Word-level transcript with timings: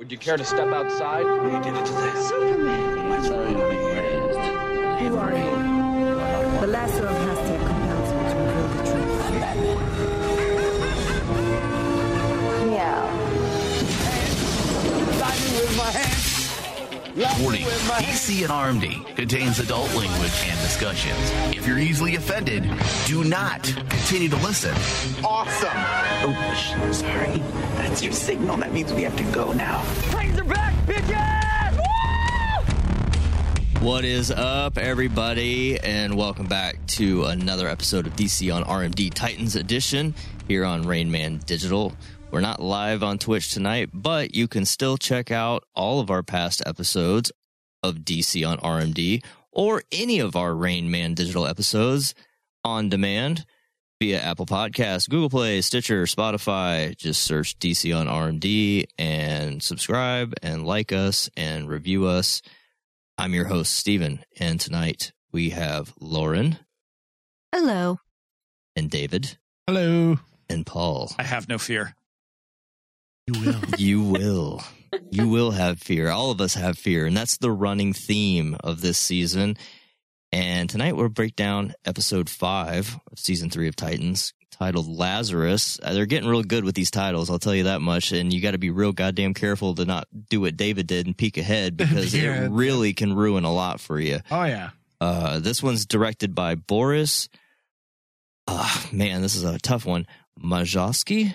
Would 0.00 0.10
you 0.10 0.16
care 0.16 0.38
to 0.38 0.44
step 0.46 0.68
outside? 0.68 1.26
You 1.26 1.60
did 1.62 1.76
it 1.76 1.84
today. 1.84 2.22
Superman. 2.22 3.22
Who 4.98 5.18
are 5.18 5.36
you? 5.36 6.60
The 6.60 6.66
lesser 6.66 7.06
of 7.06 7.16
Hestia 7.18 7.39
Warning 17.16 17.62
DC 17.64 18.42
and 18.42 18.50
RMD 18.52 19.16
contains 19.16 19.58
adult 19.58 19.92
language 19.96 20.30
and 20.46 20.60
discussions. 20.60 21.18
If 21.56 21.66
you're 21.66 21.80
easily 21.80 22.14
offended, 22.14 22.62
do 23.06 23.24
not 23.24 23.64
continue 23.88 24.28
to 24.28 24.36
listen. 24.36 24.72
Awesome. 25.24 25.70
Oh, 25.74 26.54
sh- 26.54 26.96
sorry. 26.96 27.38
That's 27.78 28.00
your 28.00 28.12
signal. 28.12 28.58
That 28.58 28.72
means 28.72 28.92
we 28.92 29.02
have 29.02 29.16
to 29.16 29.24
go 29.32 29.52
now. 29.52 29.80
What 33.80 34.04
is 34.04 34.30
up, 34.30 34.78
everybody, 34.78 35.80
and 35.80 36.16
welcome 36.16 36.46
back 36.46 36.86
to 36.88 37.24
another 37.24 37.66
episode 37.66 38.06
of 38.06 38.14
DC 38.14 38.54
on 38.54 38.62
RMD 38.62 39.12
Titans 39.12 39.56
Edition 39.56 40.14
here 40.46 40.64
on 40.64 40.82
Rain 40.82 41.10
Man 41.10 41.40
Digital. 41.44 41.92
We're 42.30 42.40
not 42.40 42.60
live 42.62 43.02
on 43.02 43.18
Twitch 43.18 43.52
tonight, 43.52 43.90
but 43.92 44.34
you 44.34 44.46
can 44.46 44.64
still 44.64 44.96
check 44.96 45.30
out 45.32 45.64
all 45.74 45.98
of 46.00 46.10
our 46.10 46.22
past 46.22 46.62
episodes 46.64 47.32
of 47.82 47.96
DC 47.96 48.48
on 48.48 48.58
RMD 48.58 49.24
or 49.50 49.82
any 49.90 50.20
of 50.20 50.36
our 50.36 50.54
Rain 50.54 50.90
Man 50.90 51.14
Digital 51.14 51.44
episodes 51.46 52.14
on 52.62 52.88
demand 52.88 53.44
via 54.00 54.20
Apple 54.20 54.46
Podcasts, 54.46 55.08
Google 55.10 55.28
Play, 55.28 55.60
Stitcher, 55.60 56.04
Spotify. 56.04 56.96
Just 56.96 57.24
search 57.24 57.58
DC 57.58 57.94
on 57.96 58.06
RMD 58.06 58.84
and 58.96 59.60
subscribe 59.60 60.32
and 60.40 60.64
like 60.64 60.92
us 60.92 61.28
and 61.36 61.68
review 61.68 62.06
us. 62.06 62.42
I'm 63.18 63.34
your 63.34 63.46
host, 63.46 63.74
Steven, 63.74 64.20
and 64.38 64.60
tonight 64.60 65.12
we 65.32 65.50
have 65.50 65.92
Lauren 66.00 66.58
Hello. 67.52 67.98
and 68.76 68.88
David 68.88 69.36
Hello. 69.66 70.18
and 70.48 70.64
Paul. 70.64 71.10
I 71.18 71.24
have 71.24 71.48
no 71.48 71.58
fear. 71.58 71.96
You 73.32 73.40
will. 73.40 73.60
you 73.78 74.02
will. 74.02 74.62
You 75.10 75.28
will 75.28 75.50
have 75.52 75.78
fear. 75.80 76.10
All 76.10 76.30
of 76.30 76.40
us 76.40 76.54
have 76.54 76.76
fear, 76.78 77.06
and 77.06 77.16
that's 77.16 77.36
the 77.38 77.50
running 77.52 77.92
theme 77.92 78.56
of 78.64 78.80
this 78.80 78.98
season. 78.98 79.56
And 80.32 80.68
tonight 80.70 80.96
we'll 80.96 81.08
break 81.08 81.36
down 81.36 81.74
episode 81.84 82.28
five 82.28 82.96
of 83.10 83.18
season 83.18 83.50
three 83.50 83.68
of 83.68 83.76
Titans, 83.76 84.32
titled 84.50 84.88
Lazarus. 84.88 85.78
Uh, 85.82 85.92
They're 85.92 86.06
getting 86.06 86.28
real 86.28 86.42
good 86.42 86.64
with 86.64 86.74
these 86.74 86.90
titles, 86.90 87.30
I'll 87.30 87.38
tell 87.40 87.54
you 87.54 87.64
that 87.64 87.80
much. 87.80 88.12
And 88.12 88.32
you 88.32 88.40
got 88.40 88.52
to 88.52 88.58
be 88.58 88.70
real 88.70 88.92
goddamn 88.92 89.34
careful 89.34 89.74
to 89.76 89.84
not 89.84 90.06
do 90.28 90.40
what 90.40 90.56
David 90.56 90.86
did 90.86 91.06
and 91.06 91.16
peek 91.16 91.36
ahead 91.36 91.76
because 91.76 92.14
Yeah. 92.14 92.44
it 92.44 92.50
really 92.50 92.92
can 92.94 93.12
ruin 93.14 93.44
a 93.44 93.52
lot 93.52 93.80
for 93.80 93.98
you. 93.98 94.18
Oh 94.30 94.44
yeah. 94.44 94.70
Uh, 95.00 95.38
this 95.40 95.62
one's 95.62 95.86
directed 95.86 96.34
by 96.34 96.54
Boris. 96.56 97.28
Uh, 98.46 98.82
man, 98.92 99.22
this 99.22 99.34
is 99.36 99.44
a 99.44 99.58
tough 99.58 99.86
one. 99.86 100.06
Majowski 100.42 101.34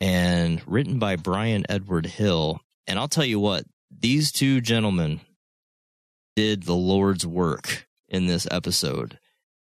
and 0.00 0.62
written 0.66 0.98
by 0.98 1.16
Bryan 1.16 1.64
Edward 1.68 2.06
Hill. 2.06 2.60
And 2.86 2.98
I'll 2.98 3.08
tell 3.08 3.24
you 3.24 3.40
what, 3.40 3.64
these 3.90 4.32
two 4.32 4.60
gentlemen 4.60 5.20
did 6.34 6.64
the 6.64 6.74
Lord's 6.74 7.26
work 7.26 7.86
in 8.08 8.26
this 8.26 8.46
episode. 8.50 9.18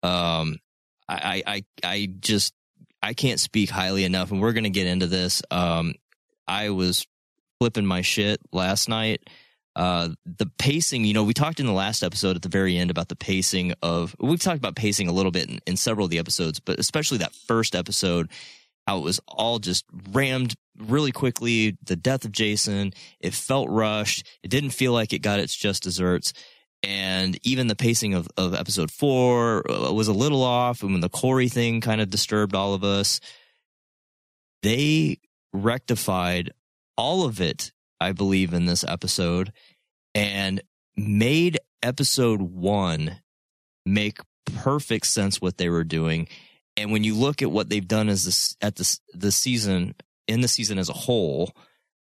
Um, 0.04 0.60
I, 1.08 1.44
I, 1.48 1.66
I, 1.84 2.10
just, 2.20 2.54
I 3.02 3.14
can't 3.14 3.40
speak 3.40 3.70
highly 3.70 4.04
enough, 4.04 4.32
and 4.32 4.42
we're 4.42 4.54
going 4.54 4.66
to 4.66 4.70
get 4.70 4.88
into 4.88 5.08
this. 5.08 5.42
Um, 5.50 5.94
I 6.48 6.70
was 6.70 7.08
flipping 7.60 7.86
my 7.86 8.02
shit 8.02 8.40
last 8.52 8.90
night 8.90 9.22
uh, 9.78 10.10
the 10.26 10.48
pacing, 10.58 11.06
you 11.06 11.14
know, 11.14 11.24
we 11.24 11.36
talked 11.36 11.60
in 11.60 11.68
the 11.68 11.72
last 11.72 12.02
episode 12.02 12.36
at 12.36 12.42
the 12.42 12.50
very 12.50 12.76
end 12.76 12.90
about 12.90 13.10
the 13.10 13.16
pacing 13.16 13.76
of, 13.84 14.16
we've 14.20 14.42
talked 14.42 14.58
about 14.58 14.76
pacing 14.76 15.08
a 15.08 15.12
little 15.12 15.32
bit 15.32 15.48
in, 15.48 15.60
in 15.68 15.78
several 15.78 16.06
of 16.06 16.10
the 16.10 16.18
episodes, 16.18 16.60
but 16.60 16.80
especially 16.80 17.20
that 17.20 17.36
first 17.46 17.76
episode, 17.76 18.28
how 18.88 18.98
it 18.98 19.04
was 19.04 19.20
all 19.28 19.60
just 19.60 19.86
rammed 20.12 20.56
really 20.80 21.12
quickly. 21.12 21.78
The 21.84 21.98
death 21.98 22.24
of 22.24 22.32
Jason, 22.32 22.94
it 23.20 23.34
felt 23.34 23.70
rushed. 23.70 24.26
It 24.42 24.48
didn't 24.48 24.70
feel 24.70 24.94
like 24.94 25.12
it 25.12 25.20
got 25.20 25.40
its 25.40 25.56
just 25.56 25.84
desserts. 25.84 26.34
And 26.84 27.38
even 27.44 27.68
the 27.68 27.76
pacing 27.76 28.14
of, 28.14 28.28
of 28.38 28.54
episode 28.54 28.90
four 28.90 29.70
uh, 29.70 29.92
was 29.92 30.08
a 30.08 30.14
little 30.14 30.44
off. 30.44 30.84
And 30.84 30.94
when 30.94 31.02
the 31.02 31.10
Corey 31.10 31.50
thing 31.50 31.82
kind 31.82 32.00
of 32.00 32.10
disturbed 32.10 32.56
all 32.56 32.74
of 32.74 32.84
us, 32.84 33.20
they 34.64 35.20
rectified 35.54 36.52
all 36.98 37.26
of 37.26 37.42
it, 37.42 37.72
I 38.00 38.14
believe, 38.14 38.54
in 38.54 38.66
this 38.66 38.84
episode 38.84 39.52
and 40.16 40.62
made 40.96 41.60
episode 41.84 42.42
one 42.42 43.22
make 43.86 44.20
perfect 44.46 45.08
sense 45.08 45.42
what 45.42 45.58
they 45.58 45.70
were 45.70 45.84
doing. 45.84 46.28
And 46.78 46.92
when 46.92 47.04
you 47.04 47.16
look 47.16 47.42
at 47.42 47.52
what 47.52 47.70
they've 47.70 47.88
done 47.88 48.08
as 48.08 48.24
this 48.26 48.56
at 48.62 48.76
this 48.76 49.00
the 49.14 49.32
season 49.32 49.96
in 50.28 50.42
the 50.42 50.48
season 50.48 50.78
as 50.78 50.90
a 50.90 50.94
whole, 50.94 51.52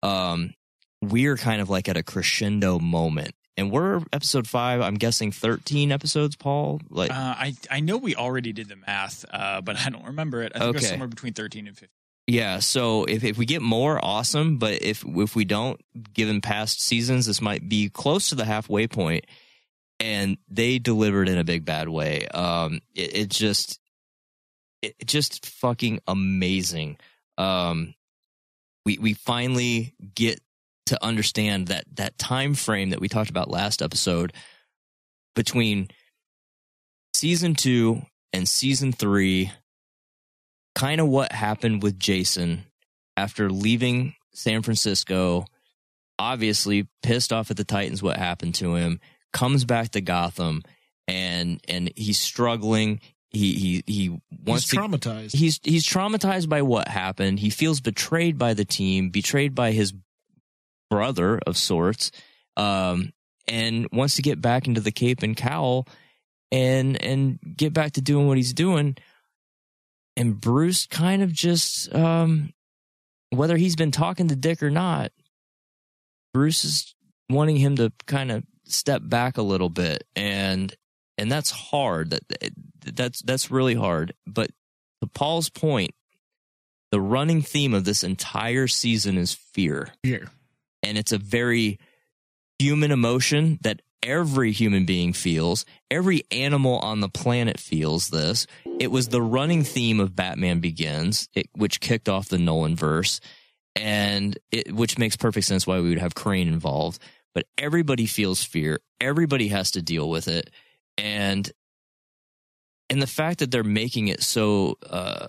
um, 0.03 0.53
we're 1.01 1.37
kind 1.37 1.61
of 1.63 1.71
like 1.71 1.89
at 1.89 1.97
a 1.97 2.03
crescendo 2.03 2.79
moment. 2.79 3.35
And 3.57 3.71
we're 3.71 4.03
episode 4.13 4.49
five. 4.49 4.81
I'm 4.81 4.97
guessing 4.97 5.31
13 5.31 5.93
episodes, 5.93 6.35
Paul. 6.35 6.81
Like, 6.91 7.13
Uh, 7.13 7.15
I 7.15 7.55
I 7.71 7.79
know 7.81 7.97
we 7.99 8.17
already 8.17 8.53
did 8.53 8.69
the 8.69 8.75
math, 8.77 9.25
uh, 9.33 9.61
but 9.61 9.77
I 9.77 9.91
don't 9.91 10.07
remember 10.07 10.43
it. 10.43 10.53
I 10.57 10.59
think 10.59 10.71
it 10.71 10.75
was 10.75 10.83
Okay. 10.85 10.91
somewhere 10.91 11.09
between 11.09 11.35
thirteen 11.35 11.69
and 11.69 11.77
fifteen. 11.77 11.91
Yeah, 12.27 12.59
so 12.61 13.05
if, 13.05 13.23
if 13.23 13.37
we 13.37 13.45
get 13.45 13.61
more, 13.63 14.03
awesome. 14.05 14.57
But 14.59 14.83
if 14.83 15.05
if 15.07 15.37
we 15.37 15.45
don't, 15.45 15.79
given 16.13 16.41
past 16.41 16.81
seasons, 16.83 17.27
this 17.27 17.41
might 17.41 17.69
be 17.69 17.91
close 17.91 18.31
to 18.31 18.35
the 18.35 18.45
halfway 18.47 18.89
point. 18.89 19.27
And 20.01 20.39
they 20.49 20.79
delivered 20.81 21.29
in 21.29 21.39
a 21.39 21.45
big 21.45 21.65
bad 21.65 21.89
way. 21.89 22.27
Um, 22.27 22.81
it, 22.95 23.17
it 23.17 23.29
just, 23.31 23.79
it 24.99 25.07
just 25.07 25.47
fucking 25.47 26.01
amazing. 26.07 26.99
Um, 27.39 27.95
we 28.85 28.99
we 28.99 29.15
finally 29.15 29.95
get 30.15 30.41
to 30.87 31.03
understand 31.03 31.69
that 31.69 31.85
that 31.95 32.19
time 32.19 32.55
frame 32.55 32.91
that 32.91 33.01
we 33.01 33.09
talked 33.09 33.31
about 33.31 33.51
last 33.51 33.83
episode 33.83 34.33
between 35.35 35.89
season 37.15 37.55
two 37.55 38.03
and 38.33 38.49
season 38.49 38.93
three 38.93 39.51
kind 40.75 41.01
of 41.01 41.09
what 41.09 41.33
happened 41.33 41.83
with 41.83 41.99
Jason 41.99 42.65
after 43.17 43.49
leaving 43.49 44.15
San 44.35 44.63
Francisco, 44.63 45.47
obviously 46.19 46.89
pissed 47.03 47.33
off 47.33 47.51
at 47.51 47.57
the 47.57 47.65
Titans 47.65 48.03
what 48.03 48.17
happened 48.17 48.57
to 48.57 48.75
him, 48.75 49.01
comes 49.33 49.65
back 49.65 49.91
to 49.91 50.01
Gotham 50.01 50.63
and 51.07 51.61
and 51.69 51.93
he's 51.97 52.19
struggling. 52.19 53.01
He 53.35 53.55
he 53.55 53.83
he 53.87 54.09
wants 54.47 54.71
He's 54.71 54.71
to 54.71 54.77
traumatized. 54.77 55.35
he's 55.35 55.61
he's 55.63 55.85
traumatized 55.85 56.49
by 56.49 56.63
what 56.63 56.87
happened. 56.89 57.41
He 57.41 57.51
feels 57.51 57.81
betrayed 57.81 58.39
by 58.39 58.55
the 58.55 58.65
team, 58.65 59.11
betrayed 59.11 59.55
by 59.55 59.73
his 59.73 59.93
brother 60.89 61.41
of 61.47 61.57
sorts, 61.57 62.13
um, 62.57 63.13
and 63.49 63.89
wants 63.93 64.17
to 64.17 64.23
get 64.23 64.41
back 64.41 64.69
into 64.69 64.81
the 64.81 64.93
cape 64.93 65.23
and 65.23 65.37
cowl 65.37 65.89
and 66.53 67.03
and 67.03 67.41
get 67.57 67.73
back 67.73 67.93
to 67.93 68.01
doing 68.01 68.29
what 68.29 68.37
he's 68.37 68.53
doing. 68.55 68.97
And 70.17 70.41
Bruce 70.41 70.87
kind 70.87 71.23
of 71.23 71.33
just 71.33 71.93
um, 71.93 72.53
whether 73.31 73.57
he's 73.57 73.75
been 73.75 73.91
talking 73.91 74.29
to 74.29 74.37
Dick 74.37 74.63
or 74.63 74.71
not, 74.71 75.11
Bruce 76.33 76.65
is 76.65 76.95
wanting 77.29 77.57
him 77.57 77.75
to 77.77 77.93
kind 78.07 78.31
of 78.31 78.45
step 78.65 79.03
back 79.05 79.37
a 79.39 79.43
little 79.43 79.69
bit 79.69 80.05
and 80.15 80.75
and 81.19 81.31
that's 81.31 81.51
hard 81.51 82.11
that 82.11 82.23
that's 82.85 83.23
that's 83.23 83.51
really 83.51 83.75
hard 83.75 84.15
but 84.27 84.51
to 85.01 85.09
Paul's 85.09 85.51
point 85.51 85.93
the 86.91 87.01
running 87.01 87.43
theme 87.43 87.75
of 87.75 87.85
this 87.85 88.05
entire 88.05 88.69
season 88.69 89.19
is 89.19 89.35
fear. 89.35 89.89
Fear. 90.05 90.29
and 90.83 90.97
it's 90.97 91.11
a 91.11 91.19
very 91.19 91.81
human 92.61 92.93
emotion 92.93 93.59
that 93.63 93.83
every 94.01 94.53
human 94.53 94.85
being 94.85 95.13
feels 95.13 95.65
every 95.91 96.23
animal 96.31 96.79
on 96.79 97.01
the 97.01 97.09
planet 97.09 97.59
feels 97.59 98.11
this. 98.11 98.47
It 98.79 98.93
was 98.93 99.09
the 99.09 99.23
running 99.23 99.65
theme 99.65 99.99
of 99.99 100.15
Batman 100.15 100.61
Begins 100.61 101.29
it, 101.35 101.47
which 101.55 101.81
kicked 101.81 102.09
off 102.09 102.29
the 102.29 102.39
Nolan 102.39 102.77
verse 102.77 103.21
and 103.75 104.39
it, 104.53 104.73
which 104.73 104.99
makes 104.99 105.17
perfect 105.17 105.47
sense 105.47 105.67
why 105.67 105.81
we 105.81 105.89
would 105.89 105.99
have 105.99 106.15
Crane 106.15 106.49
involved. 106.49 107.01
But 107.35 107.47
everybody 107.59 108.07
feels 108.07 108.45
fear. 108.45 108.79
Everybody 109.01 109.49
has 109.49 109.73
to 109.73 109.83
deal 109.83 110.09
with 110.09 110.29
it. 110.29 110.51
And 110.97 111.51
and 112.91 113.01
the 113.01 113.07
fact 113.07 113.39
that 113.41 113.51
they're 113.51 113.65
making 113.65 114.09
it 114.09 114.23
so 114.23 114.79
uh 114.89 115.29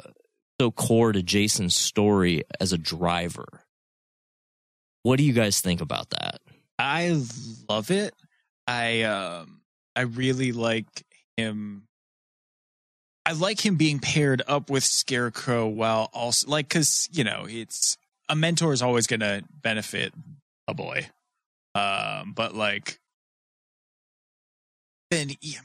so 0.59 0.71
core 0.71 1.11
to 1.11 1.21
Jason's 1.21 1.75
story 1.75 2.43
as 2.59 2.73
a 2.73 2.77
driver 2.77 3.47
what 5.03 5.17
do 5.17 5.23
you 5.23 5.33
guys 5.33 5.59
think 5.59 5.81
about 5.81 6.09
that 6.11 6.39
I 6.77 7.15
love 7.69 7.91
it. 7.91 8.13
I 8.67 9.03
um 9.03 9.61
I 9.95 10.01
really 10.01 10.51
like 10.51 11.05
him. 11.37 11.87
I 13.25 13.31
like 13.31 13.65
him 13.65 13.75
being 13.75 13.99
paired 13.99 14.43
up 14.47 14.69
with 14.69 14.83
Scarecrow 14.83 15.67
while 15.67 16.09
also 16.13 16.49
like 16.49 16.67
because 16.67 17.07
you 17.11 17.23
know 17.23 17.45
it's 17.47 17.97
a 18.29 18.35
mentor 18.35 18.73
is 18.73 18.81
always 18.81 19.07
going 19.07 19.21
to 19.21 19.43
benefit 19.61 20.13
a 20.67 20.73
boy. 20.73 21.07
Um, 21.75 22.33
but 22.35 22.55
like, 22.55 22.99
then 25.11 25.29
he, 25.39 25.57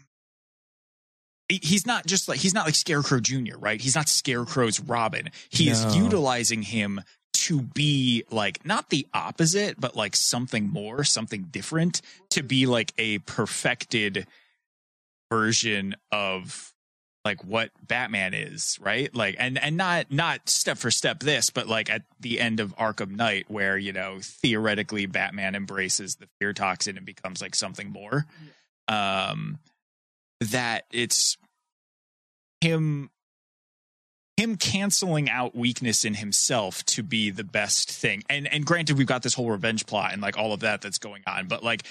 he's 1.51 1.87
not 1.87 2.07
just 2.07 2.29
like 2.29 2.39
he's 2.39 2.55
not 2.55 2.67
like 2.67 2.75
Scarecrow 2.75 3.21
Junior, 3.21 3.59
right? 3.59 3.81
He's 3.81 3.95
not 3.95 4.09
Scarecrow's 4.09 4.81
Robin. 4.81 5.31
He 5.49 5.69
is 5.69 5.97
utilizing 5.97 6.63
him 6.63 7.03
to 7.33 7.63
be 7.63 8.25
like 8.31 8.65
not 8.65 8.91
the 8.91 9.07
opposite, 9.15 9.81
but 9.81 9.97
like 9.97 10.17
something 10.17 10.69
more, 10.69 11.05
something 11.05 11.49
different, 11.51 12.03
to 12.31 12.43
be 12.43 12.67
like 12.67 12.93
a 12.99 13.19
perfected 13.19 14.27
version 15.31 15.97
of 16.13 16.73
like 17.25 17.45
what 17.45 17.71
Batman 17.87 18.35
is, 18.35 18.79
right? 18.81 19.15
Like 19.15 19.37
and 19.39 19.59
and 19.59 19.77
not 19.77 20.11
not 20.11 20.49
step 20.49 20.79
for 20.79 20.91
step 20.91 21.21
this, 21.21 21.51
but 21.51 21.67
like 21.67 21.91
at 21.91 22.03
the 22.19 22.41
end 22.41 22.61
of 22.61 22.75
Arkham 22.77 23.11
Knight 23.13 23.51
where, 23.51 23.77
you 23.77 23.93
know, 23.93 24.19
theoretically 24.23 25.07
Batman 25.07 25.55
embraces 25.55 26.17
the 26.17 26.29
fear 26.39 26.53
toxin 26.53 26.97
and 26.97 27.05
becomes 27.05 27.43
like 27.43 27.55
something 27.55 27.91
more. 27.91 28.27
Um 28.89 29.59
that 30.41 30.85
it's 30.91 31.37
him 32.61 33.11
him 34.37 34.57
canceling 34.57 35.29
out 35.29 35.55
weakness 35.55 36.05
in 36.05 36.15
himself 36.15 36.83
to 36.87 37.03
be 37.03 37.31
the 37.31 37.45
best 37.45 37.91
thing. 37.91 38.23
And 38.31 38.47
and 38.53 38.65
granted 38.65 38.97
we've 38.97 39.07
got 39.07 39.23
this 39.23 39.35
whole 39.35 39.51
revenge 39.51 39.87
plot 39.87 40.13
and 40.13 40.23
like 40.23 40.39
all 40.39 40.53
of 40.53 40.61
that 40.61 40.81
that's 40.81 40.99
going 40.99 41.23
on, 41.27 41.47
but 41.47 41.63
like 41.63 41.83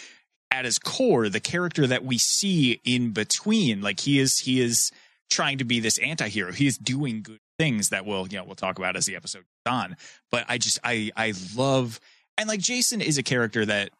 at 0.51 0.65
his 0.65 0.79
core, 0.79 1.29
the 1.29 1.39
character 1.39 1.85
that 1.85 2.03
we 2.03 2.17
see 2.17 2.81
in 2.83 3.11
between, 3.11 3.81
like 3.81 3.99
he 3.99 4.19
is 4.19 4.39
he 4.39 4.61
is 4.61 4.91
trying 5.29 5.59
to 5.59 5.63
be 5.63 5.79
this 5.79 5.99
anti-hero. 5.99 6.51
He 6.51 6.65
is 6.65 6.77
doing 6.77 7.21
good 7.21 7.39
things 7.59 7.89
that 7.89 8.05
we'll, 8.05 8.27
you 8.27 8.37
know, 8.37 8.45
we'll 8.45 8.55
talk 8.55 8.79
about 8.79 8.95
as 8.95 9.05
the 9.05 9.15
episode 9.15 9.43
goes 9.65 9.73
on. 9.73 9.95
But 10.31 10.45
I 10.49 10.57
just 10.57 10.79
I 10.83 11.11
I 11.15 11.33
love 11.55 11.99
and 12.37 12.47
like 12.47 12.61
Jason 12.61 13.01
is 13.01 13.19
a 13.19 13.23
character 13.23 13.65
that 13.65 13.91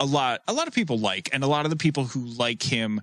a 0.00 0.06
lot 0.06 0.40
a 0.48 0.52
lot 0.52 0.66
of 0.66 0.74
people 0.74 0.98
like 0.98 1.28
and 1.32 1.44
a 1.44 1.46
lot 1.46 1.66
of 1.66 1.70
the 1.70 1.76
people 1.76 2.04
who 2.04 2.24
like 2.24 2.62
him 2.62 3.00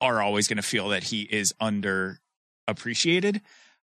are 0.00 0.20
always 0.20 0.48
going 0.48 0.56
to 0.56 0.62
feel 0.62 0.88
that 0.90 1.04
he 1.04 1.22
is 1.22 1.54
underappreciated. 1.60 3.40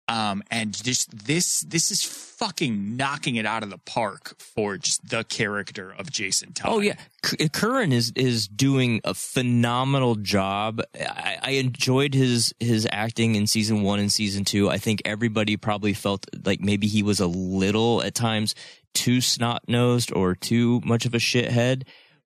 Um, 0.08 0.42
and 0.50 0.74
just 0.74 1.26
this, 1.26 1.62
this 1.62 1.92
is 1.92 2.04
fucking 2.04 2.98
knocking 2.98 3.36
it 3.36 3.46
out 3.46 3.62
of 3.62 3.70
the 3.70 3.78
park 3.78 4.34
for 4.40 4.76
just 4.78 5.08
the 5.08 5.24
character 5.24 5.94
of 6.00 6.10
Jason 6.10 6.54
Todd. 6.54 6.72
Oh 6.74 6.80
yeah, 6.80 6.96
K- 7.22 7.48
Curran 7.50 7.92
is 7.92 8.12
is 8.16 8.48
doing 8.48 9.02
a 9.04 9.14
phenomenal 9.14 10.16
job. 10.16 10.82
I, 10.96 11.38
I 11.42 11.52
enjoyed 11.52 12.16
his 12.16 12.56
his 12.60 12.88
acting 12.92 13.36
in 13.36 13.46
season 13.46 13.84
one 13.84 14.00
and 14.00 14.12
season 14.12 14.46
two. 14.46 14.68
I 14.68 14.80
think 14.80 15.04
everybody 15.06 15.58
probably 15.58 15.94
felt 15.94 16.26
like 16.44 16.60
maybe 16.60 16.88
he 16.88 17.04
was 17.04 17.20
a 17.20 17.28
little 17.28 18.02
at 18.02 18.16
times 18.16 18.56
too 18.96 19.22
snot 19.22 19.64
nosed 19.68 20.12
or 20.12 20.34
too 20.34 20.82
much 20.84 21.06
of 21.06 21.14
a 21.14 21.20
shithead, 21.20 21.84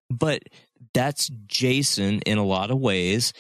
but 0.10 0.44
that's 0.94 1.28
Jason 1.48 2.20
in 2.22 2.38
a 2.38 2.46
lot 2.46 2.72
of 2.72 2.78
ways. 2.80 3.34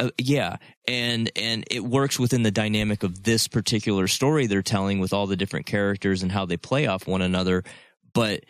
Uh, 0.00 0.10
yeah, 0.18 0.56
and 0.88 1.30
and 1.36 1.64
it 1.70 1.84
works 1.84 2.18
within 2.18 2.42
the 2.42 2.50
dynamic 2.50 3.04
of 3.04 3.22
this 3.22 3.46
particular 3.46 4.08
story 4.08 4.46
they're 4.46 4.62
telling 4.62 4.98
with 4.98 5.12
all 5.12 5.26
the 5.26 5.36
different 5.36 5.66
characters 5.66 6.22
and 6.22 6.32
how 6.32 6.44
they 6.44 6.56
play 6.56 6.86
off 6.86 7.06
one 7.06 7.22
another. 7.22 7.62
But 8.12 8.44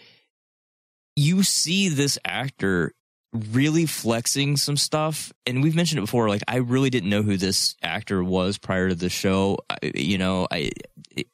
you 1.16 1.42
see 1.42 1.88
this 1.90 2.18
actor 2.24 2.94
really 3.34 3.84
flexing 3.84 4.56
some 4.56 4.78
stuff, 4.78 5.32
and 5.46 5.62
we've 5.62 5.76
mentioned 5.76 5.98
it 5.98 6.02
before. 6.02 6.30
Like 6.30 6.42
I 6.48 6.56
really 6.56 6.88
didn't 6.88 7.10
know 7.10 7.22
who 7.22 7.36
this 7.36 7.76
actor 7.82 8.24
was 8.24 8.56
prior 8.56 8.88
to 8.88 8.94
the 8.94 9.10
show. 9.10 9.58
I, 9.68 9.92
you 9.94 10.16
know, 10.16 10.48
I 10.50 10.70
it, 11.14 11.26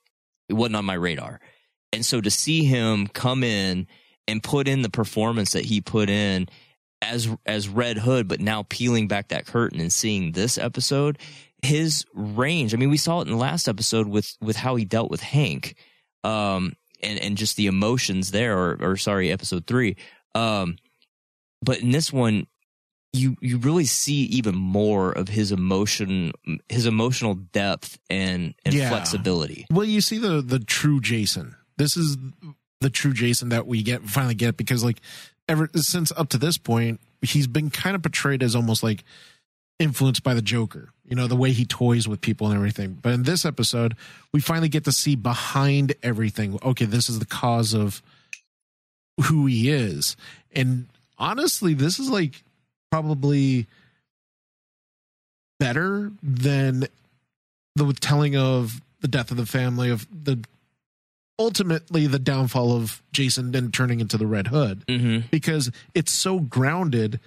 it 0.49 0.55
wasn't 0.55 0.77
on 0.77 0.85
my 0.85 0.95
radar, 0.95 1.41
and 1.93 2.05
so 2.05 2.21
to 2.21 2.31
see 2.31 2.65
him 2.65 3.07
come 3.07 3.45
in 3.45 3.87
and 4.27 4.43
put 4.43 4.67
in 4.67 4.83
the 4.83 4.91
performance 4.91 5.53
that 5.53 5.65
he 5.65 5.81
put 5.81 6.11
in 6.11 6.49
as 7.03 7.29
as 7.47 7.69
Red 7.69 7.99
Hood, 7.99 8.29
but 8.29 8.41
now 8.41 8.65
peeling 8.69 9.09
back 9.09 9.29
that 9.29 9.47
curtain 9.47 9.81
and 9.81 9.93
seeing 9.93 10.33
this 10.33 10.59
episode, 10.59 11.19
his 11.63 12.05
range. 12.15 12.75
I 12.75 12.77
mean, 12.77 12.91
we 12.91 12.97
saw 12.97 13.21
it 13.21 13.27
in 13.27 13.31
the 13.33 13.37
last 13.39 13.69
episode 13.69 14.07
with 14.09 14.37
with 14.41 14.57
how 14.57 14.77
he 14.77 14.85
dealt 14.85 15.11
with 15.11 15.21
Hank, 15.23 15.77
um, 16.25 16.75
and 17.03 17.19
and 17.19 17.37
just 17.37 17.57
the 17.57 17.67
emotions 17.67 18.31
there, 18.31 18.57
or, 18.59 18.79
or 18.81 18.97
sorry, 18.97 19.31
episode 19.33 19.67
three. 19.67 19.97
Um, 20.35 20.77
but 21.63 21.81
in 21.81 21.91
this 21.91 22.13
one, 22.13 22.47
you 23.13 23.37
you 23.41 23.59
really 23.59 23.85
see 23.87 24.23
even 24.25 24.55
more 24.55 25.11
of 25.13 25.29
his 25.29 25.53
emotion, 25.53 26.33
his 26.69 26.87
emotional 26.87 27.35
depth 27.35 27.99
and 28.09 28.55
and 28.65 28.75
Yeah. 28.75 28.89
flexibility. 28.91 29.67
Well, 29.71 29.85
you 29.85 30.01
see 30.01 30.19
the 30.19 30.41
the 30.43 30.59
true 30.61 31.01
Jason. 31.01 31.57
This 31.77 31.97
is 31.97 32.17
the 32.81 32.91
true 32.91 33.13
Jason 33.13 33.49
that 33.51 33.67
we 33.67 33.83
get 33.83 34.03
finally 34.05 34.35
get 34.35 34.57
because 34.57 34.85
like 34.85 35.01
ever 35.51 35.69
since 35.75 36.13
up 36.17 36.29
to 36.31 36.39
this 36.39 36.57
point, 36.57 37.01
he's 37.21 37.49
been 37.49 37.71
kind 37.71 37.97
of 37.97 38.03
portrayed 38.03 38.43
as 38.43 38.55
almost 38.55 38.83
like 38.83 39.03
influenced 39.81 40.23
by 40.23 40.33
the 40.33 40.41
Joker. 40.41 40.91
You 41.05 41.17
know, 41.17 41.27
the 41.27 41.37
way 41.37 41.51
he 41.51 41.65
toys 41.65 42.07
with 42.07 42.21
people 42.21 42.47
and 42.47 42.57
everything. 42.57 42.97
But 43.03 43.13
in 43.15 43.25
this 43.25 43.45
episode, 43.45 43.97
we 44.33 44.41
finally 44.41 44.69
get 44.69 44.85
to 44.85 44.93
see 44.93 45.17
behind 45.17 45.95
everything. 46.05 46.57
Okay, 46.63 46.85
this 46.85 47.09
is 47.09 47.19
the 47.19 47.27
cause 47.27 47.75
of 47.75 48.01
who 49.25 49.47
he 49.47 49.71
is. 49.71 50.17
And 50.53 50.87
honestly, 51.19 51.75
this 51.75 51.99
is 51.99 52.09
like 52.09 52.45
probably 52.93 53.67
better 55.59 56.13
than 56.23 56.87
the 57.75 57.93
telling 58.01 58.37
of 58.37 58.81
the 59.01 59.09
death 59.09 59.33
of 59.33 59.37
the 59.37 59.47
family 59.47 59.91
of 59.91 60.07
the 60.13 60.39
ultimately 61.41 62.07
the 62.07 62.19
downfall 62.21 62.73
of 62.77 63.03
Jason 63.13 63.51
then 63.51 63.73
turning 63.73 63.99
into 63.99 64.17
the 64.17 64.27
Red 64.27 64.47
Hood 64.47 64.85
Mm-hmm. 64.87 65.27
because 65.31 65.73
it's 65.95 66.13
so 66.13 66.39
grounded 66.39 67.19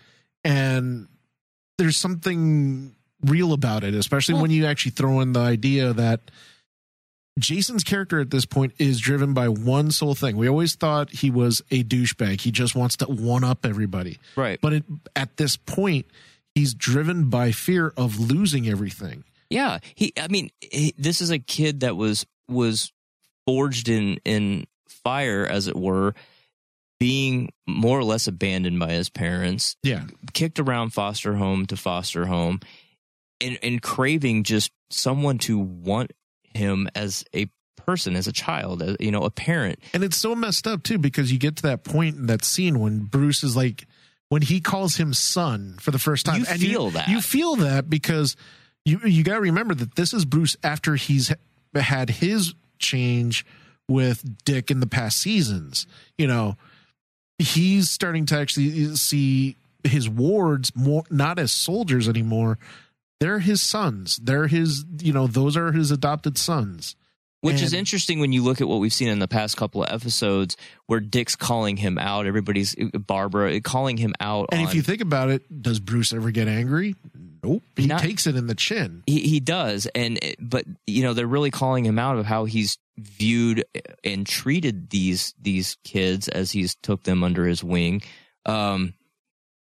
and 0.46 1.08
there's 1.78 1.98
something 1.98 2.96
real 3.26 3.52
about 3.52 3.84
it, 3.84 3.94
especially 3.96 4.36
when 4.36 4.52
you 4.52 4.66
actually 4.68 4.92
throw 4.92 5.20
in 5.22 5.34
the 5.34 5.40
idea 5.40 5.92
that 5.94 6.22
Jason's 7.40 7.84
character 7.84 8.20
at 8.20 8.30
this 8.30 8.46
point 8.46 8.74
is 8.78 9.00
driven 9.00 9.34
by 9.34 9.50
one 9.50 9.90
sole 9.90 10.14
thing. 10.14 10.38
We 10.38 10.48
always 10.48 10.76
thought 10.76 11.10
he 11.10 11.32
was 11.32 11.64
a 11.72 11.84
douchebag. 11.84 12.42
He 12.42 12.52
just 12.52 12.76
wants 12.76 12.98
to 12.98 13.06
one 13.06 13.44
up 13.44 13.66
everybody. 13.66 14.20
Right. 14.36 14.60
But 14.62 14.74
it, 14.74 14.84
at 15.16 15.36
this 15.38 15.58
point, 15.58 16.06
he's 16.54 16.76
driven 16.76 17.30
by 17.32 17.52
fear 17.52 17.92
of 17.98 18.20
losing 18.20 18.70
everything. 18.70 19.24
Yeah, 19.50 19.80
he. 19.96 20.14
I 20.20 20.28
mean, 20.28 20.52
he, 20.62 20.94
this 20.98 21.22
is 21.22 21.32
a 21.32 21.40
kid 21.40 21.80
that 21.80 21.96
was 21.98 22.26
was 22.48 22.93
forged 23.46 23.90
in 23.90 24.20
in 24.26 24.66
fire, 24.88 25.46
as 25.46 25.68
it 25.68 25.76
were, 25.76 26.14
being 27.00 27.52
more 27.68 28.00
or 28.00 28.04
less 28.04 28.28
abandoned 28.28 28.80
by 28.80 28.92
his 28.92 29.10
parents, 29.10 29.76
Yeah. 29.84 30.06
kicked 30.34 30.60
around 30.60 30.92
foster 30.92 31.36
home 31.36 31.66
to 31.68 31.76
foster 31.78 32.26
home, 32.26 32.60
and 33.42 33.58
and 33.62 33.82
craving 33.82 34.44
just 34.44 34.72
someone 34.90 35.38
to 35.40 35.58
want 35.60 36.12
him 36.54 36.88
as 36.96 37.26
a 37.36 37.48
person, 37.86 38.16
as 38.16 38.28
a 38.28 38.32
child, 38.32 38.82
as 38.82 38.96
you 39.00 39.12
know, 39.12 39.24
a 39.24 39.30
parent. 39.32 39.80
And 39.94 40.04
it's 40.04 40.16
so 40.16 40.36
messed 40.36 40.68
up 40.68 40.84
too 40.84 40.98
because 40.98 41.32
you 41.32 41.40
get 41.40 41.58
to 41.58 41.64
that 41.64 41.84
point 41.84 42.16
in 42.16 42.28
that 42.28 42.46
scene 42.46 42.80
when 42.80 43.00
Bruce 43.02 43.44
is 43.44 43.56
like 43.58 43.86
when 44.30 44.42
he 44.42 44.62
calls 44.62 44.96
him 44.96 45.14
son 45.14 45.76
for 45.82 45.92
the 45.92 46.00
first 46.00 46.26
time. 46.26 46.40
You 46.40 46.46
and 46.48 46.62
feel 46.62 46.90
that. 46.92 47.08
You 47.10 47.20
feel 47.22 47.56
that 47.58 47.90
because 47.90 48.38
you 48.86 49.00
you 49.04 49.24
got 49.24 49.34
to 49.36 49.42
remember 49.42 49.74
that 49.76 49.96
this 49.96 50.14
is 50.14 50.24
Bruce 50.24 50.56
after 50.64 50.96
he's 50.96 51.34
had 51.76 52.10
his 52.10 52.54
change 52.84 53.46
with 53.88 54.44
Dick 54.46 54.70
in 54.70 54.80
the 54.80 54.88
past 54.88 55.20
seasons. 55.20 55.88
You 56.18 56.28
know, 56.28 56.58
he's 57.38 57.90
starting 57.90 58.26
to 58.28 58.38
actually 58.38 58.96
see 58.96 59.56
his 59.84 60.08
wards 60.10 60.76
more 60.76 61.04
not 61.10 61.40
as 61.40 61.52
soldiers 61.52 62.08
anymore. 62.08 62.58
They're 63.20 63.40
his 63.40 63.62
sons. 63.62 64.18
They're 64.18 64.48
his, 64.48 64.86
you 65.00 65.14
know, 65.14 65.28
those 65.28 65.56
are 65.56 65.72
his 65.72 65.92
adopted 65.92 66.38
sons. 66.38 66.96
Which 67.42 67.62
is 67.62 67.74
interesting 67.74 68.22
when 68.22 68.32
you 68.32 68.42
look 68.42 68.62
at 68.62 68.70
what 68.70 68.80
we've 68.80 68.94
seen 68.94 69.10
in 69.10 69.20
the 69.20 69.28
past 69.28 69.58
couple 69.58 69.84
of 69.84 69.94
episodes, 69.94 70.56
where 70.86 71.02
Dick's 71.02 71.36
calling 71.36 71.76
him 71.76 71.98
out. 71.98 72.26
Everybody's 72.26 72.74
Barbara 72.94 73.60
calling 73.60 73.98
him 73.98 74.14
out. 74.22 74.48
And 74.54 74.62
on, 74.62 74.68
if 74.68 74.74
you 74.74 74.82
think 74.82 75.02
about 75.02 75.30
it, 75.30 75.62
does 75.62 75.82
Bruce 75.82 76.14
ever 76.14 76.32
get 76.32 76.48
angry? 76.48 76.96
Nope. 77.44 77.64
He 77.76 77.88
Not- 77.88 78.00
takes 78.02 78.26
it 78.28 78.36
in 78.36 78.48
the 78.48 78.56
chin. 78.56 79.04
he, 79.06 79.20
he 79.22 79.40
does 79.40 79.86
and 79.96 80.18
it- 80.24 80.38
but 80.40 80.66
you 80.88 81.04
know 81.04 81.14
they're 81.14 81.28
really 81.28 81.52
calling 81.52 81.86
him 81.86 82.00
out 82.00 82.18
of 82.18 82.26
how 82.26 82.46
he's 82.46 82.78
viewed 82.98 83.64
and 84.04 84.26
treated 84.26 84.90
these 84.92 85.34
these 85.42 85.78
kids 85.84 86.28
as 86.30 86.52
he's 86.52 86.76
took 86.76 87.04
them 87.04 87.24
under 87.24 87.46
his 87.48 87.64
wing 87.64 88.02
um 88.46 88.94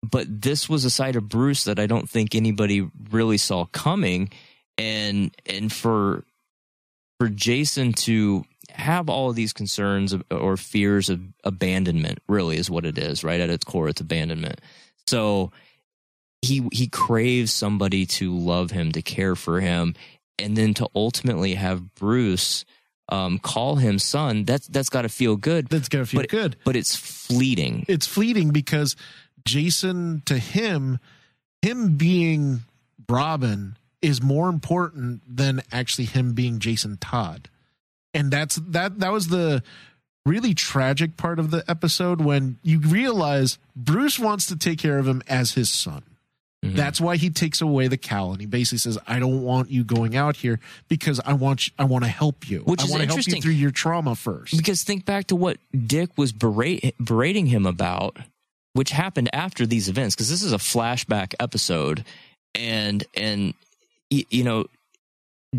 but 0.04 0.26
this 0.42 0.68
was 0.68 0.84
a 0.84 0.90
side 0.90 1.16
of 1.16 1.30
Bruce 1.30 1.66
that 1.66 1.78
I 1.80 1.86
don't 1.86 2.10
think 2.10 2.34
anybody 2.34 2.90
really 3.12 3.38
saw 3.38 3.66
coming 3.66 4.32
and 4.78 5.36
and 5.46 5.72
for 5.72 6.24
for 7.20 7.30
Jason 7.30 7.94
to 7.94 8.44
have 8.72 9.10
all 9.10 9.30
of 9.30 9.36
these 9.36 9.54
concerns 9.54 10.16
or 10.32 10.58
fears 10.58 11.10
of 11.10 11.22
abandonment 11.44 12.18
really 12.28 12.58
is 12.58 12.70
what 12.70 12.86
it 12.86 12.98
is 12.98 13.24
right 13.24 13.40
at 13.40 13.50
its 13.52 13.64
core 13.64 13.90
it's 13.90 14.02
abandonment 14.02 14.60
so 15.06 15.52
he 16.42 16.68
he 16.72 16.88
craves 16.88 17.54
somebody 17.54 18.06
to 18.06 18.36
love 18.36 18.72
him 18.72 18.92
to 18.94 19.02
care 19.02 19.36
for 19.36 19.62
him 19.62 19.96
and 20.40 20.58
then 20.58 20.74
to 20.76 20.88
ultimately 20.96 21.56
have 21.56 21.94
Bruce 21.96 22.66
um, 23.10 23.40
call 23.40 23.76
him 23.76 24.00
son, 24.00 24.46
that's 24.46 24.68
that's 24.68 24.90
got 24.90 25.02
to 25.04 25.10
feel 25.10 25.36
good. 25.36 25.68
That's 25.68 25.90
gotta 25.90 26.06
feel 26.06 26.22
but, 26.22 26.30
good. 26.30 26.56
but 26.64 26.76
it's 26.76 26.96
fleeting. 26.96 27.86
it's 27.88 28.08
fleeting 28.08 28.52
because 28.52 28.96
Jason 29.46 30.24
to 30.26 30.38
him, 30.38 31.00
him 31.62 31.98
being 31.98 32.62
Robin 33.10 33.76
is 34.02 34.22
more 34.22 34.50
important 34.50 35.22
than 35.28 35.62
actually 35.72 36.06
him 36.06 36.34
being 36.34 36.60
Jason 36.60 36.98
Todd. 36.98 37.50
And 38.14 38.32
that's 38.32 38.56
that 38.56 39.00
that 39.00 39.12
was 39.12 39.28
the 39.28 39.62
really 40.26 40.54
tragic 40.54 41.18
part 41.18 41.40
of 41.40 41.52
the 41.52 41.64
episode 41.68 42.22
when 42.22 42.60
you 42.64 42.80
realize 42.80 43.58
Bruce 43.76 44.20
wants 44.20 44.46
to 44.48 44.56
take 44.56 44.80
care 44.80 44.98
of 44.98 45.08
him 45.08 45.22
as 45.28 45.54
his 45.54 45.70
son. 45.70 46.04
Mhm. 46.72 46.76
That's 46.76 47.00
why 47.02 47.18
he 47.18 47.30
takes 47.30 47.62
away 47.62 47.88
the 47.88 47.98
cowl 47.98 48.32
and 48.32 48.42
he 48.42 48.48
basically 48.48 48.78
says, 48.80 48.98
"I 49.08 49.20
don't 49.20 49.42
want 49.42 49.70
you 49.70 49.84
going 49.84 50.16
out 50.16 50.38
here 50.38 50.60
because 50.88 51.20
I 51.26 51.34
want 51.34 51.68
you, 51.68 51.74
I 51.80 51.84
want 51.86 52.04
to 52.04 52.10
help 52.10 52.50
you. 52.50 52.60
Which 52.62 52.82
I 52.82 52.86
is 52.86 52.92
want 52.92 53.02
to 53.02 53.08
help 53.08 53.28
you 53.28 53.42
through 53.42 53.52
your 53.54 53.72
trauma 53.72 54.16
first. 54.16 54.56
Because 54.56 54.84
think 54.84 55.06
back 55.06 55.28
to 55.28 55.36
what 55.36 55.58
Dick 55.88 56.18
was 56.18 56.32
berate, 56.32 56.94
berating 57.04 57.48
him 57.48 57.66
about, 57.66 58.18
which 58.74 58.92
happened 58.92 59.30
after 59.34 59.66
these 59.66 59.90
events. 59.90 60.16
Because 60.16 60.30
this 60.30 60.42
is 60.42 60.54
a 60.54 60.58
flashback 60.58 61.34
episode, 61.40 62.04
and 62.56 63.04
and 63.16 63.54
you 64.10 64.44
know, 64.44 64.66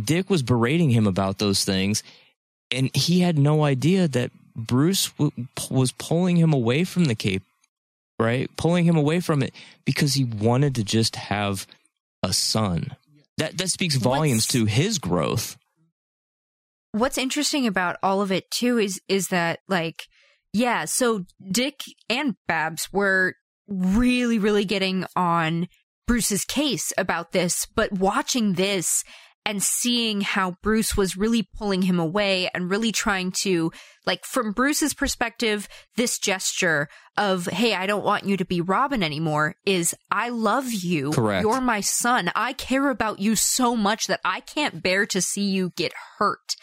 Dick 0.04 0.28
was 0.30 0.42
berating 0.42 0.90
him 0.90 1.06
about 1.06 1.38
those 1.38 1.64
things, 1.64 2.02
and 2.70 2.94
he 2.94 3.20
had 3.20 3.38
no 3.38 3.64
idea 3.64 4.08
that 4.08 4.30
Bruce 4.54 5.08
w- 5.18 5.46
was 5.70 5.92
pulling 5.92 6.36
him 6.36 6.52
away 6.52 6.84
from 6.84 7.06
the 7.06 7.14
cape, 7.14 7.42
right? 8.22 8.48
Pulling 8.56 8.84
him 8.84 8.96
away 8.96 9.20
from 9.20 9.42
it 9.42 9.52
because 9.84 10.14
he 10.14 10.24
wanted 10.24 10.74
to 10.76 10.84
just 10.84 11.16
have 11.16 11.66
a 12.22 12.32
son. 12.32 12.96
That 13.38 13.58
that 13.58 13.68
speaks 13.68 13.96
volumes 13.96 14.44
What's- 14.44 14.52
to 14.52 14.64
his 14.66 14.98
growth. 14.98 15.56
what's 16.92 17.18
interesting 17.18 17.66
about 17.66 17.96
all 18.02 18.20
of 18.20 18.30
it 18.30 18.50
too 18.50 18.78
is 18.78 19.00
is 19.08 19.28
that 19.28 19.60
like 19.68 20.02
yeah 20.52 20.84
so 20.84 21.24
dick 21.50 21.80
and 22.10 22.36
babs 22.46 22.88
were 22.92 23.34
really 23.66 24.38
really 24.38 24.64
getting 24.66 25.04
on 25.16 25.66
bruce's 26.06 26.44
case 26.44 26.92
about 26.98 27.32
this 27.32 27.66
but 27.74 27.90
watching 27.92 28.54
this 28.54 29.04
and 29.44 29.62
seeing 29.62 30.20
how 30.20 30.56
bruce 30.62 30.96
was 30.96 31.16
really 31.16 31.48
pulling 31.56 31.82
him 31.82 31.98
away 31.98 32.48
and 32.54 32.70
really 32.70 32.92
trying 32.92 33.30
to 33.30 33.72
like 34.06 34.24
from 34.24 34.52
bruce's 34.52 34.94
perspective 34.94 35.68
this 35.96 36.18
gesture 36.18 36.88
of 37.16 37.46
hey 37.46 37.74
i 37.74 37.86
don't 37.86 38.04
want 38.04 38.24
you 38.24 38.36
to 38.36 38.44
be 38.44 38.60
robin 38.60 39.02
anymore 39.02 39.54
is 39.66 39.94
i 40.10 40.28
love 40.28 40.72
you. 40.72 41.10
Correct. 41.10 41.42
you're 41.42 41.60
my 41.60 41.80
son. 41.80 42.30
I 42.34 42.52
care 42.52 42.88
about 42.88 43.18
you 43.18 43.36
so 43.36 43.76
much 43.76 44.06
that 44.06 44.20
i 44.24 44.40
can't 44.40 44.82
bear 44.82 45.06
to 45.06 45.20
see 45.20 45.44
you 45.44 45.72
get 45.76 45.92
hurt 46.18 46.56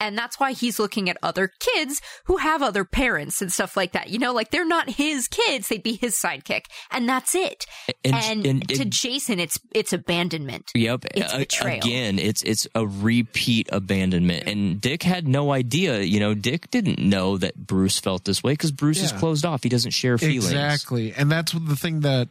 and 0.00 0.16
that's 0.18 0.40
why 0.40 0.52
he's 0.52 0.78
looking 0.78 1.08
at 1.10 1.16
other 1.22 1.52
kids 1.60 2.00
who 2.24 2.38
have 2.38 2.62
other 2.62 2.84
parents 2.84 3.40
and 3.42 3.52
stuff 3.52 3.76
like 3.76 3.92
that. 3.92 4.08
You 4.08 4.18
know, 4.18 4.32
like 4.32 4.50
they're 4.50 4.66
not 4.66 4.88
his 4.90 5.28
kids; 5.28 5.68
they'd 5.68 5.82
be 5.82 5.94
his 5.96 6.16
sidekick, 6.16 6.64
and 6.90 7.08
that's 7.08 7.34
it. 7.34 7.66
And- 8.04 8.14
And, 8.14 8.46
and- 8.46 8.68
to 8.70 8.82
and- 8.82 8.92
Jason, 8.92 9.38
it's 9.38 9.58
it's 9.74 9.92
abandonment. 9.92 10.70
Yep. 10.74 11.04
It's 11.14 11.32
A- 11.34 11.38
betrayal. 11.38 11.78
Again, 11.78 12.18
it's 12.18 12.42
it's 12.42 12.66
a 12.74 12.86
repeat 12.86 13.68
abandonment. 13.72 14.48
And 14.48 14.80
Dick 14.80 15.02
had 15.02 15.28
no 15.28 15.52
idea, 15.52 16.00
you 16.00 16.18
know, 16.20 16.34
Dick 16.34 16.70
didn't 16.70 16.98
know 16.98 17.36
that 17.36 17.54
Bruce 17.66 17.98
felt 17.98 18.24
this 18.24 18.42
way 18.42 18.54
because 18.54 18.72
Bruce 18.72 19.02
is 19.02 19.12
closed 19.12 19.44
off. 19.44 19.62
He 19.62 19.68
doesn't 19.68 19.90
share 19.92 20.16
feelings. 20.18 20.46
Exactly. 20.46 21.12
And 21.12 21.30
that's 21.30 21.52
the 21.52 21.76
thing 21.76 22.00
that 22.00 22.28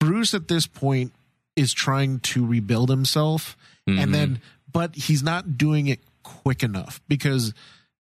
Bruce 0.00 0.34
at 0.34 0.48
this 0.48 0.66
point 0.66 1.12
is 1.56 1.72
trying 1.72 2.20
to 2.20 2.46
rebuild 2.46 2.88
himself. 2.88 3.56
Mhm. 3.88 4.02
And 4.02 4.14
then, 4.14 4.40
but 4.72 4.94
he's 4.94 5.22
not 5.22 5.56
doing 5.58 5.86
it 5.88 6.00
quick 6.22 6.62
enough 6.62 7.00
because, 7.08 7.54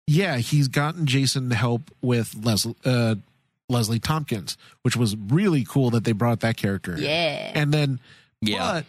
yeah, 0.06 0.38
he's 0.38 0.68
gotten 0.68 1.06
Jason 1.06 1.48
to 1.50 1.54
help 1.54 1.90
with 2.02 2.34
Leslie, 2.42 2.76
uh, 2.84 3.16
Leslie 3.68 3.98
Tompkins, 3.98 4.56
which 4.82 4.96
was 4.96 5.16
really 5.16 5.64
cool 5.64 5.90
that 5.90 6.04
they 6.04 6.12
brought 6.12 6.40
that 6.40 6.56
character. 6.56 6.94
in. 6.94 7.02
Yeah. 7.02 7.52
And 7.54 7.72
then, 7.72 8.00
Yeah. 8.40 8.58
but 8.58 8.86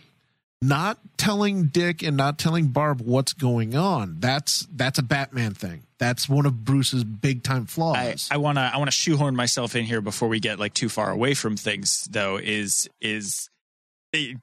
not 0.61 0.99
telling 1.17 1.65
Dick 1.67 2.01
and 2.01 2.17
not 2.17 2.37
telling 2.37 2.67
Barb 2.67 3.01
what's 3.01 3.33
going 3.33 3.75
on. 3.75 4.17
That's 4.19 4.67
that's 4.73 4.97
a 4.97 5.03
Batman 5.03 5.53
thing. 5.53 5.83
That's 5.97 6.27
one 6.27 6.45
of 6.45 6.65
Bruce's 6.65 7.03
big 7.03 7.43
time 7.43 7.65
flaws. 7.67 8.27
I 8.31 8.37
want 8.37 8.57
to 8.57 8.61
I 8.61 8.77
want 8.77 8.87
to 8.87 8.91
shoehorn 8.95 9.35
myself 9.35 9.75
in 9.75 9.85
here 9.85 10.01
before 10.01 10.27
we 10.27 10.39
get 10.39 10.59
like 10.59 10.73
too 10.73 10.89
far 10.89 11.11
away 11.11 11.33
from 11.35 11.55
things 11.55 12.07
though 12.09 12.37
is 12.37 12.89
is 12.99 13.49
it- 13.49 13.54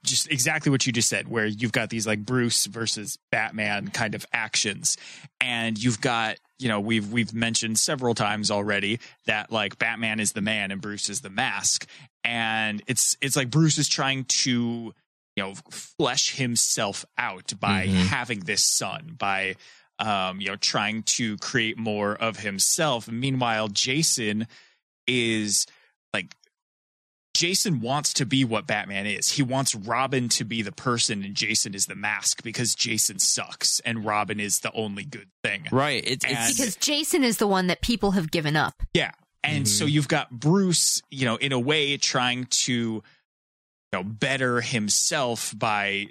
just 0.04 0.30
exactly 0.30 0.70
what 0.70 0.86
you 0.86 0.92
just 0.92 1.08
said 1.08 1.28
where 1.28 1.46
you've 1.46 1.72
got 1.72 1.90
these 1.90 2.06
like 2.06 2.24
Bruce 2.24 2.66
versus 2.66 3.18
Batman 3.30 3.88
kind 3.88 4.14
of 4.14 4.24
actions. 4.32 4.96
And 5.40 5.82
you've 5.82 6.00
got 6.00 6.36
you 6.58 6.68
know 6.68 6.80
we've 6.80 7.12
we've 7.12 7.34
mentioned 7.34 7.78
several 7.78 8.14
times 8.14 8.50
already 8.50 9.00
that 9.26 9.50
like 9.50 9.78
Batman 9.78 10.20
is 10.20 10.32
the 10.32 10.40
man 10.40 10.70
and 10.70 10.80
Bruce 10.80 11.08
is 11.08 11.20
the 11.20 11.30
mask. 11.30 11.86
And 12.24 12.82
it's 12.86 13.16
it's 13.20 13.36
like 13.36 13.50
Bruce 13.50 13.78
is 13.78 13.88
trying 13.88 14.24
to 14.24 14.92
you 15.36 15.42
know 15.42 15.54
flesh 15.70 16.36
himself 16.36 17.04
out 17.18 17.52
by 17.58 17.86
Mhm. 17.86 18.06
having 18.06 18.40
this 18.40 18.64
son 18.64 19.16
by 19.18 19.56
um 19.98 20.40
you 20.40 20.48
know 20.48 20.56
trying 20.56 21.02
to 21.04 21.36
create 21.38 21.78
more 21.78 22.14
of 22.14 22.38
himself. 22.38 23.08
Meanwhile 23.10 23.68
Jason 23.68 24.46
is 25.06 25.66
like 26.14 26.34
Jason 27.34 27.80
wants 27.80 28.12
to 28.14 28.26
be 28.26 28.44
what 28.44 28.66
Batman 28.66 29.06
is. 29.06 29.30
He 29.30 29.42
wants 29.42 29.74
Robin 29.74 30.28
to 30.30 30.44
be 30.44 30.62
the 30.62 30.72
person 30.72 31.24
and 31.24 31.34
Jason 31.34 31.74
is 31.74 31.86
the 31.86 31.94
mask 31.94 32.42
because 32.42 32.74
Jason 32.74 33.18
sucks 33.18 33.80
and 33.80 34.04
Robin 34.04 34.38
is 34.38 34.60
the 34.60 34.72
only 34.72 35.04
good 35.04 35.28
thing. 35.42 35.66
Right. 35.72 36.02
It's, 36.06 36.24
it's 36.28 36.56
because 36.56 36.76
Jason 36.76 37.24
is 37.24 37.38
the 37.38 37.46
one 37.46 37.68
that 37.68 37.80
people 37.80 38.12
have 38.12 38.30
given 38.30 38.54
up. 38.54 38.82
Yeah. 38.92 39.12
And 39.42 39.66
so 39.66 39.84
mm-hmm. 39.84 39.94
you've 39.94 40.08
got 40.08 40.30
Bruce, 40.30 41.02
you 41.10 41.24
know, 41.24 41.36
in 41.36 41.52
a 41.52 41.58
way 41.58 41.96
trying 41.96 42.44
to 42.44 42.72
you 42.72 43.02
know 43.92 44.04
better 44.04 44.60
himself 44.60 45.52
by 45.56 46.08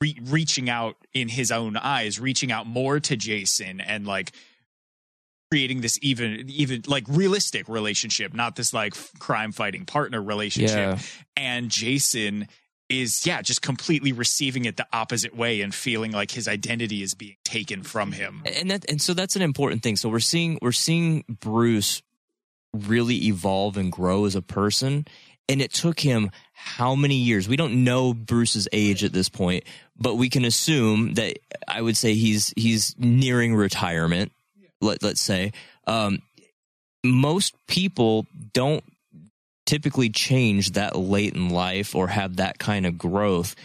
re- 0.00 0.18
reaching 0.24 0.70
out 0.70 0.96
in 1.12 1.28
his 1.28 1.50
own 1.50 1.76
eyes, 1.76 2.18
reaching 2.18 2.50
out 2.50 2.66
more 2.66 3.00
to 3.00 3.16
Jason 3.16 3.80
and 3.80 4.06
like 4.06 4.32
creating 5.54 5.82
this 5.82 6.00
even 6.02 6.50
even 6.50 6.82
like 6.88 7.04
realistic 7.06 7.68
relationship, 7.68 8.34
not 8.34 8.56
this 8.56 8.74
like 8.74 8.92
crime 9.20 9.52
fighting 9.52 9.84
partner 9.84 10.20
relationship. 10.20 10.76
Yeah. 10.76 10.98
And 11.36 11.70
Jason 11.70 12.48
is 12.88 13.24
yeah, 13.24 13.40
just 13.40 13.62
completely 13.62 14.10
receiving 14.10 14.64
it 14.64 14.76
the 14.76 14.86
opposite 14.92 15.36
way 15.36 15.60
and 15.60 15.72
feeling 15.72 16.10
like 16.10 16.32
his 16.32 16.48
identity 16.48 17.04
is 17.04 17.14
being 17.14 17.36
taken 17.44 17.84
from 17.84 18.10
him. 18.10 18.42
and 18.44 18.68
that 18.72 18.84
and 18.90 19.00
so 19.00 19.14
that's 19.14 19.36
an 19.36 19.42
important 19.42 19.84
thing. 19.84 19.94
So 19.94 20.08
we're 20.08 20.18
seeing 20.18 20.58
we're 20.60 20.72
seeing 20.72 21.22
Bruce 21.28 22.02
really 22.72 23.26
evolve 23.26 23.76
and 23.76 23.92
grow 23.92 24.24
as 24.24 24.34
a 24.34 24.42
person. 24.42 25.06
And 25.48 25.62
it 25.62 25.72
took 25.72 26.00
him 26.00 26.32
how 26.52 26.96
many 26.96 27.16
years? 27.16 27.48
We 27.48 27.56
don't 27.56 27.84
know 27.84 28.12
Bruce's 28.12 28.66
age 28.72 29.04
at 29.04 29.12
this 29.12 29.28
point, 29.28 29.62
but 29.96 30.16
we 30.16 30.28
can 30.28 30.44
assume 30.44 31.14
that 31.14 31.38
I 31.68 31.80
would 31.80 31.96
say 31.96 32.14
he's 32.14 32.52
he's 32.56 32.96
nearing 32.98 33.54
retirement. 33.54 34.32
Let 34.84 35.02
let's 35.02 35.20
say 35.20 35.52
um, 35.86 36.20
most 37.04 37.54
people 37.66 38.26
don't 38.52 38.84
typically 39.66 40.10
change 40.10 40.72
that 40.72 40.94
late 40.96 41.34
in 41.34 41.48
life 41.48 41.94
or 41.94 42.08
have 42.08 42.36
that 42.36 42.58
kind 42.58 42.86
of 42.86 42.98
growth 42.98 43.56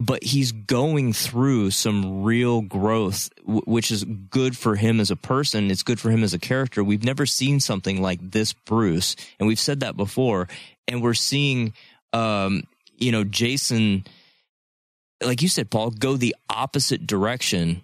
but 0.00 0.24
he's 0.24 0.52
going 0.52 1.12
through 1.12 1.70
some 1.70 2.24
real 2.24 2.60
growth, 2.60 3.30
w- 3.40 3.62
which 3.64 3.90
is 3.90 4.04
good 4.04 4.56
for 4.56 4.76
him 4.76 5.00
as 5.00 5.10
a 5.10 5.16
person. 5.16 5.70
It's 5.70 5.82
good 5.82 6.00
for 6.00 6.10
him 6.10 6.24
as 6.24 6.34
a 6.34 6.38
character. 6.38 6.82
We've 6.82 7.04
never 7.04 7.26
seen 7.26 7.60
something 7.60 8.02
like 8.02 8.18
this, 8.20 8.52
Bruce, 8.52 9.16
and 9.38 9.46
we've 9.46 9.60
said 9.60 9.80
that 9.80 9.96
before. 9.96 10.48
And 10.88 11.02
we're 11.02 11.14
seeing, 11.14 11.74
um, 12.12 12.64
you 12.96 13.12
know, 13.12 13.24
Jason, 13.24 14.04
like 15.22 15.42
you 15.42 15.48
said, 15.48 15.70
Paul, 15.70 15.90
go 15.90 16.16
the 16.16 16.34
opposite 16.50 17.06
direction. 17.06 17.82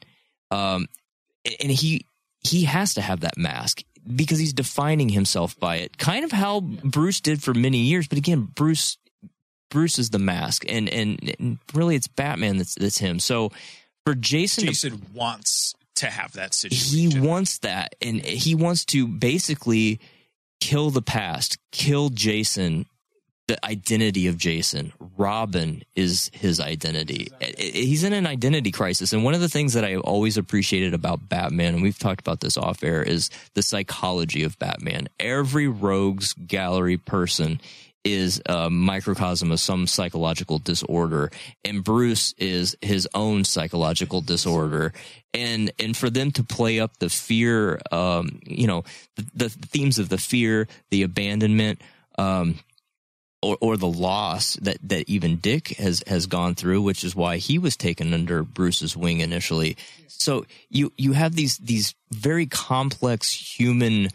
Um, 0.50 0.88
and 1.60 1.70
he 1.70 2.04
he 2.40 2.64
has 2.64 2.94
to 2.94 3.00
have 3.00 3.20
that 3.20 3.36
mask 3.36 3.82
because 4.16 4.38
he's 4.38 4.52
defining 4.52 5.08
himself 5.08 5.58
by 5.58 5.76
it. 5.76 5.98
Kind 5.98 6.24
of 6.24 6.32
how 6.32 6.60
Bruce 6.60 7.20
did 7.20 7.42
for 7.42 7.54
many 7.54 7.78
years, 7.78 8.08
but 8.08 8.18
again, 8.18 8.48
Bruce 8.54 8.96
Bruce 9.70 9.98
is 9.98 10.10
the 10.10 10.18
mask, 10.18 10.64
and 10.68 10.88
and, 10.88 11.34
and 11.38 11.58
really 11.72 11.96
it's 11.96 12.08
Batman 12.08 12.56
that's 12.56 12.74
that's 12.74 12.98
him. 12.98 13.18
So 13.20 13.52
for 14.04 14.14
Jason, 14.14 14.62
to- 14.64 14.70
Jason 14.70 15.02
wants 15.14 15.74
to 15.96 16.06
have 16.06 16.32
that 16.32 16.54
situation. 16.54 17.10
he 17.10 17.20
wants 17.20 17.58
that, 17.58 17.94
and 18.00 18.24
he 18.24 18.54
wants 18.54 18.84
to 18.86 19.06
basically 19.06 20.00
kill 20.60 20.90
the 20.90 21.02
past, 21.02 21.58
kill 21.72 22.08
Jason, 22.08 22.86
the 23.50 23.66
identity 23.66 24.28
of 24.28 24.38
Jason. 24.38 24.92
Robin 25.16 25.82
is 25.96 26.30
his 26.32 26.60
identity. 26.60 27.32
He's 27.58 28.04
in 28.04 28.12
an 28.12 28.24
identity 28.24 28.70
crisis, 28.70 29.12
and 29.12 29.24
one 29.24 29.34
of 29.34 29.40
the 29.40 29.48
things 29.48 29.72
that 29.72 29.84
I 29.84 29.96
always 29.96 30.36
appreciated 30.36 30.94
about 30.94 31.28
Batman, 31.28 31.74
and 31.74 31.82
we've 31.82 31.98
talked 31.98 32.20
about 32.20 32.38
this 32.38 32.56
off 32.56 32.84
air, 32.84 33.02
is 33.02 33.28
the 33.54 33.62
psychology 33.62 34.44
of 34.44 34.56
Batman. 34.60 35.08
Every 35.18 35.66
rogues 35.66 36.32
gallery 36.34 36.96
person 36.96 37.60
is 38.04 38.40
a 38.46 38.70
microcosm 38.70 39.50
of 39.50 39.58
some 39.58 39.88
psychological 39.88 40.60
disorder 40.60 41.30
and 41.64 41.84
Bruce 41.84 42.32
is 42.38 42.74
his 42.80 43.06
own 43.14 43.44
psychological 43.44 44.22
disorder 44.22 44.94
and 45.34 45.70
and 45.78 45.94
for 45.94 46.08
them 46.08 46.30
to 46.30 46.42
play 46.42 46.80
up 46.80 46.98
the 46.98 47.10
fear 47.10 47.78
um 47.92 48.40
you 48.46 48.66
know 48.66 48.84
the, 49.16 49.26
the 49.34 49.48
themes 49.50 49.98
of 49.98 50.08
the 50.08 50.16
fear 50.16 50.66
the 50.88 51.02
abandonment 51.02 51.82
um 52.16 52.58
or, 53.42 53.56
or 53.60 53.76
the 53.76 53.88
loss 53.88 54.54
that, 54.56 54.78
that 54.82 55.08
even 55.08 55.36
Dick 55.36 55.68
has, 55.78 56.02
has 56.06 56.26
gone 56.26 56.54
through, 56.54 56.82
which 56.82 57.04
is 57.04 57.16
why 57.16 57.38
he 57.38 57.58
was 57.58 57.76
taken 57.76 58.12
under 58.12 58.42
Bruce's 58.42 58.96
wing 58.96 59.20
initially. 59.20 59.76
So 60.08 60.44
you, 60.68 60.92
you 60.98 61.12
have 61.12 61.34
these, 61.34 61.56
these 61.58 61.94
very 62.12 62.46
complex 62.46 63.32
human 63.32 64.08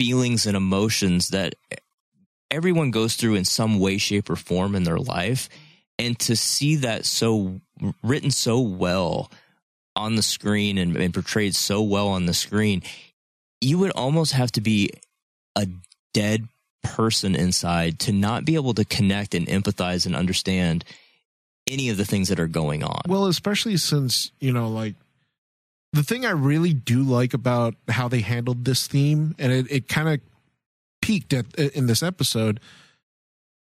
feelings 0.00 0.46
and 0.46 0.56
emotions 0.56 1.28
that 1.28 1.54
everyone 2.50 2.90
goes 2.90 3.14
through 3.14 3.34
in 3.34 3.44
some 3.44 3.78
way, 3.78 3.98
shape, 3.98 4.30
or 4.30 4.36
form 4.36 4.74
in 4.74 4.84
their 4.84 4.98
life. 4.98 5.48
And 5.98 6.18
to 6.20 6.36
see 6.36 6.76
that 6.76 7.04
so 7.04 7.60
written 8.02 8.30
so 8.30 8.60
well 8.60 9.30
on 9.94 10.16
the 10.16 10.22
screen 10.22 10.78
and, 10.78 10.96
and 10.96 11.12
portrayed 11.12 11.54
so 11.54 11.82
well 11.82 12.08
on 12.08 12.26
the 12.26 12.34
screen, 12.34 12.82
you 13.60 13.78
would 13.78 13.92
almost 13.92 14.32
have 14.32 14.50
to 14.52 14.60
be 14.60 14.90
a 15.54 15.66
dead 16.14 16.48
person 16.82 17.34
inside 17.34 17.98
to 18.00 18.12
not 18.12 18.44
be 18.44 18.54
able 18.54 18.74
to 18.74 18.84
connect 18.84 19.34
and 19.34 19.46
empathize 19.46 20.06
and 20.06 20.14
understand 20.16 20.84
any 21.66 21.88
of 21.90 21.96
the 21.96 22.04
things 22.04 22.28
that 22.28 22.40
are 22.40 22.48
going 22.48 22.82
on. 22.82 23.02
Well, 23.08 23.26
especially 23.26 23.76
since, 23.76 24.32
you 24.40 24.52
know, 24.52 24.68
like 24.68 24.94
the 25.92 26.02
thing 26.02 26.26
I 26.26 26.30
really 26.30 26.72
do 26.72 27.02
like 27.02 27.34
about 27.34 27.74
how 27.88 28.08
they 28.08 28.20
handled 28.20 28.64
this 28.64 28.86
theme, 28.86 29.34
and 29.38 29.52
it, 29.52 29.70
it 29.70 29.88
kind 29.88 30.08
of 30.08 30.20
peaked 31.00 31.32
at 31.32 31.54
in 31.54 31.86
this 31.86 32.02
episode, 32.02 32.60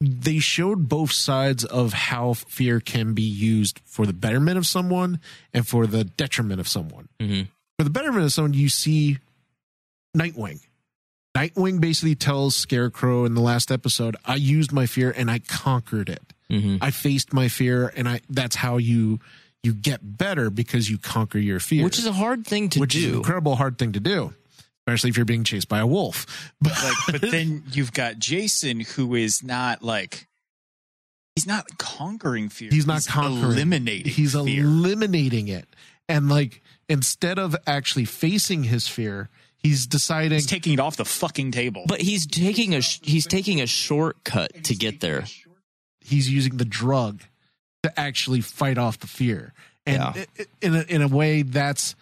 they 0.00 0.38
showed 0.38 0.88
both 0.88 1.12
sides 1.12 1.64
of 1.64 1.92
how 1.92 2.35
fear 2.35 2.80
can 2.80 3.14
be 3.14 3.23
used 3.23 3.80
for 3.85 4.04
the 4.04 4.12
betterment 4.12 4.59
of 4.59 4.66
someone 4.66 5.21
and 5.54 5.66
for 5.66 5.87
the 5.87 6.04
detriment 6.04 6.61
of 6.61 6.68
someone. 6.68 7.09
Mhm. 7.21 7.49
For 7.78 7.85
the 7.85 7.90
betterment 7.90 8.25
of 8.25 8.32
someone, 8.32 8.54
you 8.54 8.68
see 8.68 9.18
Nightwing. 10.16 10.61
Nightwing 11.37 11.81
basically 11.81 12.15
tells 12.15 12.55
Scarecrow 12.55 13.25
in 13.25 13.35
the 13.35 13.41
last 13.41 13.71
episode, 13.73 14.17
I 14.25 14.35
used 14.35 14.73
my 14.73 14.87
fear 14.87 15.11
and 15.11 15.31
I 15.31 15.39
conquered 15.39 16.09
it. 16.11 16.23
Mhm. 16.51 16.79
I 16.83 16.91
faced 16.91 17.33
my 17.33 17.49
fear 17.49 17.93
and 17.97 18.07
I 18.09 18.21
that's 18.29 18.57
how 18.57 18.77
you 18.77 19.19
you 19.62 19.73
get 19.73 20.01
better 20.19 20.51
because 20.51 20.91
you 20.91 20.99
conquer 20.99 21.39
your 21.39 21.61
fear. 21.61 21.85
Which 21.85 21.99
is 21.99 22.05
a 22.07 22.12
hard 22.12 22.47
thing 22.47 22.69
to 22.71 22.81
which 22.81 22.95
is 22.95 23.05
an 23.05 23.11
do. 23.12 23.17
incredible 23.19 23.57
hard 23.57 23.79
thing 23.79 23.93
to 23.93 24.01
do. 24.01 24.35
Especially 24.87 25.11
if 25.11 25.17
you're 25.17 25.25
being 25.25 25.45
chased 25.45 25.69
by 25.69 25.79
a 25.79 25.87
wolf. 25.87 26.53
But 26.61 26.73
like 26.83 27.21
but 27.23 27.31
then 27.31 27.62
you've 27.73 27.93
got 27.93 28.19
jason 28.19 28.81
who 28.81 29.15
is 29.15 29.43
not 29.43 29.83
like 29.83 30.27
he's 31.35 31.47
not 31.47 31.67
conquering 31.79 32.51
fear 32.51 32.69
he's 32.71 32.87
not 32.87 33.07
conquering 33.07 33.53
eliminating 33.53 34.12
he's 34.12 34.33
fear 34.33 34.65
eliminating 34.65 35.49
it. 35.49 35.67
And 36.09 36.29
like 36.29 36.61
instead 36.91 37.39
of 37.39 37.57
actually 37.67 38.05
facing 38.05 38.65
his 38.65 38.87
fear, 38.89 39.31
he's 39.62 39.87
deciding 39.87 40.33
he's 40.33 40.47
taking 40.47 40.73
it 40.75 40.81
off 40.81 40.97
the 40.97 41.04
fucking 41.04 41.52
table 41.52 41.85
But 41.87 42.00
he's 42.00 42.26
taking 42.26 42.75
a 42.75 42.81
he's 42.81 43.26
taking 43.26 43.61
a 43.61 43.66
shortcut 43.66 44.64
to 44.64 44.75
get 44.75 45.00
there. 45.00 45.25
he's 46.00 46.28
using 46.31 46.57
the 46.57 46.64
drug 46.64 47.23
to 47.83 47.99
actually 48.00 48.40
fight 48.40 48.78
off 48.78 48.99
the 48.99 49.07
fear. 49.07 49.54
And 49.87 49.97
Yeah. 49.97 50.12
i- 50.16 50.26
i- 50.42 50.47
in 50.61 50.75
a, 50.76 50.83
in 50.83 51.02
a 51.02 51.09
way 51.09 51.42
that's 51.42 51.95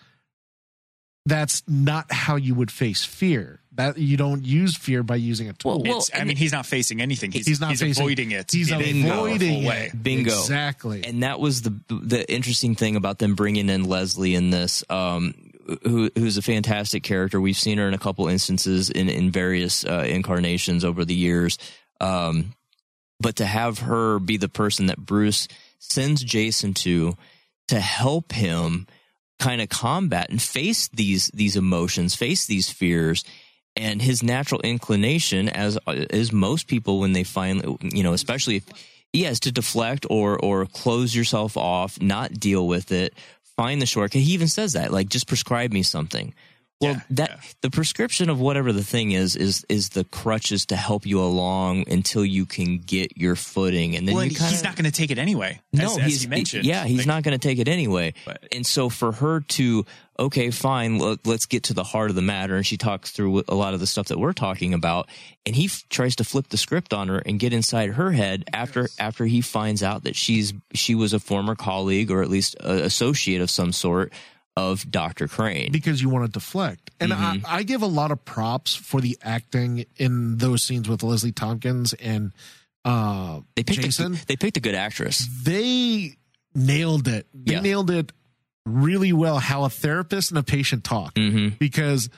that's 1.26 1.62
not 1.68 2.10
how 2.12 2.36
you 2.36 2.54
would 2.54 2.70
face 2.70 3.04
fear. 3.04 3.60
That 3.72 3.98
you 3.98 4.16
don't 4.16 4.44
use 4.44 4.76
fear 4.76 5.02
by 5.02 5.16
using 5.16 5.48
a 5.48 5.52
tool. 5.52 5.80
Well, 5.82 5.98
It's- 5.98 6.10
i 6.14 6.24
mean 6.24 6.36
he's 6.36 6.52
not 6.52 6.66
facing 6.66 7.00
anything 7.00 7.30
he's, 7.30 7.46
he's 7.46 7.60
not 7.60 7.76
facing, 7.76 7.90
avoiding 8.02 8.30
it 8.32 8.50
He's 8.50 8.70
in 8.70 8.80
a 8.80 9.02
powerful 9.02 9.26
avoiding 9.26 9.62
it. 9.64 10.02
Bingo. 10.02 10.30
Exactly. 10.38 11.04
And 11.04 11.22
that 11.22 11.38
was 11.40 11.62
the 11.62 11.78
the 11.88 12.30
interesting 12.30 12.74
thing 12.74 12.96
about 12.96 13.18
them 13.20 13.34
bringing 13.34 13.68
in 13.68 13.84
Leslie 13.84 14.34
in 14.34 14.50
this, 14.50 14.82
um, 14.90 15.34
who 15.82 16.10
who's 16.14 16.36
a 16.36 16.42
fantastic 16.42 17.02
character. 17.02 17.40
We've 17.40 17.56
seen 17.56 17.78
her 17.78 17.88
in 17.88 17.94
a 17.94 17.98
couple 17.98 18.28
instances 18.28 18.90
in 18.90 19.08
in 19.08 19.30
various 19.30 19.84
uh, 19.84 20.04
incarnations 20.08 20.84
over 20.84 21.04
the 21.04 21.14
years. 21.14 21.58
Um, 22.00 22.54
but 23.20 23.36
to 23.36 23.46
have 23.46 23.80
her 23.80 24.18
be 24.18 24.36
the 24.36 24.48
person 24.48 24.86
that 24.86 24.98
Bruce 24.98 25.46
sends 25.78 26.22
Jason 26.22 26.74
to 26.74 27.16
to 27.68 27.80
help 27.80 28.32
him 28.32 28.86
kind 29.38 29.60
of 29.60 29.68
combat 29.68 30.30
and 30.30 30.40
face 30.40 30.88
these 30.88 31.28
these 31.28 31.56
emotions, 31.56 32.14
face 32.14 32.46
these 32.46 32.70
fears, 32.70 33.24
and 33.76 34.02
his 34.02 34.22
natural 34.22 34.60
inclination, 34.62 35.48
as 35.48 35.78
is 35.88 36.32
most 36.32 36.66
people 36.66 37.00
when 37.00 37.12
they 37.12 37.24
finally, 37.24 37.76
you 37.82 38.02
know, 38.02 38.12
especially 38.12 38.56
if 38.56 38.64
yes, 39.12 39.40
to 39.40 39.52
deflect 39.52 40.06
or 40.08 40.38
or 40.38 40.66
close 40.66 41.14
yourself 41.14 41.56
off, 41.56 42.00
not 42.00 42.34
deal 42.34 42.66
with 42.66 42.92
it, 42.92 43.14
find 43.60 43.80
the 43.82 43.86
shortcut. 43.86 44.22
He 44.22 44.32
even 44.32 44.48
says 44.48 44.72
that, 44.72 44.92
like, 44.92 45.08
just 45.08 45.26
prescribe 45.26 45.72
me 45.72 45.82
something. 45.82 46.32
Well, 46.80 46.92
Yeah, 46.94 47.00
that 47.10 47.30
yeah. 47.30 47.40
the 47.60 47.70
prescription 47.70 48.30
of 48.30 48.40
whatever 48.40 48.72
the 48.72 48.82
thing 48.82 49.10
is 49.12 49.36
is 49.36 49.66
is 49.68 49.90
the 49.90 50.04
crutches 50.04 50.64
to 50.66 50.76
help 50.76 51.04
you 51.04 51.20
along 51.20 51.84
until 51.90 52.24
you 52.24 52.46
can 52.46 52.78
get 52.78 53.18
your 53.18 53.36
footing, 53.36 53.96
and 53.96 54.08
then 54.08 54.14
well, 54.14 54.24
you 54.24 54.30
and 54.30 54.38
kind 54.38 54.50
he's 54.50 54.62
not 54.64 54.76
going 54.76 54.86
to 54.86 54.96
take 55.00 55.10
it 55.10 55.18
anyway 55.18 55.60
no, 55.74 55.84
as, 55.84 55.98
as 55.98 56.04
he's 56.06 56.22
he 56.22 56.28
mentioned 56.28 56.64
Yeah, 56.64 56.84
he's 56.86 57.00
Like, 57.00 57.06
not 57.06 57.22
going 57.22 57.38
to 57.38 57.48
take 57.48 57.58
it 57.58 57.68
anyway. 57.68 58.14
But- 58.24 58.48
and 58.50 58.64
so 58.66 58.88
for 58.88 59.12
her 59.12 59.40
to, 59.40 59.84
okay, 60.20 60.50
fine, 60.50 60.98
let, 60.98 61.26
let's 61.26 61.46
get 61.46 61.64
to 61.64 61.74
the 61.74 61.82
heart 61.82 62.10
of 62.10 62.16
the 62.16 62.22
matter. 62.22 62.54
And 62.56 62.64
she 62.66 62.76
talks 62.76 63.10
through 63.10 63.42
a 63.48 63.54
lot 63.54 63.74
of 63.74 63.80
the 63.80 63.86
stuff 63.86 64.08
that 64.08 64.18
we're 64.18 64.32
talking 64.34 64.74
about. 64.74 65.08
And 65.46 65.56
he 65.56 65.64
f- 65.64 65.82
tries 65.88 66.14
to 66.16 66.24
flip 66.24 66.48
the 66.50 66.56
script 66.58 66.92
on 66.92 67.08
her 67.08 67.18
and 67.18 67.40
get 67.40 67.52
inside 67.52 67.90
her 67.94 68.12
head 68.12 68.44
after 68.52 68.88
after 68.98 69.24
he 69.24 69.40
finds 69.40 69.82
out 69.82 70.04
that 70.04 70.14
she's 70.16 70.52
she 70.74 70.94
was 70.94 71.12
a 71.14 71.18
former 71.18 71.54
colleague 71.54 72.10
or 72.10 72.22
at 72.22 72.28
least 72.28 72.54
associate 72.60 73.40
of 73.40 73.50
some 73.50 73.72
sort 73.72 74.12
of 74.56 74.88
Doctor 74.90 75.26
Crane. 75.28 75.72
because 75.72 76.02
you 76.02 76.08
want 76.10 76.26
to 76.26 76.30
deflect. 76.30 76.90
And 77.00 77.12
Mm-hmm. 77.12 77.46
I, 77.46 77.58
I 77.58 77.62
give 77.62 77.80
a 77.82 77.86
lot 77.86 78.10
of 78.10 78.22
props 78.24 78.74
for 78.74 79.00
the 79.00 79.16
acting 79.22 79.86
in 79.96 80.36
those 80.36 80.62
scenes 80.62 80.88
with 80.88 81.02
Leslie 81.02 81.32
Tompkins 81.32 81.92
and 81.94 82.32
uh, 82.84 83.40
They 83.56 83.62
picked 83.62 83.80
Jason. 83.80 84.14
A, 84.14 84.26
they 84.26 84.36
picked 84.36 84.56
a 84.56 84.60
good 84.60 84.74
actress. 84.74 85.26
they 85.44 86.16
nailed 86.54 87.08
it. 87.08 87.26
They 87.32 87.54
Yeah. 87.54 87.60
nailed 87.60 87.90
it 87.90 88.12
really 88.66 89.12
well 89.12 89.38
how 89.38 89.64
a 89.64 89.70
therapist 89.70 90.30
and 90.30 90.38
a 90.38 90.42
patient 90.42 90.84
talk. 90.84 91.14
Mm-hmm. 91.14 91.56
Because 91.58 92.08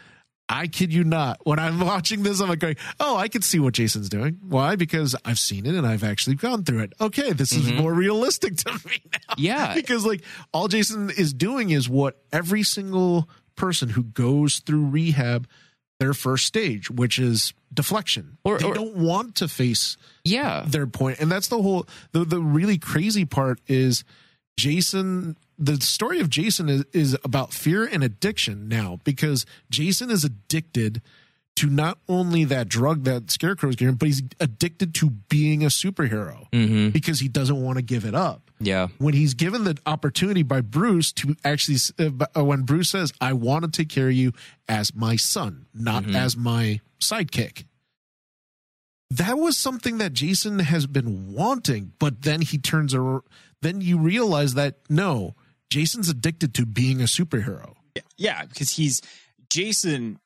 I 0.48 0.66
kid 0.66 0.92
you 0.92 1.04
not, 1.04 1.40
when 1.44 1.58
I'm 1.58 1.80
watching 1.86 2.22
this, 2.24 2.40
I'm 2.40 2.48
like 2.48 2.58
going, 2.58 2.76
oh, 3.00 3.16
I 3.16 3.28
can 3.28 3.42
see 3.42 3.58
what 3.58 3.74
Jason's 3.74 4.08
doing. 4.08 4.38
Why? 4.42 4.76
Because 4.76 5.14
I've 5.24 5.38
seen 5.38 5.66
it 5.66 5.74
and 5.74 5.86
I've 5.86 6.04
actually 6.04 6.36
gone 6.36 6.64
through 6.64 6.80
it. 6.80 6.92
Okay, 7.00 7.32
this 7.32 7.52
is 7.52 7.72
more 7.72 7.92
realistic 7.94 8.56
to 8.58 8.72
me 8.86 9.02
now. 9.12 9.18
Mm-hmm. 9.34 9.40
Yeah. 9.42 9.74
because 9.74 10.04
like 10.04 10.22
all 10.52 10.68
Jason 10.68 11.10
is 11.10 11.32
doing 11.32 11.70
is 11.70 11.88
what 11.88 12.20
every 12.32 12.62
single 12.64 13.28
person 13.56 13.88
who 13.90 14.02
goes 14.02 14.58
through 14.58 14.86
rehab 14.86 15.46
their 16.00 16.12
first 16.14 16.46
stage, 16.46 16.90
which 16.90 17.18
is 17.18 17.54
deflection. 17.72 18.36
Or- 18.44 18.58
they 18.58 18.64
or- 18.66 18.74
don't 18.74 18.96
want 18.96 19.36
to 19.36 19.48
face 19.48 19.96
Yeah. 20.24 20.64
their 20.66 20.86
point 20.88 21.20
and 21.20 21.30
that's 21.30 21.48
the 21.48 21.62
whole 21.62 21.86
the, 22.10 22.24
the 22.24 22.40
really 22.40 22.76
crazy 22.78 23.24
part 23.24 23.60
is 23.68 24.04
jason 24.58 25.36
the 25.64 25.80
story 25.80 26.18
of 26.20 26.28
jason 26.28 26.68
is, 26.68 26.84
is 26.92 27.16
about 27.24 27.52
fear 27.52 27.84
and 27.84 28.02
addiction 28.02 28.68
now 28.68 28.98
because 29.04 29.46
jason 29.70 30.10
is 30.10 30.24
addicted 30.24 31.00
to 31.54 31.66
not 31.68 31.98
only 32.08 32.44
that 32.44 32.66
drug 32.68 33.04
that 33.04 33.30
scarecrow 33.30 33.68
is 33.68 33.76
getting 33.76 33.94
but 33.94 34.06
he's 34.06 34.22
addicted 34.40 34.94
to 34.94 35.10
being 35.28 35.62
a 35.62 35.68
superhero 35.68 36.46
Mm-hmm. 36.52 36.88
because 36.90 37.20
he 37.20 37.28
doesn't 37.28 37.62
want 37.62 37.76
to 37.76 37.82
give 37.82 38.04
it 38.06 38.14
up 38.14 38.50
Yeah. 38.58 38.88
when 38.98 39.12
he's 39.14 39.34
given 39.34 39.64
the 39.64 39.76
opportunity 39.86 40.42
by 40.42 40.62
Bruce 40.62 41.12
to 41.12 41.36
actually, 41.44 41.76
uh, 41.98 42.42
when 42.44 42.62
Bruce 42.62 42.90
says, 42.90 43.12
I 43.20 43.32
want 43.34 43.64
to 43.64 43.70
take 43.70 43.88
care 43.90 44.08
of 44.08 44.14
you 44.14 44.32
as 44.68 44.94
my 44.94 45.16
son, 45.16 45.66
not 45.74 46.06
as 46.14 46.36
my 46.36 46.80
sidekick. 47.00 47.64
That 49.10 49.36
was 49.38 49.56
something 49.58 49.98
that 49.98 50.14
Jason 50.14 50.58
has 50.60 50.86
been 50.86 51.32
wanting, 51.34 51.92
but 51.98 52.22
then 52.22 52.40
he 52.40 52.56
turns 52.58 52.94
around. 52.94 53.22
Then 53.60 53.80
you 53.82 53.98
realize 53.98 54.54
that 54.54 54.78
no, 54.88 55.34
Jason's 55.72 56.08
addicted 56.08 56.54
to 56.54 56.66
being 56.66 57.00
a 57.00 57.04
superhero. 57.04 57.74
yeah 58.16 58.44
because 58.46 58.70
he's 58.76 59.00
jason 59.50 60.18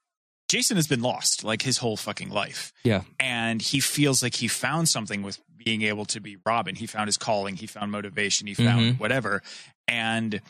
jason 0.49 0.77
has 0.77 0.87
been 0.87 1.03
lost 1.03 1.43
like 1.43 1.63
his 1.63 1.79
whole 1.79 1.97
fucking 1.97 2.31
life 2.31 2.73
Yeah. 2.85 3.03
and 3.19 3.61
he 3.61 3.81
feels 3.81 4.23
like 4.23 4.35
he 4.37 4.47
found 4.49 4.89
something 4.89 5.23
with 5.23 5.39
being 5.65 5.83
able 5.83 6.05
to 6.15 6.21
be 6.21 6.37
Robin. 6.47 6.77
He 6.77 6.87
found 6.87 7.09
his 7.09 7.17
calling, 7.17 7.57
he 7.57 7.67
found 7.67 7.91
motivation, 7.91 8.47
he 8.47 8.55
found 8.55 8.83
Mhm. 8.95 8.99
whatever. 9.01 9.43
And 9.89 10.41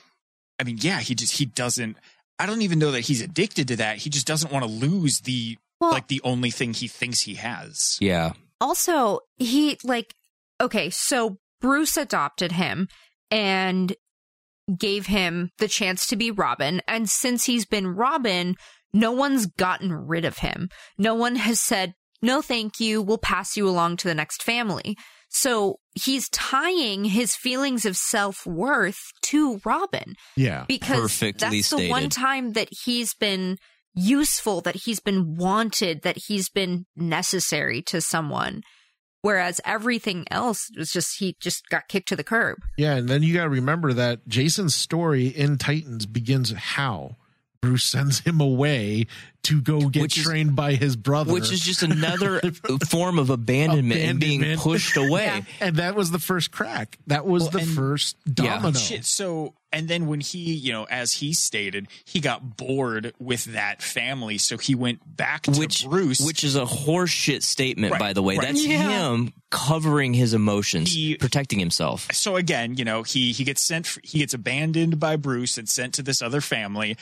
I 0.60 0.64
mean, 0.64 0.76
yeah, 0.80 1.00
he 1.00 1.14
just 1.14 1.38
he 1.38 1.46
doesn't 1.46 1.96
I 2.38 2.44
don't 2.44 2.60
even 2.60 2.78
know 2.78 2.90
that 2.92 3.00
he's 3.08 3.22
addicted 3.22 3.68
to 3.68 3.76
that. 3.76 3.96
He 3.96 4.10
just 4.10 4.26
doesn't 4.26 4.52
want 4.52 4.62
to 4.66 4.70
lose 4.70 5.20
the 5.20 5.56
Well- 5.80 5.92
like 5.92 6.08
the 6.08 6.20
only 6.22 6.50
thing 6.50 6.74
he 6.74 6.86
thinks 6.88 7.20
he 7.22 7.34
has. 7.36 7.96
Yeah. 8.00 8.32
also 8.60 9.20
he 9.38 9.78
like 9.84 10.14
okay 10.60 10.90
so 10.90 11.38
bruce 11.62 11.96
adopted 11.96 12.52
him 12.52 12.88
and 13.30 13.94
gave 14.78 15.06
him 15.06 15.50
the 15.58 15.68
chance 15.68 16.06
to 16.06 16.16
be 16.16 16.30
robin 16.30 16.80
and 16.88 17.08
since 17.08 17.44
he's 17.44 17.66
been 17.66 17.86
robin 17.86 18.54
no 18.92 19.12
one's 19.12 19.46
gotten 19.46 19.92
rid 19.92 20.24
of 20.24 20.38
him 20.38 20.68
no 20.98 21.14
one 21.14 21.36
has 21.36 21.60
said 21.60 21.94
no, 22.22 22.42
thank 22.42 22.80
you. 22.80 23.02
We'll 23.02 23.18
pass 23.18 23.56
you 23.56 23.68
along 23.68 23.98
to 23.98 24.08
the 24.08 24.14
next 24.14 24.42
family. 24.42 24.96
So 25.28 25.76
he's 25.94 26.28
tying 26.30 27.04
his 27.04 27.34
feelings 27.34 27.84
of 27.84 27.96
self 27.96 28.46
worth 28.46 28.98
to 29.22 29.60
Robin 29.64 30.14
Yeah. 30.36 30.64
because 30.68 31.00
Perfectly 31.00 31.60
that's 31.60 31.70
the 31.70 31.90
one 31.90 32.08
time 32.08 32.52
that 32.52 32.68
he's 32.84 33.14
been 33.14 33.58
useful, 33.94 34.60
that 34.62 34.76
he's 34.76 35.00
been 35.00 35.36
wanted, 35.36 36.02
that 36.02 36.16
he's 36.26 36.48
been 36.48 36.86
necessary 36.96 37.82
to 37.82 38.00
someone. 38.00 38.62
Whereas 39.22 39.60
everything 39.64 40.24
else 40.30 40.70
was 40.76 40.92
just, 40.92 41.18
he 41.18 41.36
just 41.40 41.68
got 41.68 41.88
kicked 41.88 42.08
to 42.08 42.16
the 42.16 42.24
curb. 42.24 42.58
Yeah, 42.76 42.94
and 42.94 43.08
then 43.08 43.22
you 43.22 43.34
got 43.34 43.44
to 43.44 43.50
remember 43.50 43.92
that 43.92 44.26
Jason's 44.28 44.74
story 44.74 45.26
in 45.26 45.58
Titans 45.58 46.06
begins 46.06 46.52
how 46.52 47.16
Bruce 47.66 47.84
sends 47.84 48.20
him 48.20 48.40
away 48.40 49.06
to 49.44 49.60
go 49.60 49.88
get 49.88 50.02
Which 50.02 50.18
is- 50.18 50.24
trained 50.24 50.56
by 50.56 50.74
his 50.74 50.96
brother, 50.96 51.32
which 51.32 51.52
is 51.52 51.60
just 51.60 51.82
another 51.82 52.40
form 52.88 53.18
of 53.18 53.30
abandonment, 53.30 54.00
and 54.00 54.18
being 54.20 54.56
pushed 54.58 54.96
away. 54.96 55.44
and 55.60 55.76
that 55.76 55.94
was 55.94 56.10
the 56.10 56.18
first 56.18 56.50
crack. 56.50 56.98
That 57.06 57.26
was 57.26 57.42
Well, 57.44 57.50
the 57.52 57.58
and- 57.60 57.68
first 57.68 58.16
Yeah. 58.26 58.32
domino. 58.58 58.78
Shit. 58.78 59.04
So, 59.04 59.54
and 59.72 59.86
then 59.86 60.06
when 60.08 60.20
he, 60.20 60.38
you 60.54 60.72
know, 60.72 60.84
as 60.84 61.12
he 61.12 61.32
stated, 61.32 61.86
he 62.04 62.18
got 62.18 62.56
bored 62.56 63.12
with 63.20 63.44
that 63.46 63.82
family, 63.82 64.38
so 64.38 64.58
he 64.58 64.74
went 64.74 65.00
back 65.16 65.42
to 65.42 65.52
which 65.52 65.84
Bruce. 65.86 66.18
which 66.20 66.42
is 66.42 66.56
a 66.56 66.64
horseshit 66.64 67.42
statement, 67.44 67.92
Right, 67.92 68.00
by 68.00 68.12
the 68.14 68.22
way. 68.22 68.36
right. 68.38 68.48
That's 68.48 68.64
Yeah. 68.66 69.12
him 69.12 69.32
covering 69.50 70.12
his 70.12 70.34
emotions, 70.34 70.92
He- 70.92 71.14
protecting 71.16 71.60
himself. 71.60 72.08
so 72.12 72.34
again, 72.34 72.74
you 72.76 72.84
know, 72.84 73.04
he 73.04 73.30
he 73.32 73.44
gets 73.44 73.62
sent, 73.62 73.96
he 74.02 74.18
gets 74.18 74.34
abandoned 74.34 74.98
by 74.98 75.14
Bruce 75.14 75.56
and 75.56 75.68
sent 75.68 75.94
to 75.94 76.02
this 76.02 76.20
other 76.20 76.40
family. 76.40 76.96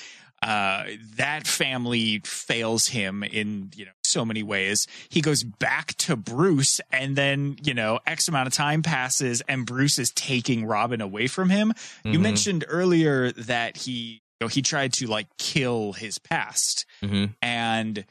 Uh, 0.44 0.85
that 1.16 1.46
family 1.46 2.20
fails 2.24 2.88
him 2.88 3.22
in 3.22 3.70
you 3.74 3.87
know 3.87 3.92
so 4.02 4.26
many 4.26 4.42
ways. 4.42 4.87
He 5.09 5.22
goes 5.22 5.42
back 5.42 5.94
to 6.04 6.16
Bruce, 6.16 6.83
and 6.90 7.16
then 7.16 7.57
you 7.62 7.72
know 7.72 7.98
X 8.07 8.28
amount 8.28 8.48
of 8.48 8.52
time 8.52 8.83
passes, 8.83 9.40
and 9.48 9.64
Bruce 9.64 9.98
is 9.98 10.11
taking 10.11 10.66
Robin 10.66 11.00
away 11.00 11.28
from 11.28 11.48
him. 11.48 11.72
You 12.04 12.18
Mhm. 12.18 12.22
mentioned 12.22 12.64
earlier 12.68 13.33
that 13.33 13.78
he 13.78 14.20
you 14.38 14.40
know 14.42 14.48
he 14.48 14.61
tried 14.61 14.92
to 14.94 15.07
like 15.07 15.28
kill 15.38 15.94
his 15.94 16.18
past, 16.18 16.85
hmm 17.00 17.26
and 17.40 18.04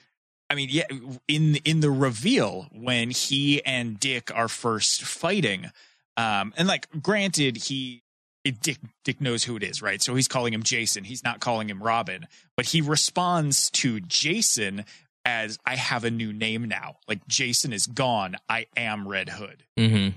I 0.50 0.56
mean, 0.56 0.70
yeah, 0.72 0.86
in 1.28 1.56
in 1.66 1.80
the 1.80 1.90
reveal 1.92 2.68
when 2.72 3.10
he 3.12 3.64
and 3.66 4.00
Dick 4.00 4.30
are 4.36 4.48
first 4.48 5.02
fighting, 5.04 5.72
um, 6.18 6.54
and 6.58 6.68
like, 6.68 6.88
granted, 7.02 7.58
he 7.58 8.03
Dick 8.52 8.78
Dick 9.04 9.22
knows 9.22 9.44
who 9.44 9.56
it 9.56 9.64
is, 9.64 9.82
right? 9.82 10.02
So 10.02 10.16
he's 10.16 10.28
calling 10.28 10.54
him 10.54 10.64
Jason. 10.64 11.04
He's 11.04 11.24
not 11.24 11.40
calling 11.40 11.70
him 11.70 11.82
Robin, 11.82 12.28
but 12.58 12.66
he 12.66 12.82
responds 12.82 13.70
to 13.72 14.00
Jason 14.02 14.84
as 15.26 15.58
"I 15.66 15.76
have 15.78 16.04
a 16.04 16.12
new 16.12 16.34
name 16.34 16.66
now." 16.68 16.98
Like 17.08 17.26
Jason 17.28 17.72
is 17.72 17.88
gone. 17.88 18.36
I 18.50 18.66
am 18.76 19.08
Red 19.08 19.30
Hood. 19.30 19.64
hmm 19.78 20.10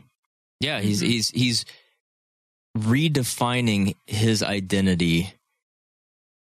Yeah, 0.60 0.80
he's 0.80 1.02
Mhm. 1.02 1.06
he's 1.06 1.30
he's 1.30 1.64
redefining 2.76 3.94
his 4.06 4.42
identity 4.42 5.32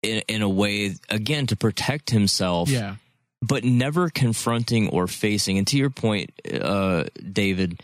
in 0.03 0.23
in 0.29 0.43
a 0.43 0.49
way 0.49 0.95
again 1.09 1.47
to 1.47 1.57
protect 1.57 2.11
himself. 2.11 2.69
yeah, 2.69 2.97
but 3.41 3.65
never 3.65 4.11
confronting 4.11 4.89
or 4.89 5.07
facing. 5.07 5.59
And 5.59 5.67
to 5.69 5.77
your 5.77 5.91
point, 5.91 6.31
uh, 6.61 7.05
David, 7.33 7.81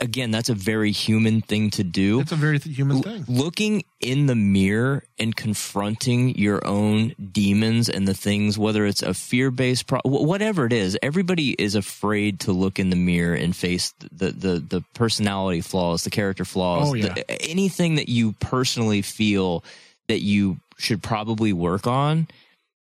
again, 0.00 0.30
that's 0.30 0.48
a 0.48 0.54
very 0.54 0.90
human 0.92 1.40
thing 1.40 1.70
to 1.70 1.84
do. 1.84 2.20
it's 2.20 2.32
a 2.32 2.36
very 2.36 2.58
th- 2.58 2.74
human 2.76 2.96
L- 2.98 3.02
thing. 3.02 3.24
looking 3.28 3.84
in 4.00 4.26
the 4.26 4.34
mirror 4.34 5.04
and 5.18 5.34
confronting 5.34 6.36
your 6.36 6.66
own 6.66 7.14
demons 7.32 7.88
and 7.88 8.06
the 8.08 8.14
things, 8.14 8.58
whether 8.58 8.84
it's 8.86 9.02
a 9.02 9.14
fear 9.14 9.50
based, 9.50 9.86
pro- 9.86 10.00
whatever 10.04 10.66
it 10.66 10.72
is, 10.72 10.98
everybody 11.02 11.50
is 11.52 11.74
afraid 11.74 12.40
to 12.40 12.52
look 12.52 12.78
in 12.78 12.90
the 12.90 12.96
mirror 12.96 13.34
and 13.34 13.54
face 13.54 13.92
the, 14.12 14.30
the, 14.32 14.58
the 14.58 14.84
personality 14.94 15.60
flaws, 15.60 16.04
the 16.04 16.10
character 16.10 16.44
flaws, 16.44 16.88
Oh, 16.90 16.94
yeah. 16.94 17.14
the- 17.14 17.30
anything 17.50 17.96
that 17.96 18.08
you 18.08 18.32
personally 18.40 19.02
feel 19.02 19.64
that 20.08 20.20
you 20.22 20.58
should 20.78 21.02
probably 21.02 21.52
work 21.52 21.86
on. 21.86 22.28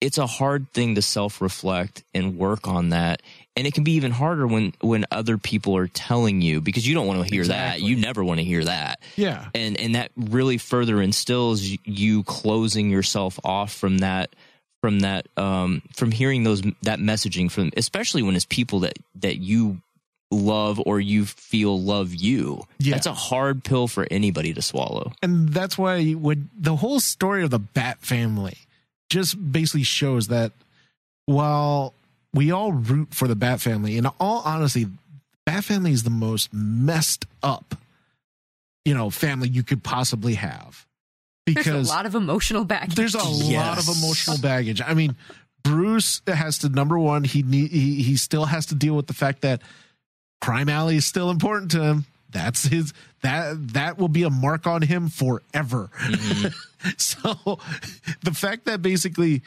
It's 0.03 0.19
a 0.19 0.27
hard 0.27 0.69
thing 0.73 0.97
to 0.97 1.03
self 1.03 1.41
reflect 1.41 2.03
and 2.13 2.37
work 2.37 2.67
on 2.69 2.91
that. 2.91 3.23
And 3.55 3.67
it 3.67 3.75
can 3.75 3.85
be 3.85 3.93
even 3.93 4.13
harder 4.13 4.47
when, 4.47 4.73
when 4.81 5.05
other 5.11 5.37
people 5.39 5.77
are 5.77 5.87
telling 5.87 6.41
you 6.41 6.61
because 6.61 6.87
you 6.89 6.95
don't 6.95 7.07
want 7.07 7.23
to 7.27 7.35
hear 7.35 7.45
that. 7.45 7.81
You 7.83 7.97
never 7.97 8.25
want 8.25 8.39
to 8.41 8.45
hear 8.45 8.65
that 8.65 9.01
Yeah, 9.17 9.49
and 9.55 9.79
and 9.79 9.95
that 9.95 10.11
really 10.17 10.59
further 10.59 11.01
instills 11.03 11.63
you 11.85 12.23
closing 12.25 12.91
yourself 12.91 13.39
off 13.45 13.73
from 13.73 13.99
that 13.99 14.35
from 14.81 15.01
that 15.01 15.27
um 15.37 15.83
from 15.95 16.11
hearing 16.11 16.43
those 16.45 16.63
that 16.83 16.99
messaging 16.99 17.51
from 17.51 17.71
especially 17.77 18.23
when 18.23 18.35
it's 18.37 18.47
people 18.47 18.81
that 18.81 18.99
that 19.21 19.37
you 19.39 19.81
love 20.33 20.81
or 20.87 20.99
you 20.99 21.27
feel 21.27 21.79
love 21.81 22.15
you 22.15 22.65
Yeah. 22.79 22.95
that's 22.95 23.07
a 23.07 23.13
hard 23.13 23.63
pill 23.65 23.87
for 23.87 24.09
anybody 24.11 24.55
to 24.55 24.63
swallow 24.63 25.13
and 25.23 25.51
that's 25.51 25.77
why 25.77 26.13
when 26.13 26.49
the 26.59 26.75
whole 26.77 27.01
story 27.01 27.45
of 27.45 27.51
the 27.51 27.59
Bat 27.61 27.99
family 28.01 28.57
just 29.13 29.53
basically 29.53 29.83
shows 29.83 30.29
that 30.29 30.53
while 31.27 31.93
we 32.33 32.51
all 32.51 32.73
root 32.73 33.13
for 33.13 33.29
the 33.29 33.37
Bat 33.37 33.61
family, 33.61 33.99
in 33.99 34.07
all 34.07 34.43
honesty, 34.45 34.87
Bat 35.45 35.65
family 35.65 35.93
is 35.93 36.03
the 36.03 36.11
most 36.11 36.53
messed 36.53 37.27
up, 37.43 37.75
you 38.85 38.95
know, 38.95 39.11
family 39.11 39.49
you 39.49 39.63
could 39.63 39.83
possibly 39.83 40.35
have 40.35 40.87
There's 41.47 41.57
because 41.57 41.89
a 41.89 41.93
lot 41.93 42.07
of 42.07 42.15
emotional 42.15 42.65
baggage. 42.65 42.95
there's 42.95 43.15
a 43.15 43.23
lot 43.23 43.79
of 43.79 43.87
emotional 43.89 44.39
baggage. 44.39 44.81
I 44.81 44.95
mean, 44.95 45.15
Bruce 45.63 46.23
has 46.27 46.59
to 46.59 46.71
number 46.71 46.99
one. 46.99 47.23
He 47.25 47.43
need 47.43 47.71
he, 47.71 48.03
he 48.03 48.17
still 48.17 48.47
has 48.47 48.67
to 48.67 48.75
deal 48.75 48.95
with 48.95 49.09
the 49.09 49.15
fact 49.15 49.43
that 49.43 49.61
Crime 50.41 50.69
Alley 50.69 50.97
is 50.97 51.07
still 51.07 51.31
important 51.31 51.71
to 51.73 51.83
him. 51.83 52.07
That's 52.31 52.65
his 52.65 52.95
that 53.21 53.75
that 53.75 53.99
will 53.99 54.09
be 54.09 54.23
a 54.23 54.31
mark 54.31 54.67
on 54.67 54.81
him 54.81 55.09
forever. 55.11 55.91
Mm-hmm. 56.01 56.49
so 56.97 57.59
the 58.23 58.33
fact 58.35 58.65
that 58.65 58.83
basically 58.83 59.43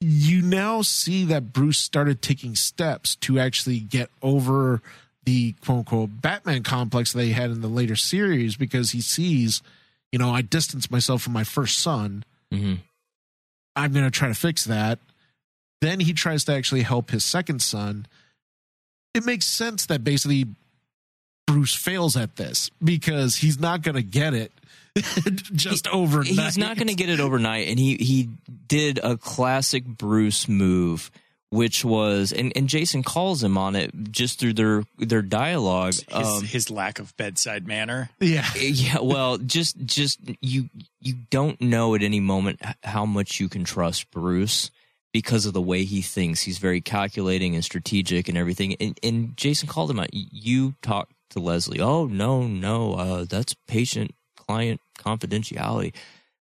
you 0.00 0.42
now 0.42 0.82
see 0.82 1.24
that 1.26 1.52
Bruce 1.52 1.78
started 1.78 2.20
taking 2.22 2.54
steps 2.56 3.14
to 3.16 3.38
actually 3.38 3.78
get 3.78 4.10
over 4.20 4.82
the 5.24 5.52
quote 5.64 5.78
unquote 5.78 6.10
Batman 6.20 6.62
complex 6.64 7.12
they 7.12 7.28
had 7.30 7.50
in 7.50 7.60
the 7.60 7.68
later 7.68 7.94
series 7.94 8.56
because 8.56 8.90
he 8.90 9.00
sees, 9.00 9.62
you 10.10 10.18
know, 10.18 10.30
I 10.30 10.42
distanced 10.42 10.90
myself 10.90 11.22
from 11.22 11.32
my 11.32 11.44
first 11.44 11.78
son. 11.78 12.24
Mhm. 12.52 12.78
I'm 13.76 13.92
going 13.92 14.04
to 14.04 14.10
try 14.10 14.28
to 14.28 14.34
fix 14.34 14.64
that. 14.64 14.98
Then 15.80 16.00
he 16.00 16.12
tries 16.12 16.44
to 16.44 16.52
actually 16.52 16.82
help 16.82 17.10
his 17.10 17.24
second 17.24 17.62
son. 17.62 18.06
It 19.14 19.24
makes 19.24 19.46
sense 19.46 19.86
that 19.86 20.04
basically 20.04 20.46
Bruce 21.46 21.74
fails 21.74 22.16
at 22.16 22.36
this 22.36 22.70
because 22.82 23.36
he's 23.36 23.58
not 23.58 23.82
going 23.82 23.94
to 23.94 24.02
get 24.02 24.34
it 24.34 24.52
just 25.54 25.88
overnight. 25.88 26.26
he's 26.28 26.58
not 26.58 26.76
going 26.76 26.88
to 26.88 26.94
get 26.94 27.08
it 27.08 27.18
overnight 27.20 27.68
and 27.68 27.78
he 27.78 27.96
he 27.96 28.28
did 28.66 28.98
a 29.02 29.16
classic 29.16 29.84
bruce 29.86 30.48
move 30.48 31.10
which 31.48 31.82
was 31.82 32.30
and, 32.32 32.52
and 32.56 32.68
jason 32.68 33.02
calls 33.02 33.42
him 33.42 33.56
on 33.56 33.74
it 33.74 33.90
just 34.10 34.38
through 34.38 34.52
their 34.52 34.84
their 34.98 35.22
dialogue 35.22 35.94
His, 35.94 36.06
um, 36.12 36.44
his 36.44 36.70
lack 36.70 36.98
of 36.98 37.16
bedside 37.16 37.66
manner. 37.66 38.10
Yeah. 38.20 38.46
yeah 38.54 38.98
well 39.00 39.38
just 39.38 39.78
just 39.84 40.20
you 40.42 40.68
you 41.00 41.14
don't 41.30 41.58
know 41.60 41.94
at 41.94 42.02
any 42.02 42.20
moment 42.20 42.60
how 42.82 43.06
much 43.06 43.40
you 43.40 43.48
can 43.48 43.64
trust 43.64 44.10
bruce 44.10 44.70
because 45.12 45.46
of 45.46 45.52
the 45.54 45.60
way 45.62 45.84
he 45.84 46.02
thinks 46.02 46.42
he's 46.42 46.58
very 46.58 46.82
calculating 46.82 47.54
and 47.54 47.64
strategic 47.64 48.28
and 48.28 48.36
everything 48.36 48.74
and, 48.78 48.98
and 49.02 49.36
jason 49.38 49.68
called 49.68 49.90
him 49.90 50.00
out 50.00 50.10
you 50.12 50.74
talk 50.82 51.08
to 51.30 51.38
leslie 51.38 51.80
oh 51.80 52.04
no 52.06 52.46
no 52.46 52.92
uh, 52.94 53.24
that's 53.26 53.54
patient 53.66 54.14
client 54.36 54.80
confidentiality 54.98 55.94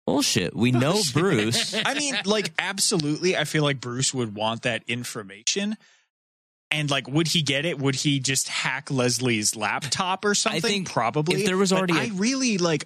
bullshit 0.05 0.55
we 0.55 0.71
know 0.71 0.99
bruce 1.13 1.75
I 1.85 1.93
mean, 1.93 2.15
like, 2.25 2.51
absolutely. 2.57 3.37
I 3.37 3.43
feel 3.43 3.63
like 3.63 3.79
Bruce 3.79 4.13
would 4.13 4.33
want 4.35 4.63
that 4.63 4.83
information. 4.87 5.77
And 6.71 6.89
like, 6.91 7.07
would 7.07 7.27
he 7.27 7.41
get 7.41 7.65
it? 7.65 7.79
Would 7.79 7.95
he 7.95 8.19
just 8.19 8.47
hack 8.47 8.91
Leslie's 8.91 9.55
laptop 9.55 10.23
or 10.25 10.35
something? 10.35 10.57
I 10.57 10.67
think 10.67 10.91
Probably. 10.91 11.41
if 11.41 11.45
there 11.47 11.57
was 11.57 11.71
But 11.71 11.77
already 11.77 11.97
a- 11.97 12.01
I 12.01 12.11
really 12.13 12.57
like. 12.59 12.85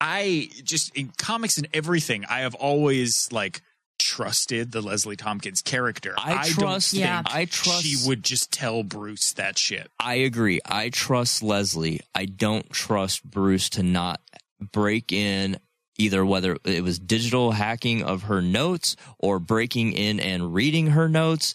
I 0.00 0.48
just 0.62 0.94
in 0.96 1.12
comics 1.18 1.56
and 1.58 1.68
everything. 1.74 2.24
I 2.28 2.40
have 2.40 2.54
always 2.54 3.28
like 3.32 3.60
trusted 3.98 4.70
the 4.72 4.80
Leslie 4.80 5.16
Tompkins 5.16 5.60
character. 5.62 6.14
I 6.16 6.48
trust- 6.48 6.92
don't 6.92 7.00
Yeah. 7.00 7.22
I 7.26 7.44
trust- 7.46 7.82
she 7.84 7.96
would 8.08 8.22
just 8.24 8.52
tell 8.52 8.82
Bruce 8.84 9.32
that 9.32 9.58
shit. 9.58 9.90
I 9.98 10.14
agree. 10.14 10.60
I 10.64 10.90
trust 10.90 11.42
Leslie. 11.42 12.00
I 12.14 12.26
don't 12.26 12.70
trust 12.70 13.24
Bruce 13.28 13.68
to 13.70 13.82
not 13.82 14.20
break 14.60 15.12
in 15.12 15.58
either 15.98 16.24
whether 16.24 16.56
it 16.64 16.82
was 16.82 16.98
digital 16.98 17.52
hacking 17.52 18.02
of 18.02 18.22
her 18.24 18.40
notes 18.40 18.96
or 19.18 19.38
breaking 19.38 19.92
in 19.92 20.20
and 20.20 20.54
reading 20.54 20.88
her 20.88 21.08
notes. 21.08 21.54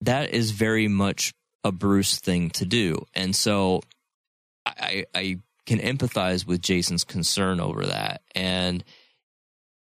That 0.00 0.30
is 0.30 0.52
very 0.52 0.88
much 0.88 1.34
a 1.64 1.72
Bruce 1.72 2.18
thing 2.18 2.50
to 2.50 2.64
do. 2.64 3.04
And 3.14 3.34
so 3.34 3.82
I, 4.64 5.04
I 5.14 5.40
can 5.66 5.78
empathize 5.78 6.46
with 6.46 6.62
Jason's 6.62 7.04
concern 7.04 7.60
over 7.60 7.86
that. 7.86 8.22
And 8.34 8.82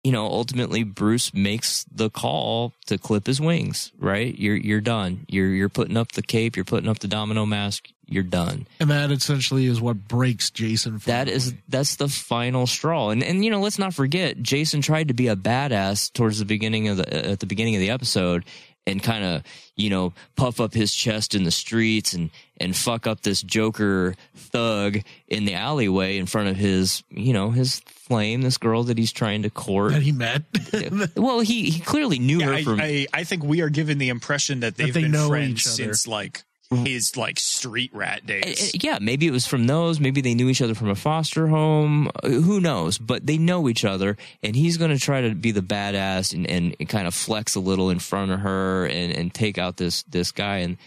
you 0.03 0.12
know, 0.12 0.25
ultimately 0.25 0.83
Bruce 0.83 1.33
makes 1.33 1.85
the 1.91 2.09
call 2.09 2.73
to 2.85 2.97
clip 2.97 3.27
his 3.27 3.41
wings, 3.41 3.91
right? 3.97 4.38
You're 4.38 4.55
you're 4.55 4.81
done. 4.81 5.25
You're 5.27 5.49
you're 5.49 5.69
putting 5.69 5.97
up 5.97 6.13
the 6.13 6.21
cape, 6.21 6.55
you're 6.55 6.65
putting 6.65 6.89
up 6.89 6.99
the 6.99 7.07
domino 7.07 7.45
mask, 7.45 7.89
you're 8.05 8.23
done. 8.23 8.65
And 8.79 8.89
that 8.89 9.12
essentially 9.12 9.65
is 9.65 9.81
what 9.81 10.07
breaks 10.07 10.51
Jason. 10.51 10.99
That 11.05 11.27
is 11.27 11.53
that's 11.67 11.97
the 11.97 12.07
final 12.07 12.65
straw. 12.65 13.09
And 13.09 13.21
and 13.23 13.43
you 13.43 13.51
know, 13.51 13.59
let's 13.59 13.79
not 13.79 13.93
forget 13.93 14.41
Jason 14.41 14.81
tried 14.81 15.09
to 15.09 15.13
be 15.13 15.27
a 15.27 15.35
badass 15.35 16.13
towards 16.13 16.39
the 16.39 16.45
beginning 16.45 16.88
of 16.88 16.97
the 16.97 17.31
at 17.31 17.39
the 17.39 17.45
beginning 17.45 17.75
of 17.75 17.81
the 17.81 17.89
episode 17.89 18.45
and 18.89 19.02
kind 19.04 19.23
of, 19.23 19.43
you 19.75 19.89
know, 19.89 20.13
puff 20.36 20.60
up 20.60 20.73
his 20.73 20.93
chest 20.93 21.36
in 21.36 21.43
the 21.43 21.52
streets 21.52 22.13
and 22.13 22.30
and 22.58 22.75
fuck 22.75 23.08
up 23.08 23.21
this 23.21 23.41
Joker 23.41 24.15
thug 24.36 24.99
in 25.28 25.45
the 25.45 25.54
alleyway 25.54 26.17
in 26.17 26.25
front 26.25 26.49
of 26.49 26.58
his, 26.58 27.04
you 27.10 27.32
know, 27.34 27.52
his 27.52 27.80
flame, 27.86 28.41
this 28.41 28.58
girl 28.58 28.84
that 28.84 28.97
he's 28.97 29.12
trying 29.13 29.43
to 29.43 29.49
court. 29.49 29.93
that 29.93 30.02
he 30.02 30.12
met. 30.12 30.43
well, 31.15 31.39
he 31.39 31.69
he 31.69 31.80
clearly 31.80 32.19
knew 32.19 32.39
Yeah, 32.39 32.45
her 32.47 32.54
I, 32.54 32.63
from 32.63 32.80
I, 32.82 33.08
I 33.13 33.23
think 33.23 33.43
we 33.43 33.62
are 33.62 33.69
given 33.69 33.97
the 33.97 34.10
impression 34.10 34.62
that 34.62 34.75
they've 34.75 34.93
they 34.93 35.04
been 35.04 35.12
know 35.12 35.30
friends 35.30 35.52
each 35.52 35.67
other. 35.67 35.75
since 35.93 36.08
like 36.08 36.43
his 36.71 37.17
like 37.17 37.39
street 37.39 37.91
rat 37.93 38.21
Uh, 38.29 38.34
uh, 38.34 38.41
days. 38.41 38.71
yeah, 38.84 38.99
maybe 39.01 39.25
it 39.27 39.32
was 39.32 39.47
from 39.47 39.65
those. 39.67 39.99
Maybe 39.99 40.21
they 40.21 40.36
knew 40.36 40.49
each 40.49 40.62
other 40.62 40.75
from 40.75 40.89
a 40.89 40.95
foster 40.95 41.47
home. 41.47 42.10
Uh, 42.23 42.29
Who 42.29 42.60
knows? 42.60 42.97
But 42.97 43.25
they 43.25 43.38
know 43.38 43.67
each 43.69 43.86
other, 43.86 44.17
and 44.43 44.55
he's 44.55 44.77
going 44.77 44.91
to 44.91 44.99
try 44.99 45.21
to 45.21 45.34
be 45.34 45.51
the 45.51 45.62
badass 45.62 46.34
and, 46.34 46.47
and, 46.47 46.75
kind 46.89 47.08
of 47.08 47.13
flex 47.15 47.55
a 47.55 47.60
little 47.60 47.89
in 47.89 47.99
front 47.99 48.32
of 48.32 48.39
her 48.41 48.86
and, 48.86 49.12
and 49.12 49.34
take 49.34 49.58
out 49.58 49.77
this 49.77 50.03
this 50.03 50.32
guy. 50.32 50.58
And 50.58 50.77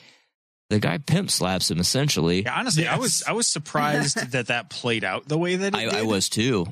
the 0.70 0.78
guy 0.78 0.98
pimp 0.98 1.30
slaps 1.30 1.70
him 1.70 1.78
essentially. 1.80 2.42
Yeah, 2.42 2.58
honestly, 2.58 2.86
I 2.86 2.96
was 2.98 3.22
I 3.26 3.32
was 3.32 3.46
surprised 3.48 4.16
that 4.32 4.46
that 4.48 4.70
played 4.70 5.04
out 5.04 5.28
the 5.28 5.38
way 5.38 5.56
that 5.56 5.74
it 5.74 5.76
I, 5.76 5.84
did. 5.84 5.94
I 5.94 6.02
was 6.02 6.28
too. 6.28 6.66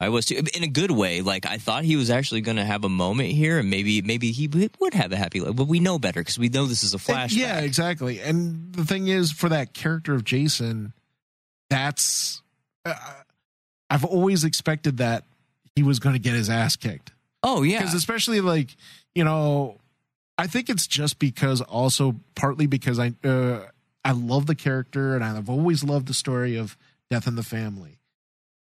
I 0.00 0.08
was 0.08 0.26
too, 0.26 0.42
in 0.54 0.62
a 0.64 0.68
good 0.68 0.90
way. 0.90 1.20
Like 1.22 1.46
I 1.46 1.58
thought 1.58 1.84
he 1.84 1.96
was 1.96 2.10
actually 2.10 2.40
going 2.40 2.56
to 2.56 2.64
have 2.64 2.84
a 2.84 2.88
moment 2.88 3.30
here, 3.30 3.58
and 3.58 3.70
maybe 3.70 4.02
maybe 4.02 4.32
he 4.32 4.48
would 4.80 4.94
have 4.94 5.12
a 5.12 5.16
happy 5.16 5.40
life. 5.40 5.54
But 5.56 5.68
we 5.68 5.80
know 5.80 5.98
better 5.98 6.20
because 6.20 6.38
we 6.38 6.48
know 6.48 6.66
this 6.66 6.82
is 6.82 6.92
a 6.94 6.96
And- 6.96 7.02
flashback. 7.30 7.36
yeah, 7.36 7.60
exactly. 7.60 8.20
And 8.20 8.72
the 8.74 8.84
thing 8.84 9.08
is, 9.08 9.30
for 9.32 9.48
that 9.48 9.72
character 9.72 10.12
of 10.14 10.24
Jason, 10.24 10.92
that's 11.70 12.42
uh, 12.84 12.94
I've 13.90 14.04
always 14.04 14.44
expected 14.44 14.98
that 14.98 15.24
he 15.76 15.82
was 15.82 15.98
going 15.98 16.14
to 16.14 16.18
get 16.20 16.34
his 16.34 16.50
ass 16.50 16.76
kicked. 16.76 17.12
Oh 17.42 17.62
yeah. 17.62 17.78
because 17.78 17.94
especially 17.94 18.40
like 18.40 18.74
you 19.14 19.22
know 19.22 19.76
i 20.38 20.46
think 20.46 20.70
it's 20.70 20.86
just 20.86 21.18
because 21.18 21.60
also 21.60 22.16
partly 22.34 22.66
because 22.66 22.98
i 22.98 23.12
uh, 23.22 23.60
i 24.02 24.12
love 24.12 24.46
the 24.46 24.54
character 24.54 25.14
and 25.14 25.22
i've 25.22 25.50
always 25.50 25.84
loved 25.84 26.08
the 26.08 26.14
story 26.14 26.56
of 26.56 26.76
death 27.10 27.26
in 27.26 27.34
the 27.36 27.42
family 27.42 27.98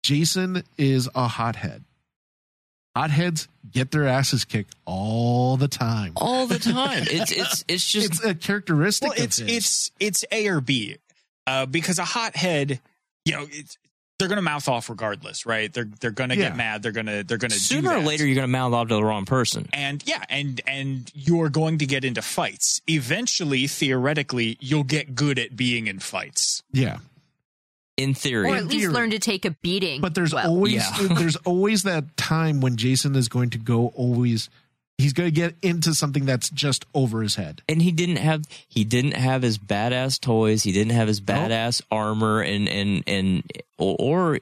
jason 0.02 0.62
is 0.78 1.08
a 1.14 1.28
hothead 1.28 1.84
hotheads 2.96 3.48
get 3.70 3.90
their 3.90 4.06
asses 4.06 4.44
kicked 4.44 4.74
all 4.84 5.56
the 5.56 5.68
time 5.68 6.12
all 6.16 6.46
the 6.46 6.58
time. 6.58 7.04
It's 7.06 7.30
it's 7.32 7.64
it's 7.68 7.90
just 7.92 8.06
it's 8.10 8.24
a 8.24 8.34
characteristic 8.34 9.10
well, 9.10 9.18
it's 9.22 9.40
of 9.40 9.46
his. 9.46 9.56
it's 9.56 9.90
it's 10.00 10.24
A 10.32 10.48
or 10.48 10.60
B, 10.60 10.96
uh, 11.46 11.66
because 11.66 11.98
a 11.98 12.04
hothead, 12.04 12.80
you 13.24 13.32
know, 13.34 13.46
it's, 13.50 13.78
they're 14.18 14.28
gonna 14.28 14.42
mouth 14.42 14.68
off 14.68 14.90
regardless, 14.90 15.46
right? 15.46 15.72
They're 15.72 15.88
they're 16.00 16.10
gonna 16.10 16.34
Yeah. 16.34 16.48
get 16.48 16.56
mad. 16.56 16.82
They're 16.82 16.90
gonna 16.92 17.22
they're 17.22 17.38
gonna 17.38 17.54
do 17.54 17.58
sooner 17.60 17.92
or 17.92 18.00
later 18.00 18.26
you're 18.26 18.34
going 18.34 18.42
to 18.48 18.48
mouth 18.52 18.72
off 18.74 18.88
to 18.88 18.94
the 18.94 19.04
wrong 19.04 19.24
person. 19.24 19.68
and 19.72 20.02
yeah, 20.06 20.24
and 20.28 20.60
and 20.66 21.10
you're 21.14 21.48
going 21.48 21.78
to 21.78 21.86
get 21.86 22.04
into 22.04 22.20
fights. 22.22 22.82
Eventually, 22.88 23.66
theoretically, 23.68 24.58
you'll 24.60 24.82
get 24.84 25.14
good 25.14 25.38
at 25.38 25.54
being 25.56 25.86
in 25.86 26.00
fights. 26.00 26.62
yeah 26.72 26.98
In 28.02 28.14
theory, 28.14 28.50
or 28.50 28.56
at 28.56 28.64
least 28.66 28.80
theory. 28.80 28.92
learn 28.94 29.10
to 29.10 29.18
take 29.18 29.44
a 29.44 29.50
beating. 29.62 30.00
but 30.00 30.14
there's 30.14 30.32
well. 30.34 30.48
always 30.48 30.74
Yeah. 30.74 31.08
there's 31.18 31.36
always 31.36 31.82
that 31.84 32.16
time 32.16 32.60
when 32.60 32.76
jason 32.76 33.14
is 33.16 33.28
going 33.28 33.50
to 33.50 33.58
go 33.58 33.88
always 33.94 34.48
he's 34.98 35.12
going 35.12 35.26
to 35.28 35.34
get 35.34 35.54
into 35.62 35.94
something 35.94 36.26
that's 36.26 36.50
just 36.50 36.84
over 36.94 37.22
his 37.22 37.36
head 37.36 37.62
and 37.68 37.80
he 37.80 37.90
didn't 37.92 38.16
have 38.16 38.44
he 38.68 38.84
didn't 38.84 39.14
have 39.16 39.42
his 39.42 39.56
badass 39.58 40.20
toys. 40.20 40.62
He 40.62 40.72
didn't 40.72 40.92
have 40.92 41.08
his 41.08 41.20
Nope. 41.20 41.36
badass 41.38 41.80
armor 41.90 42.40
and 42.42 42.68
and 42.68 43.02
and 43.06 43.42
or, 43.78 43.96
or 43.98 44.40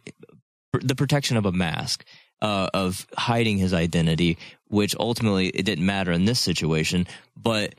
the 0.80 0.94
protection 0.96 1.36
of 1.36 1.46
a 1.46 1.52
mask 1.52 2.04
uh, 2.42 2.68
of 2.74 3.06
hiding 3.16 3.58
his 3.58 3.72
identity, 3.72 4.36
which 4.68 4.94
ultimately 4.98 5.48
it 5.48 5.64
didn't 5.64 5.86
matter 5.86 6.12
in 6.12 6.24
this 6.24 6.38
situation. 6.40 7.06
But 7.36 7.74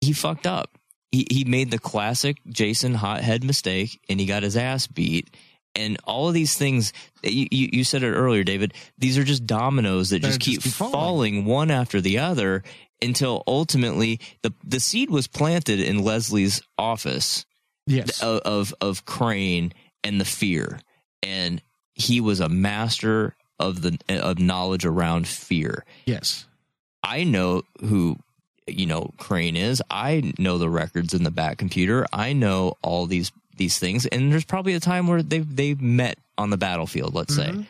he 0.00 0.12
fucked 0.12 0.46
up. 0.46 0.70
He 1.12 1.26
he 1.30 1.44
made 1.44 1.70
the 1.70 1.78
classic 1.78 2.38
Jason 2.48 2.94
hothead 2.94 3.44
mistake, 3.44 4.00
and 4.08 4.18
he 4.18 4.26
got 4.26 4.42
his 4.42 4.56
ass 4.56 4.86
beat. 4.86 5.28
And 5.74 5.96
all 6.04 6.28
of 6.28 6.34
these 6.34 6.54
things, 6.54 6.92
you, 7.22 7.48
you, 7.50 7.68
you 7.72 7.84
said 7.84 8.02
it 8.02 8.12
earlier, 8.12 8.44
David. 8.44 8.74
These 8.98 9.16
are 9.16 9.24
just 9.24 9.46
dominoes 9.46 10.10
that 10.10 10.20
just 10.20 10.40
just 10.40 10.40
keep 10.40 10.62
keep 10.62 10.72
falling. 10.72 10.92
falling 10.92 11.44
one 11.46 11.70
after 11.70 12.00
the 12.00 12.18
other 12.18 12.62
until 13.00 13.42
ultimately 13.46 14.20
the 14.42 14.52
the 14.64 14.80
seed 14.80 15.10
was 15.10 15.26
planted 15.26 15.80
in 15.80 16.02
Leslie's 16.02 16.62
office 16.78 17.44
yes 17.86 18.22
of 18.22 18.40
of, 18.40 18.74
of 18.80 19.04
Crane 19.04 19.72
and 20.04 20.20
the 20.20 20.24
fear, 20.24 20.80
and 21.22 21.62
he 21.94 22.20
was 22.20 22.40
a 22.40 22.48
master 22.48 23.36
of 23.58 23.82
the 23.82 23.98
of 24.08 24.38
knowledge 24.38 24.84
around 24.84 25.26
fear. 25.26 25.84
yes 26.06 26.46
I 27.02 27.24
know 27.24 27.62
who 27.80 28.18
you 28.66 28.86
know 28.86 29.12
Crane 29.18 29.56
is. 29.56 29.82
I 29.90 30.32
know 30.38 30.58
the 30.58 30.70
records 30.70 31.14
in 31.14 31.22
the 31.22 31.30
back 31.30 31.58
computer. 31.58 32.06
I 32.12 32.32
know 32.32 32.76
all 32.82 33.06
these 33.06 33.32
these 33.56 33.78
things, 33.78 34.06
and 34.06 34.32
there's 34.32 34.44
probably 34.44 34.74
a 34.74 34.80
time 34.80 35.06
where 35.06 35.22
they've 35.22 35.56
they've 35.56 35.80
met 35.80 36.18
on 36.38 36.50
the 36.50 36.56
battlefield. 36.56 37.14
Let's 37.14 37.34
say. 37.34 37.48
Mm-hmm. 37.48 37.62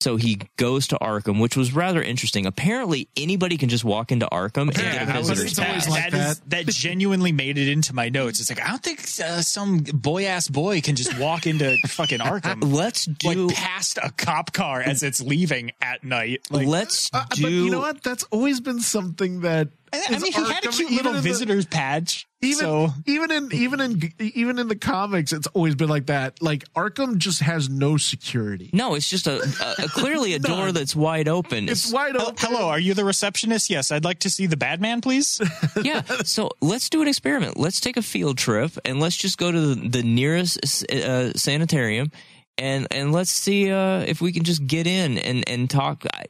So 0.00 0.14
he 0.14 0.38
goes 0.56 0.86
to 0.88 0.96
Arkham, 1.02 1.40
which 1.40 1.56
was 1.56 1.72
rather 1.72 2.00
interesting. 2.00 2.46
Apparently, 2.46 3.08
anybody 3.16 3.56
can 3.56 3.68
just 3.68 3.84
walk 3.84 4.12
into 4.12 4.26
Arkham 4.30 4.68
and 4.68 4.74
get 4.74 4.84
Yeah, 4.94 5.12
a 5.12 5.16
I 5.16 5.18
was- 5.18 5.28
visitor's 5.30 5.58
pass. 5.58 5.88
like 5.88 6.10
that 6.12 6.14
is- 6.30 6.38
that. 6.46 6.50
that 6.66 6.72
genuinely 6.72 7.32
made 7.32 7.58
it 7.58 7.68
into 7.68 7.92
my 7.92 8.08
notes. 8.08 8.38
It's 8.38 8.48
like 8.48 8.62
I 8.62 8.68
don't 8.68 8.82
think 8.82 9.00
uh, 9.00 9.42
some 9.42 9.78
boy 9.78 10.26
ass 10.26 10.46
boy 10.48 10.80
can 10.82 10.94
just 10.94 11.18
walk 11.18 11.48
into 11.48 11.76
fucking 11.88 12.20
Arkham. 12.20 12.58
Let's 12.72 13.06
do. 13.06 13.46
like 13.48 13.56
past 13.56 13.98
a 14.00 14.10
cop 14.16 14.52
car 14.52 14.80
as 14.80 15.02
it's 15.02 15.20
leaving 15.20 15.72
at 15.82 16.04
night. 16.04 16.42
Like, 16.48 16.68
let's 16.68 17.10
Uh, 17.12 17.24
do. 17.30 17.42
but 17.42 17.50
you 17.50 17.70
know 17.70 17.80
what? 17.80 18.02
That's 18.04 18.22
always 18.30 18.60
been 18.60 18.80
something 18.80 19.40
that. 19.40 19.68
I 19.92 20.02
I 20.08 20.18
mean, 20.18 20.32
he 20.32 20.42
had 20.52 20.64
a 20.64 20.68
cute 20.68 20.90
little 20.90 21.10
in 21.14 21.16
the- 21.16 21.22
visitor's 21.22 21.66
badge. 21.66 22.26
Even 22.40 22.58
so 22.58 22.88
even 23.04 23.32
in 23.32 23.52
even 23.52 23.80
in 23.80 24.12
even 24.20 24.60
in 24.60 24.68
the 24.68 24.76
comics, 24.76 25.32
it's 25.32 25.48
always 25.48 25.74
been 25.74 25.88
like 25.88 26.06
that. 26.06 26.40
Like 26.40 26.72
Arkham 26.74 27.16
just 27.16 27.40
has 27.40 27.68
no 27.68 27.96
security. 27.96 28.70
No, 28.72 28.94
it's 28.94 29.10
just 29.10 29.26
a, 29.26 29.40
a, 29.42 29.84
a 29.84 29.88
clearly 29.88 30.34
a 30.34 30.38
door 30.52 30.70
that's 30.70 30.94
wide 30.94 31.26
open. 31.26 31.68
It's 31.68 31.92
wide 31.92 32.14
open. 32.16 32.36
hello, 32.38 32.68
are 32.68 32.78
you 32.78 32.94
the 32.94 33.04
receptionist? 33.04 33.70
Yes, 33.70 33.90
I'd 33.90 34.04
like 34.04 34.20
to 34.20 34.30
see 34.30 34.46
the 34.46 34.56
Badman, 34.56 35.00
please. 35.00 35.40
yeah. 35.82 36.02
So 36.22 36.50
let's 36.60 36.88
do 36.88 37.02
an 37.02 37.08
experiment. 37.08 37.56
Let's 37.56 37.80
take 37.80 37.96
a 37.96 38.02
field 38.02 38.38
trip 38.38 38.70
and 38.84 39.00
let's 39.00 39.16
just 39.16 39.36
go 39.36 39.50
to 39.50 39.74
the, 39.74 39.88
the 39.88 40.02
nearest 40.04 40.88
uh, 40.92 41.32
sanitarium 41.32 42.12
and 42.58 42.86
and 42.90 43.12
let's 43.12 43.30
see 43.30 43.70
uh, 43.70 44.00
if 44.00 44.20
we 44.20 44.32
can 44.32 44.44
just 44.44 44.66
get 44.66 44.86
in 44.86 45.18
and 45.18 45.48
and 45.48 45.70
talk. 45.70 46.04
I, 46.12 46.24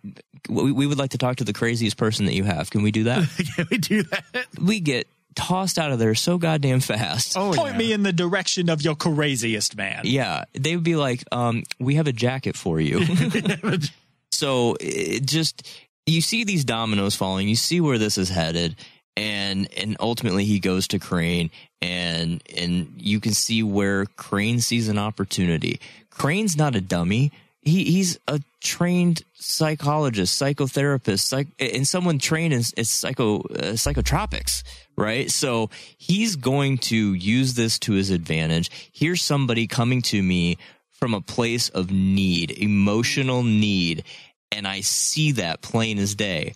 we, 0.48 0.72
we 0.72 0.86
would 0.86 0.98
like 0.98 1.10
to 1.10 1.18
talk 1.18 1.36
to 1.36 1.44
the 1.44 1.52
craziest 1.52 1.96
person 1.96 2.26
that 2.26 2.34
you 2.34 2.44
have. 2.44 2.70
Can 2.70 2.82
we 2.82 2.90
do 2.90 3.04
that? 3.04 3.28
Can 3.56 3.66
we 3.70 3.78
do 3.78 4.02
that? 4.04 4.46
we 4.60 4.80
get 4.80 5.06
tossed 5.34 5.78
out 5.78 5.92
of 5.92 5.98
there 5.98 6.14
so 6.14 6.38
goddamn 6.38 6.80
fast. 6.80 7.36
Oh, 7.36 7.52
Point 7.52 7.72
yeah. 7.72 7.78
me 7.78 7.92
in 7.92 8.02
the 8.02 8.12
direction 8.12 8.68
of 8.68 8.82
your 8.82 8.96
craziest 8.96 9.76
man. 9.76 10.02
Yeah, 10.04 10.44
they 10.54 10.74
would 10.74 10.84
be 10.84 10.96
like, 10.96 11.24
um, 11.32 11.64
"We 11.78 11.96
have 11.96 12.06
a 12.06 12.12
jacket 12.12 12.56
for 12.56 12.80
you." 12.80 13.04
so 14.32 14.76
it 14.80 15.26
just 15.26 15.68
you 16.06 16.20
see 16.20 16.44
these 16.44 16.64
dominoes 16.64 17.14
falling. 17.14 17.48
You 17.48 17.56
see 17.56 17.80
where 17.80 17.98
this 17.98 18.18
is 18.18 18.28
headed, 18.28 18.76
and 19.18 19.68
and 19.76 19.96
ultimately 19.98 20.44
he 20.44 20.60
goes 20.60 20.86
to 20.88 20.98
Crane, 21.00 21.50
and 21.82 22.40
and 22.56 22.92
you 22.96 23.18
can 23.18 23.34
see 23.34 23.62
where 23.64 24.06
Crane 24.06 24.60
sees 24.60 24.88
an 24.88 24.96
opportunity. 24.96 25.80
Crane's 26.08 26.56
not 26.56 26.76
a 26.76 26.80
dummy. 26.80 27.32
He 27.60 27.84
he's 27.84 28.18
a 28.28 28.40
trained 28.60 29.22
psychologist, 29.34 30.40
psychotherapist, 30.40 31.20
psych, 31.20 31.48
and 31.58 31.86
someone 31.86 32.20
trained 32.20 32.54
in, 32.54 32.62
in 32.76 32.84
psycho 32.84 33.40
uh, 33.40 33.74
psychotropics, 33.74 34.62
right? 34.96 35.28
So 35.30 35.68
he's 35.98 36.36
going 36.36 36.78
to 36.78 37.12
use 37.12 37.54
this 37.54 37.78
to 37.80 37.92
his 37.94 38.10
advantage. 38.10 38.70
Here's 38.92 39.20
somebody 39.20 39.66
coming 39.66 40.00
to 40.02 40.22
me 40.22 40.58
from 40.92 41.12
a 41.12 41.20
place 41.20 41.68
of 41.70 41.90
need, 41.90 42.52
emotional 42.52 43.42
need, 43.42 44.04
and 44.52 44.66
I 44.66 44.80
see 44.80 45.32
that 45.32 45.60
plain 45.60 45.98
as 45.98 46.14
day. 46.14 46.54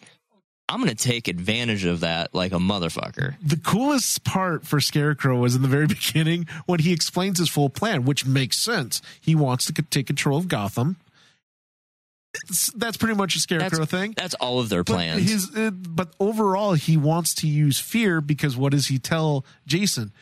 I'm 0.68 0.81
going 0.83 0.94
to 0.94 1.09
take 1.09 1.29
advantage 1.29 1.85
of 1.85 2.01
that 2.01 2.35
like 2.35 2.53
a 2.53 2.57
motherfucker. 2.59 3.35
the 3.42 3.57
coolest 3.59 4.25
part 4.25 4.66
for 4.66 4.81
Scarecrow 4.81 5.37
was 5.38 5.55
in 5.55 5.62
the 5.62 5.68
very 5.68 5.87
beginning 5.98 6.46
when 6.66 6.81
he 6.81 6.92
explains 6.92 7.38
his 7.38 7.48
full 7.51 7.68
plan, 7.68 8.05
which 8.05 8.25
makes 8.25 8.57
sense. 8.59 9.03
He 9.20 9.35
wants 9.35 9.66
to 9.66 9.72
take 9.83 10.07
control 10.07 10.38
of 10.38 10.48
Gotham. 10.48 10.96
It's, 12.48 12.72
that's 12.72 12.96
pretty 12.96 13.14
much 13.14 13.37
a 13.37 13.40
Scarecrow 13.40 13.81
That's, 13.81 13.90
thing. 13.90 14.14
that's 14.16 14.35
all 14.35 14.59
of 14.59 14.70
their 14.70 14.83
But 14.85 14.94
plans. 14.94 15.31
his, 15.31 15.55
uh, 15.55 15.70
but 15.70 16.14
overall, 16.18 16.72
he 16.72 16.96
wants 16.96 17.35
to 17.37 17.46
use 17.46 17.79
fear 17.79 18.22
because 18.22 18.57
what 18.57 18.72
does 18.72 18.87
he 18.87 18.98
tell 18.98 19.44
Jason? 19.66 20.12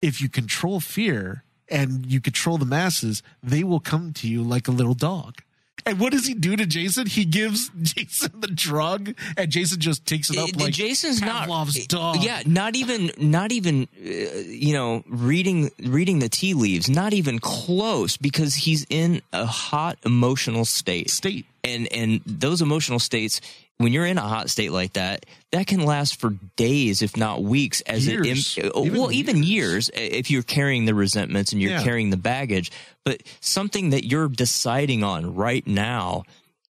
If 0.00 0.20
you 0.20 0.28
control 0.28 0.78
fear 0.78 1.42
and 1.68 2.06
you 2.06 2.20
control 2.20 2.58
the 2.58 2.64
masses, 2.64 3.24
they 3.42 3.64
will 3.64 3.80
come 3.80 4.12
to 4.14 4.28
you 4.28 4.42
like 4.44 4.68
a 4.68 4.72
little 4.72 4.94
dog. 4.94 5.42
And 5.84 5.98
what 5.98 6.12
does 6.12 6.26
he 6.26 6.34
do 6.34 6.54
to 6.56 6.64
Jason? 6.66 7.06
He 7.06 7.24
gives 7.24 7.70
Jason 7.82 8.40
the 8.40 8.46
drug, 8.48 9.14
and 9.36 9.50
Jason 9.50 9.80
just 9.80 10.06
takes 10.06 10.30
it 10.30 10.38
up 10.38 10.48
It- 10.50 10.60
like 10.60 10.72
Jason's 10.74 11.20
not 11.20 11.42
Pavlov's 11.42 11.86
dog. 11.86 12.16
Yeah, 12.22 12.42
not 12.46 12.76
even 12.76 13.10
not 13.18 13.52
even 13.52 13.88
uh, 14.00 14.08
you 14.08 14.72
know 14.74 15.02
reading 15.08 15.70
reading 15.80 16.20
the 16.20 16.28
tea 16.28 16.54
leaves. 16.54 16.88
Not 16.88 17.12
even 17.12 17.38
close 17.38 18.16
because 18.16 18.54
he's 18.54 18.86
in 18.90 19.22
a 19.32 19.44
hot 19.46 19.98
emotional 20.04 20.64
state. 20.64 21.10
State. 21.10 21.46
And 21.64 21.92
and 21.92 22.20
those 22.26 22.60
emotional 22.62 22.98
states 22.98 23.40
when 23.78 23.92
you're 23.92 24.06
in 24.06 24.18
a 24.18 24.22
hot 24.22 24.50
state 24.50 24.70
like 24.72 24.92
that 24.94 25.26
that 25.50 25.66
can 25.66 25.84
last 25.84 26.20
for 26.20 26.30
days 26.56 27.02
if 27.02 27.16
not 27.16 27.42
weeks 27.42 27.80
as 27.82 28.06
Years. 28.06 28.56
it 28.58 28.70
oh, 28.74 28.84
Even 28.84 28.98
well 29.00 29.12
even 29.12 29.42
years 29.42 29.90
if 29.94 30.30
you're 30.30 30.42
carrying 30.42 30.84
the 30.84 30.94
resentments 30.94 31.52
and 31.52 31.60
you're 31.60 31.72
Yeah. 31.72 31.82
carrying 31.82 32.10
the 32.10 32.16
baggage 32.16 32.70
but 33.04 33.22
something 33.40 33.90
that 33.90 34.04
you're 34.04 34.28
deciding 34.28 35.02
on 35.04 35.34
right 35.34 35.66
now 35.66 36.24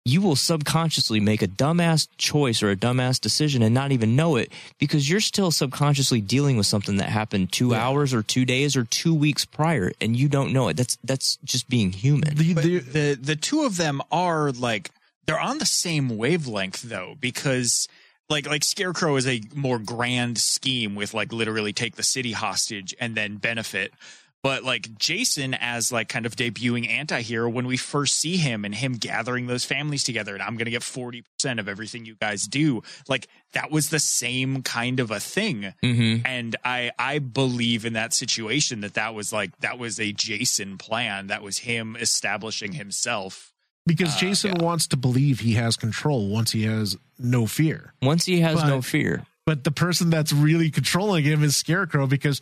you 0.04 0.20
will 0.20 0.36
subconsciously 0.36 1.20
make 1.20 1.42
a 1.42 1.46
dumbass 1.48 2.08
choice 2.16 2.62
or 2.62 2.70
a 2.70 2.76
dumbass 2.76 3.20
decision 3.20 3.62
and 3.62 3.74
not 3.74 3.92
even 3.92 4.16
know 4.16 4.36
it 4.36 4.52
because 4.78 5.08
you're 5.08 5.20
still 5.20 5.50
subconsciously 5.50 6.20
dealing 6.20 6.56
with 6.56 6.66
something 6.66 6.96
that 6.96 7.08
happened 7.08 7.52
two 7.52 7.74
hours 7.74 8.12
or 8.12 8.22
two 8.22 8.44
days 8.44 8.76
or 8.76 8.84
two 8.84 9.14
weeks 9.14 9.44
prior 9.44 9.92
and 10.00 10.16
you 10.16 10.28
don't 10.28 10.52
know 10.52 10.68
it. 10.68 10.76
That's 10.76 10.98
that's 11.04 11.36
just 11.44 11.68
being 11.68 11.92
human. 11.92 12.34
The, 12.34 12.52
the, 12.54 12.78
the 12.78 13.18
the 13.20 13.36
two 13.36 13.62
of 13.62 13.76
them 13.76 14.00
are 14.10 14.50
like 14.50 14.90
they're 15.26 15.40
on 15.40 15.58
the 15.58 15.66
same 15.66 16.16
wavelength 16.16 16.82
though 16.82 17.14
because 17.20 17.86
like 18.28 18.48
like 18.48 18.64
scarecrow 18.64 19.16
is 19.16 19.28
a 19.28 19.40
more 19.54 19.78
grand 19.78 20.38
scheme 20.38 20.96
with 20.96 21.14
like 21.14 21.32
literally 21.32 21.72
take 21.72 21.94
the 21.94 22.02
city 22.02 22.32
hostage 22.32 22.94
and 22.98 23.14
then 23.14 23.36
benefit 23.36 23.92
but 24.42 24.64
like 24.64 24.96
jason 24.98 25.54
as 25.54 25.92
like 25.92 26.08
kind 26.08 26.26
of 26.26 26.34
debuting 26.36 26.88
anti-hero 26.88 27.48
when 27.48 27.66
we 27.66 27.76
first 27.76 28.16
see 28.18 28.36
him 28.36 28.64
and 28.64 28.74
him 28.74 28.94
gathering 28.94 29.46
those 29.46 29.64
families 29.64 30.02
together 30.04 30.34
and 30.34 30.42
i'm 30.42 30.56
gonna 30.56 30.70
get 30.70 30.82
40% 30.82 31.22
of 31.58 31.68
everything 31.68 32.04
you 32.04 32.14
guys 32.20 32.44
do 32.44 32.82
like 33.08 33.26
that 33.52 33.70
was 33.70 33.90
the 33.90 33.98
same 33.98 34.62
kind 34.62 34.98
of 35.00 35.10
a 35.10 35.20
thing. 35.20 35.74
Mm-hmm. 35.84 36.24
and 36.26 36.56
i 36.64 36.90
i 36.98 37.18
believe 37.18 37.84
in 37.84 37.92
that 37.92 38.12
situation 38.14 38.80
that 38.80 38.94
that 38.94 39.14
was 39.14 39.32
like 39.32 39.56
that 39.60 39.78
was 39.78 40.00
a 40.00 40.12
jason 40.12 40.78
plan. 40.78 41.26
That 41.28 41.42
was 41.42 41.58
him 41.58 41.96
establishing 42.00 42.72
himself. 42.72 43.52
Because 43.86 44.14
Uh, 44.14 44.18
Jason 44.18 44.54
wants 44.58 44.86
to 44.88 44.96
believe 44.96 45.40
he 45.40 45.54
has 45.54 45.76
control 45.76 46.28
once 46.28 46.52
he 46.52 46.62
has 46.64 46.96
no 47.18 47.46
fear. 47.46 47.92
once 48.00 48.24
he 48.24 48.40
has 48.40 48.62
no 48.64 48.80
fear. 48.80 49.26
But 49.44 49.64
the 49.64 49.72
person 49.72 50.08
that's 50.08 50.32
really 50.32 50.70
controlling 50.70 51.24
him 51.24 51.42
is 51.42 51.56
Scarecrow 51.56 52.06
because 52.06 52.40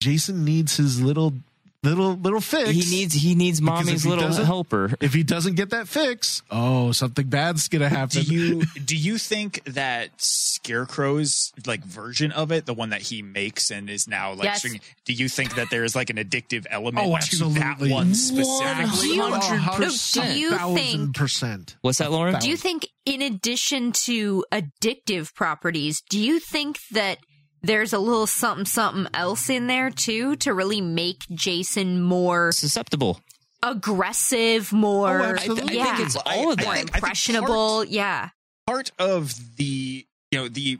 Jason 0.00 0.44
needs 0.44 0.76
his 0.76 1.00
little 1.00 1.34
little 1.82 2.14
little 2.14 2.40
fix. 2.42 2.68
He 2.70 2.94
needs 2.94 3.14
he 3.14 3.34
needs 3.34 3.60
mommy's 3.62 4.02
he 4.02 4.08
little 4.10 4.30
helper. 4.32 4.94
if 5.00 5.14
he 5.14 5.22
doesn't 5.22 5.54
get 5.54 5.70
that 5.70 5.88
fix, 5.88 6.42
oh, 6.50 6.92
something 6.92 7.26
bad's 7.26 7.68
gonna 7.68 7.88
happen. 7.88 8.22
do 8.22 8.34
you 8.34 8.64
do 8.84 8.96
you 8.96 9.16
think 9.16 9.62
that 9.64 10.10
scarecrow's 10.20 11.52
like 11.66 11.82
version 11.84 12.32
of 12.32 12.52
it 12.52 12.66
the 12.66 12.74
one 12.74 12.90
that 12.90 13.00
he 13.00 13.22
makes 13.22 13.70
and 13.70 13.88
is 13.88 14.06
now 14.06 14.32
like 14.34 14.44
Yes. 14.44 14.58
string- 14.58 14.80
do 15.06 15.12
you 15.14 15.28
think 15.28 15.54
that 15.54 15.70
there 15.70 15.82
is 15.84 15.96
like 15.96 16.10
an 16.10 16.16
addictive 16.16 16.66
element 16.70 17.06
Oh, 17.06 17.16
to 17.18 17.44
that 17.58 17.78
one 17.80 18.14
specifically 18.14 19.08
Do 19.08 19.14
you- 19.14 19.20
Oh, 19.22 19.80
Do 20.12 20.38
you 20.38 20.56
think 20.76 21.14
percent? 21.14 21.76
What's 21.80 21.98
that, 21.98 22.10
Lauren? 22.12 22.38
Do 22.40 22.48
you 22.48 22.56
think, 22.56 22.86
in 23.06 23.22
addition 23.22 23.92
to 23.92 24.44
addictive 24.52 25.34
properties, 25.34 26.02
do 26.08 26.18
you 26.18 26.38
think 26.40 26.78
that 26.90 27.18
there's 27.62 27.92
a 27.92 27.98
little 27.98 28.26
something 28.26 28.64
something 28.64 29.06
else 29.14 29.48
in 29.50 29.66
there 29.66 29.90
too 29.90 30.36
to 30.36 30.52
really 30.54 30.80
make 30.80 31.24
Jason 31.32 32.00
more 32.02 32.52
Susceptible. 32.52 33.20
aggressive, 33.62 34.72
more 34.72 35.20
Oh, 35.20 35.24
absolutely. 35.34 35.76
yeah, 35.76 35.82
I 35.82 35.96
think 35.96 36.06
it's 36.06 36.16
all 36.16 36.50
of 36.52 36.56
that. 36.58 36.64
more 36.64 36.74
think- 36.74 36.88
I 36.90 36.92
think 36.92 36.96
impressionable? 36.96 37.84
yeah, 37.84 38.28
part 38.66 38.92
of 38.98 39.34
the 39.56 40.06
you 40.30 40.38
know 40.38 40.48
the 40.48 40.78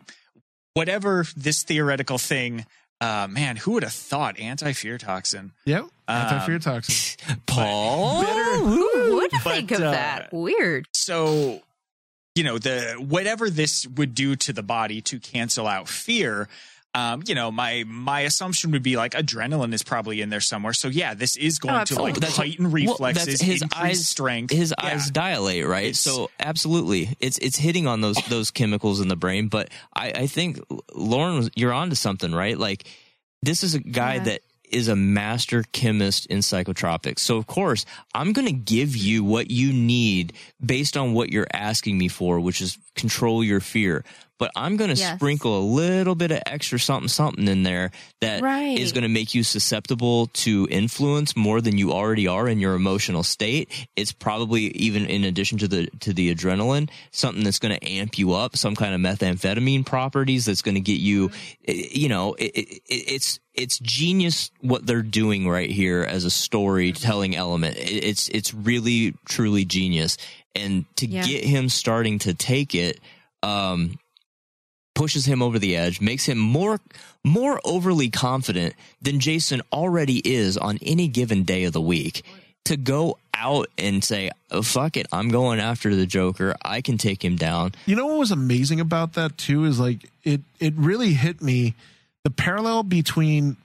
whatever 0.74 1.26
this 1.36 1.62
theoretical 1.64 2.18
thing 2.18 2.64
uh 3.00 3.26
man 3.30 3.56
who 3.56 3.72
would 3.72 3.82
have 3.82 3.92
thought 3.92 4.38
anti-fear 4.38 4.98
toxin 4.98 5.52
Yep. 5.64 5.86
Anti 6.06 6.38
fear 6.46 6.54
Um, 6.56 6.60
toxin. 6.60 7.16
Paul. 7.46 8.22
who 8.24 9.14
would 9.16 9.30
But, 9.30 9.42
think 9.54 9.70
of 9.72 9.80
uh, 9.82 9.90
that? 9.92 10.32
Weird. 10.32 10.86
so 10.92 11.62
you 12.34 12.44
know 12.44 12.58
the 12.58 12.94
whatever 12.98 13.50
this 13.50 13.86
would 13.86 14.14
do 14.14 14.36
to 14.36 14.52
the 14.52 14.62
body 14.62 15.00
to 15.02 15.18
cancel 15.18 15.66
out 15.66 15.88
fear 15.88 16.48
um, 16.92 17.22
you 17.24 17.36
know, 17.36 17.52
my 17.52 17.84
my 17.86 18.22
assumption 18.22 18.72
would 18.72 18.82
be 18.82 18.96
like 18.96 19.12
adrenaline 19.12 19.72
is 19.72 19.84
probably 19.84 20.20
in 20.22 20.28
there 20.28 20.40
somewhere. 20.40 20.72
So 20.72 20.88
yeah, 20.88 21.14
this 21.14 21.36
is 21.36 21.60
going 21.60 21.76
Oh, 21.76 21.84
to 21.84 22.02
like 22.02 22.16
absolutely. 22.16 22.20
That's- 22.20 22.36
heighten 22.36 22.64
well, 22.64 22.72
reflexes, 22.72 23.26
that's 23.26 23.40
his 23.42 23.62
increase 23.62 23.80
eyes- 24.00 24.08
strength. 24.08 24.52
His 24.52 24.74
Yeah. 24.76 24.86
eyes 24.94 25.08
dilate, 25.08 25.68
right? 25.68 25.84
It's- 25.84 26.00
so 26.00 26.30
absolutely, 26.40 27.16
it's 27.20 27.38
it's 27.38 27.56
hitting 27.56 27.86
on 27.86 28.00
those 28.00 28.16
those 28.28 28.50
chemicals 28.50 28.98
in 29.00 29.06
the 29.06 29.14
brain. 29.14 29.46
But 29.46 29.68
I, 29.94 30.10
I 30.10 30.26
think 30.26 30.58
Lauren, 30.92 31.48
you're 31.54 31.72
onto 31.72 31.94
something, 31.94 32.32
right? 32.32 32.58
Like 32.58 32.82
this 33.40 33.62
is 33.62 33.74
a 33.74 33.78
guy 33.78 34.14
Yeah. 34.14 34.24
that 34.24 34.40
is 34.70 34.88
a 34.88 34.96
master 34.96 35.64
chemist 35.72 36.26
in 36.26 36.38
psychotropics. 36.38 37.20
So 37.20 37.36
of 37.36 37.46
course, 37.46 37.84
I'm 38.14 38.32
going 38.32 38.46
to 38.46 38.52
give 38.52 38.96
you 38.96 39.24
what 39.24 39.50
you 39.50 39.72
need 39.72 40.32
based 40.64 40.96
on 40.96 41.12
what 41.12 41.30
you're 41.30 41.46
asking 41.52 41.98
me 41.98 42.08
for, 42.08 42.40
which 42.40 42.60
is 42.60 42.78
control 42.94 43.44
your 43.44 43.60
fear. 43.60 44.04
But 44.40 44.50
I'm 44.56 44.76
going 44.76 44.90
to 44.90 44.96
Yes. 44.96 45.16
sprinkle 45.18 45.56
a 45.56 45.62
little 45.62 46.16
bit 46.16 46.32
of 46.32 46.40
extra 46.46 46.80
something 46.80 47.08
something 47.08 47.46
in 47.46 47.62
there 47.62 47.92
that 48.22 48.36
is 48.38 48.42
Right. 48.42 48.92
going 48.94 49.02
to 49.02 49.08
make 49.08 49.34
you 49.34 49.44
susceptible 49.44 50.28
to 50.28 50.66
influence 50.70 51.36
more 51.36 51.60
than 51.60 51.78
you 51.78 51.92
already 51.92 52.26
are 52.26 52.48
in 52.48 52.58
your 52.58 52.74
emotional 52.74 53.22
state. 53.22 53.68
It's 53.96 54.12
probably 54.12 54.68
even 54.76 55.04
in 55.06 55.22
addition 55.24 55.58
to 55.58 55.68
the 55.68 55.88
to 56.00 56.12
the 56.12 56.34
adrenaline, 56.34 56.88
something 57.12 57.44
that's 57.44 57.58
going 57.60 57.78
to 57.78 57.86
amp 57.88 58.18
you 58.18 58.32
up, 58.32 58.56
some 58.56 58.74
kind 58.74 58.94
of 58.94 59.00
methamphetamine 59.00 59.84
properties 59.86 60.46
that's 60.46 60.62
going 60.62 60.74
to 60.74 60.80
get 60.80 60.98
you 61.00 61.30
eh, 61.68 61.88
you 61.92 62.08
know, 62.08 62.32
it, 62.34 62.50
it, 62.56 62.80
it's 62.88 63.38
it's 63.54 63.78
genius 63.80 64.50
what 64.62 64.86
they're 64.86 65.02
doing 65.02 65.46
right 65.46 65.70
here 65.70 66.02
as 66.02 66.24
a 66.24 66.30
storytelling 66.30 67.36
element. 67.36 67.76
It- 67.76 68.04
It's 68.04 68.28
it's 68.30 68.54
really 68.54 69.12
truly 69.28 69.66
genius. 69.66 70.16
And 70.56 70.86
to 70.96 71.06
Yeah. 71.06 71.26
get 71.26 71.44
him 71.44 71.68
starting 71.68 72.18
to 72.20 72.32
take 72.32 72.74
it 72.74 73.00
um 73.42 73.98
pushes 75.00 75.24
him 75.24 75.40
over 75.40 75.58
the 75.58 75.74
edge, 75.78 75.98
makes 75.98 76.26
him 76.26 76.36
more 76.36 76.78
more 77.24 77.58
overly 77.64 78.10
confident 78.10 78.74
than 79.00 79.18
Jason 79.18 79.62
already 79.72 80.18
is 80.18 80.58
on 80.58 80.78
any 80.82 81.08
given 81.08 81.42
day 81.42 81.64
of 81.64 81.72
the 81.72 81.80
week. 81.80 82.22
To 82.66 82.76
go 82.76 83.16
out 83.34 83.68
and 83.78 84.04
say, 84.04 84.30
oh, 84.50 84.60
"Fuck 84.60 84.98
it, 84.98 85.06
I'm 85.10 85.30
going 85.30 85.58
after 85.58 85.94
the 85.94 86.04
Joker. 86.04 86.54
I 86.62 86.82
can 86.82 86.98
take 86.98 87.24
him 87.24 87.36
down." 87.36 87.72
You 87.86 87.96
know 87.96 88.08
what 88.08 88.18
was 88.18 88.30
amazing 88.30 88.78
about 88.78 89.14
that 89.14 89.38
too 89.38 89.64
is 89.64 89.80
like 89.80 90.10
it 90.22 90.42
it 90.58 90.74
really 90.76 91.14
hit 91.14 91.40
me 91.40 91.74
the 92.22 92.30
parallel 92.30 92.82
between 92.82 93.56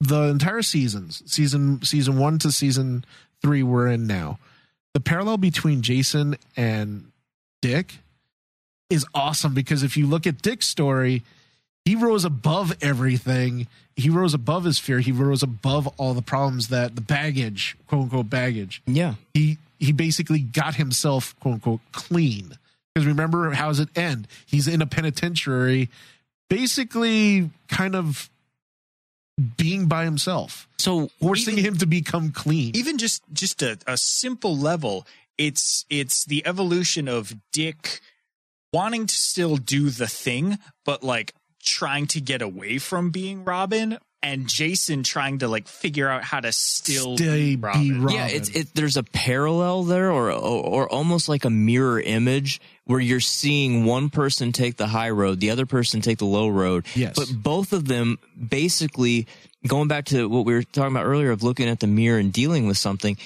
the 0.00 0.28
entire 0.28 0.62
seasons, 0.62 1.24
season 1.26 1.82
season 1.82 2.18
1 2.18 2.38
to 2.38 2.52
season 2.52 3.04
3 3.42 3.64
we're 3.64 3.88
in 3.88 4.06
now. 4.06 4.38
The 4.94 5.00
parallel 5.00 5.38
between 5.38 5.82
Jason 5.82 6.36
and 6.56 7.10
Dick 7.60 7.98
is 8.92 9.04
awesome 9.14 9.54
because 9.54 9.82
if 9.82 9.96
you 9.96 10.06
look 10.06 10.26
at 10.26 10.42
Dick's 10.42 10.66
story, 10.68 11.22
he 11.84 11.96
rose 11.96 12.24
above 12.24 12.76
everything. 12.80 13.66
He 13.96 14.08
rose 14.08 14.34
above 14.34 14.64
his 14.64 14.78
fear. 14.78 15.00
He 15.00 15.12
rose 15.12 15.42
above 15.42 15.86
all 15.98 16.14
the 16.14 16.22
problems 16.22 16.68
that 16.68 16.94
the 16.94 17.00
baggage, 17.02 17.76
quote 17.88 18.02
unquote 18.04 18.30
baggage. 18.30 18.82
Yeah, 18.86 19.14
he 19.34 19.58
he 19.78 19.92
basically 19.92 20.38
got 20.40 20.76
himself 20.76 21.34
quote 21.40 21.54
unquote 21.54 21.80
clean. 21.92 22.56
Because 22.94 23.06
remember 23.06 23.50
how 23.52 23.68
does 23.68 23.80
it 23.80 23.88
end? 23.96 24.28
He's 24.46 24.68
in 24.68 24.80
a 24.82 24.86
penitentiary 24.86 25.88
basically 26.50 27.48
kind 27.68 27.94
of 27.94 28.28
being 29.56 29.86
by 29.86 30.04
himself 30.04 30.68
so 30.78 31.08
forcing 31.18 31.54
Even- 31.58 31.64
him 31.72 31.78
to 31.78 31.86
become 31.86 32.30
clean. 32.30 32.76
even 32.76 32.98
just 32.98 33.22
just 33.32 33.62
a, 33.62 33.78
a 33.86 33.96
simple 33.96 34.54
level 34.56 35.06
it's 35.38 35.86
it's 35.88 36.26
the 36.26 36.46
evolution 36.46 37.08
of 37.08 37.34
dick 37.52 38.00
wanting 38.72 39.06
to 39.06 39.14
still 39.14 39.56
do 39.56 39.90
the 39.90 40.06
thing 40.06 40.58
but 40.84 41.02
like 41.02 41.34
trying 41.62 42.06
to 42.06 42.20
get 42.20 42.42
away 42.42 42.78
from 42.78 43.10
being 43.10 43.44
robin 43.44 43.98
and 44.22 44.48
jason 44.48 45.02
trying 45.02 45.38
to 45.38 45.48
like 45.48 45.66
figure 45.68 46.08
out 46.08 46.22
how 46.24 46.40
to 46.40 46.52
still 46.52 47.16
Stay 47.16 47.54
be 47.54 47.56
robin. 47.56 47.82
be 47.82 47.92
Robin. 47.92 48.14
yeah, 48.14 48.26
it's 48.28 48.48
it. 48.50 48.68
There's 48.74 48.96
a 48.96 49.02
parallel 49.02 49.82
there, 49.82 50.10
or, 50.12 50.30
or 50.30 50.64
or 50.64 50.88
almost 50.92 51.28
like 51.28 51.44
a 51.44 51.50
mirror 51.50 52.00
image 52.00 52.60
where 52.84 53.00
you're 53.00 53.18
seeing 53.20 53.84
one 53.84 54.10
person 54.10 54.52
take 54.52 54.76
the 54.76 54.86
high 54.86 55.10
road, 55.10 55.40
the 55.40 55.50
other 55.50 55.66
person 55.66 56.00
take 56.00 56.18
the 56.18 56.24
low 56.24 56.48
road. 56.48 56.86
Yes. 56.94 57.14
but 57.16 57.32
both 57.34 57.72
of 57.72 57.88
them 57.88 58.18
basically 58.48 59.26
going 59.66 59.88
back 59.88 60.04
to 60.06 60.28
what 60.28 60.44
we 60.44 60.54
were 60.54 60.62
talking 60.62 60.92
about 60.94 61.04
earlier 61.04 61.30
of 61.32 61.42
looking 61.42 61.68
at 61.68 61.80
the 61.80 61.86
mirror 61.88 62.18
and 62.18 62.32
dealing 62.32 62.66
with 62.68 62.78
something. 62.78 63.16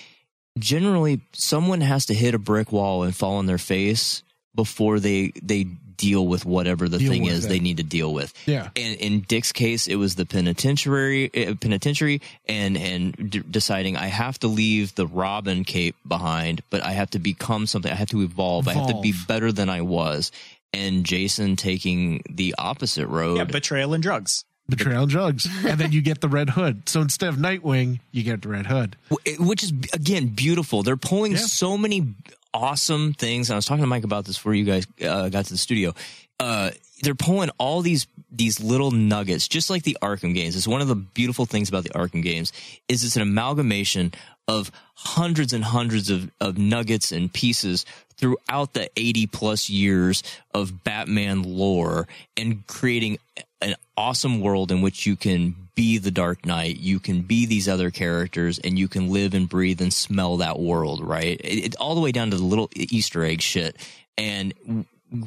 Generally, 0.58 1.20
someone 1.32 1.82
has 1.82 2.06
to 2.06 2.14
hit 2.14 2.34
a 2.34 2.38
brick 2.38 2.72
wall 2.72 3.02
and 3.02 3.14
fall 3.14 3.36
on 3.36 3.44
their 3.44 3.58
face 3.58 4.22
before 4.56 4.98
they 4.98 5.32
they 5.42 5.64
deal 5.96 6.26
with 6.26 6.44
whatever 6.44 6.88
the 6.88 6.98
Deal 6.98 7.10
thing 7.10 7.24
is 7.24 7.44
it. 7.44 7.48
they 7.48 7.58
need 7.60 7.78
to 7.78 7.82
deal 7.82 8.12
with. 8.12 8.32
Yeah. 8.46 8.68
And 8.76 8.96
in 8.96 9.20
Dick's 9.22 9.52
case, 9.52 9.86
it 9.86 9.96
was 9.96 10.14
the 10.14 10.26
penitentiary, 10.26 11.30
uh, 11.48 11.54
penitentiary, 11.54 12.20
and 12.46 12.76
and 12.76 13.30
d- 13.30 13.42
deciding 13.50 13.96
I 13.96 14.06
have 14.06 14.38
to 14.40 14.48
leave 14.48 14.94
the 14.94 15.06
Robin 15.06 15.64
cape 15.64 15.96
behind, 16.06 16.62
but 16.70 16.82
I 16.82 16.92
have 16.92 17.10
to 17.10 17.18
become 17.18 17.66
something. 17.66 17.90
I 17.90 17.94
have 17.94 18.10
to 18.10 18.22
evolve. 18.22 18.68
I 18.68 18.74
have 18.74 18.88
to 18.88 19.00
be 19.00 19.14
better 19.26 19.52
than 19.52 19.68
I 19.68 19.82
was. 19.82 20.32
And 20.72 21.04
Jason 21.04 21.56
taking 21.56 22.22
the 22.28 22.54
opposite 22.58 23.06
road. 23.06 23.38
Yeah, 23.38 23.44
betrayal 23.44 23.94
and 23.94 24.02
drugs. 24.02 24.44
Betrayal 24.68 25.02
and 25.02 25.10
drugs. 25.10 25.48
and 25.64 25.78
then 25.78 25.92
you 25.92 26.02
get 26.02 26.20
the 26.20 26.28
Red 26.28 26.50
Hood. 26.50 26.88
So 26.88 27.00
instead 27.00 27.28
of 27.28 27.36
Nightwing, 27.36 28.00
you 28.12 28.22
get 28.22 28.42
the 28.42 28.48
Red 28.48 28.66
Hood. 28.66 28.96
Which 29.38 29.62
is 29.62 29.72
again 29.92 30.28
beautiful. 30.28 30.82
They're 30.82 30.96
pulling 30.96 31.32
Yeah. 31.32 31.38
so 31.38 31.78
many 31.78 32.14
awesome 32.52 33.12
things. 33.14 33.48
And 33.50 33.54
I 33.54 33.58
was 33.58 33.66
talking 33.66 33.82
to 33.82 33.86
Mike 33.86 34.04
about 34.04 34.24
this 34.24 34.36
before 34.36 34.54
you 34.54 34.64
guys 34.64 34.86
uh, 35.06 35.28
got 35.28 35.44
to 35.46 35.52
the 35.52 35.58
studio. 35.58 35.94
Uh, 36.40 36.70
they're 37.02 37.14
pulling 37.14 37.50
all 37.58 37.80
these 37.82 38.06
these 38.30 38.60
little 38.60 38.90
nuggets, 38.90 39.46
just 39.48 39.70
like 39.70 39.82
the 39.84 39.96
Arkham 40.02 40.34
games. 40.34 40.56
It's 40.56 40.66
one 40.68 40.80
of 40.80 40.88
the 40.88 40.94
beautiful 40.96 41.46
things 41.46 41.68
about 41.68 41.84
the 41.84 41.90
Arkham 41.90 42.22
games 42.22 42.52
is 42.88 43.04
it's 43.04 43.16
an 43.16 43.22
amalgamation 43.22 44.12
of 44.48 44.70
hundreds 44.94 45.52
and 45.52 45.62
hundreds 45.64 46.10
of, 46.10 46.30
of 46.40 46.56
nuggets 46.58 47.12
and 47.12 47.32
pieces 47.32 47.84
throughout 48.16 48.72
the 48.74 48.88
80 48.96 49.26
plus 49.26 49.68
years 49.68 50.22
of 50.54 50.84
Batman 50.84 51.42
lore 51.42 52.06
and 52.36 52.66
creating 52.66 53.18
awesome 53.96 54.40
world 54.40 54.70
in 54.70 54.82
which 54.82 55.06
you 55.06 55.16
can 55.16 55.54
be 55.74 55.98
the 55.98 56.10
Dark 56.10 56.46
Knight, 56.46 56.78
you 56.78 56.98
can 57.00 57.22
be 57.22 57.46
these 57.46 57.68
other 57.68 57.90
characters, 57.90 58.58
and 58.58 58.78
you 58.78 58.88
can 58.88 59.10
live 59.12 59.34
and 59.34 59.48
breathe 59.48 59.80
and 59.80 59.92
smell 59.92 60.38
that 60.38 60.58
world, 60.58 61.04
right? 61.04 61.40
It, 61.44 61.64
it- 61.64 61.76
all 61.76 61.94
the 61.94 62.00
way 62.00 62.12
down 62.12 62.30
to 62.30 62.36
the 62.36 62.44
little 62.44 62.70
Easter 62.74 63.24
egg 63.24 63.40
shit. 63.42 63.76
And 64.18 64.54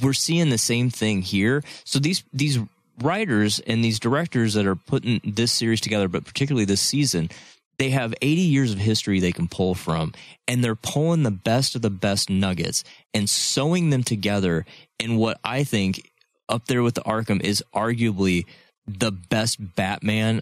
we're 0.01 0.13
seeing 0.13 0.49
the 0.49 0.57
same 0.57 0.89
thing 0.89 1.21
here. 1.21 1.63
So 1.85 1.99
these 1.99 2.23
these 2.33 2.59
writers 3.01 3.59
and 3.61 3.83
these 3.83 3.99
directors 3.99 4.55
that 4.55 4.65
are 4.65 4.75
putting 4.75 5.21
this 5.23 5.51
series 5.51 5.79
together, 5.81 6.07
but 6.07 6.25
particularly 6.25 6.65
this 6.65 6.81
season, 6.81 7.29
they 7.77 7.91
have 7.91 8.13
80 8.21 8.41
years 8.41 8.73
of 8.73 8.77
history 8.79 9.19
they 9.21 9.31
can 9.31 9.47
pull 9.47 9.73
from, 9.75 10.11
and 10.49 10.61
they're 10.63 10.75
pulling 10.75 11.23
the 11.23 11.31
best 11.31 11.75
of 11.75 11.81
the 11.81 11.89
best 11.89 12.29
nuggets 12.29 12.83
and 13.13 13.29
sewing 13.29 13.89
them 13.89 14.03
together 14.03 14.65
in 14.99 15.15
what 15.15 15.39
I 15.45 15.63
think 15.63 16.08
up 16.49 16.65
there 16.65 16.83
with 16.83 16.95
the 16.95 17.01
Arkham 17.01 17.41
is 17.41 17.63
arguably 17.73 18.45
the 18.87 19.11
best 19.11 19.75
Batman 19.75 20.41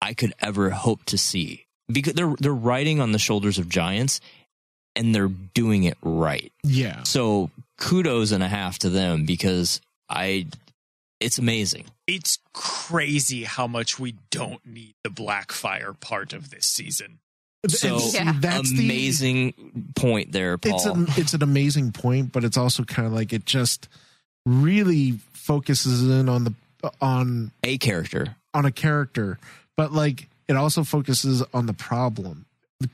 I 0.00 0.14
could 0.14 0.32
ever 0.40 0.70
hope 0.70 1.04
to 1.06 1.18
see 1.18 1.66
because 1.92 2.14
they're 2.14 2.34
they're 2.38 2.54
riding 2.54 3.00
on 3.00 3.12
the 3.12 3.18
shoulders 3.18 3.58
of 3.58 3.68
giants 3.68 4.20
and 4.96 5.14
they're 5.14 5.28
doing 5.28 5.84
it 5.84 5.98
right. 6.02 6.52
Yeah. 6.62 7.02
So 7.02 7.50
kudos 7.78 8.32
and 8.32 8.42
a 8.42 8.48
half 8.48 8.78
to 8.80 8.90
them 8.90 9.24
because 9.26 9.80
I 10.08 10.46
it's 11.20 11.38
amazing. 11.38 11.84
It's 12.06 12.38
crazy 12.54 13.44
how 13.44 13.66
much 13.66 13.98
we 13.98 14.14
don't 14.30 14.64
need 14.64 14.94
the 15.04 15.10
Blackfire 15.10 15.98
part 16.00 16.32
of 16.32 16.50
this 16.50 16.66
season. 16.66 17.18
So 17.68 17.98
Yeah. 18.12 18.32
that's 18.40 18.70
the- 18.70 18.84
amazing 18.84 19.90
point 19.96 20.32
there, 20.32 20.56
Paul. 20.56 20.74
it's 20.76 20.86
an 20.86 21.06
it's 21.18 21.34
an 21.34 21.42
amazing 21.42 21.92
point, 21.92 22.32
but 22.32 22.42
it's 22.44 22.56
also 22.56 22.84
kind 22.84 23.06
of 23.06 23.12
like 23.12 23.32
it 23.34 23.44
just 23.44 23.86
really 24.46 25.18
focuses 25.40 26.08
in 26.08 26.28
on 26.28 26.44
the 26.44 26.54
on 27.00 27.50
a 27.64 27.78
character. 27.78 28.36
on 28.54 28.64
a 28.64 28.72
character, 28.72 29.38
but 29.76 29.92
like 29.92 30.28
it 30.48 30.56
also 30.56 30.84
focuses 30.84 31.42
on 31.52 31.66
the 31.66 31.72
problem. 31.72 32.46